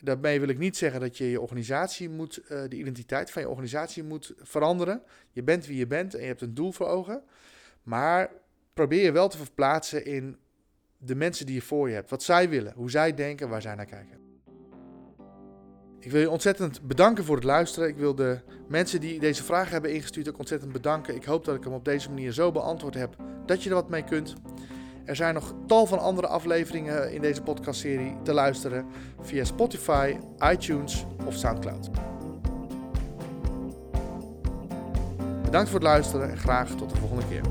Daarmee 0.00 0.40
wil 0.40 0.48
ik 0.48 0.58
niet 0.58 0.76
zeggen 0.76 1.00
dat 1.00 1.16
je 1.16 1.30
je 1.30 1.40
organisatie 1.40 2.08
moet, 2.08 2.40
uh, 2.42 2.48
de 2.48 2.76
identiteit 2.76 3.30
van 3.30 3.42
je 3.42 3.48
organisatie 3.48 4.02
moet 4.02 4.34
veranderen. 4.36 5.02
Je 5.30 5.42
bent 5.42 5.66
wie 5.66 5.78
je 5.78 5.86
bent 5.86 6.14
en 6.14 6.20
je 6.20 6.26
hebt 6.26 6.40
een 6.40 6.54
doel 6.54 6.72
voor 6.72 6.86
ogen. 6.86 7.22
Maar 7.82 8.30
probeer 8.74 9.02
je 9.02 9.12
wel 9.12 9.28
te 9.28 9.36
verplaatsen 9.36 10.04
in 10.04 10.36
de 10.98 11.14
mensen 11.14 11.46
die 11.46 11.54
je 11.54 11.62
voor 11.62 11.88
je 11.88 11.94
hebt. 11.94 12.10
Wat 12.10 12.22
zij 12.22 12.48
willen, 12.48 12.72
hoe 12.76 12.90
zij 12.90 13.14
denken, 13.14 13.48
waar 13.48 13.62
zij 13.62 13.74
naar 13.74 13.86
kijken. 13.86 14.18
Ik 16.00 16.10
wil 16.10 16.20
je 16.20 16.30
ontzettend 16.30 16.82
bedanken 16.82 17.24
voor 17.24 17.36
het 17.36 17.44
luisteren. 17.44 17.88
Ik 17.88 17.96
wil 17.96 18.14
de 18.14 18.40
mensen 18.68 19.00
die 19.00 19.20
deze 19.20 19.44
vragen 19.44 19.72
hebben 19.72 19.94
ingestuurd 19.94 20.28
ook 20.28 20.38
ontzettend 20.38 20.72
bedanken. 20.72 21.14
Ik 21.14 21.24
hoop 21.24 21.44
dat 21.44 21.56
ik 21.56 21.64
hem 21.64 21.72
op 21.72 21.84
deze 21.84 22.08
manier 22.08 22.32
zo 22.32 22.52
beantwoord 22.52 22.94
heb 22.94 23.16
dat 23.46 23.62
je 23.62 23.68
er 23.68 23.74
wat 23.74 23.88
mee 23.88 24.04
kunt. 24.04 24.34
Er 25.04 25.16
zijn 25.16 25.34
nog 25.34 25.54
tal 25.66 25.86
van 25.86 25.98
andere 25.98 26.26
afleveringen 26.26 27.12
in 27.12 27.20
deze 27.20 27.42
podcastserie 27.42 28.16
te 28.22 28.32
luisteren 28.32 28.86
via 29.20 29.44
Spotify, 29.44 30.16
iTunes 30.52 31.06
of 31.26 31.34
SoundCloud. 31.34 31.90
Bedankt 35.42 35.70
voor 35.70 35.78
het 35.78 35.88
luisteren 35.88 36.30
en 36.30 36.38
graag 36.38 36.74
tot 36.74 36.90
de 36.90 36.96
volgende 36.96 37.28
keer. 37.28 37.42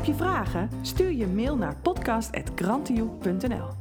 Heb 0.00 0.08
je 0.08 0.14
vragen? 0.14 0.68
Stuur 0.82 1.12
je 1.12 1.26
mail 1.26 1.56
naar 1.56 1.76
podcast.grantioe.nl 1.76 3.79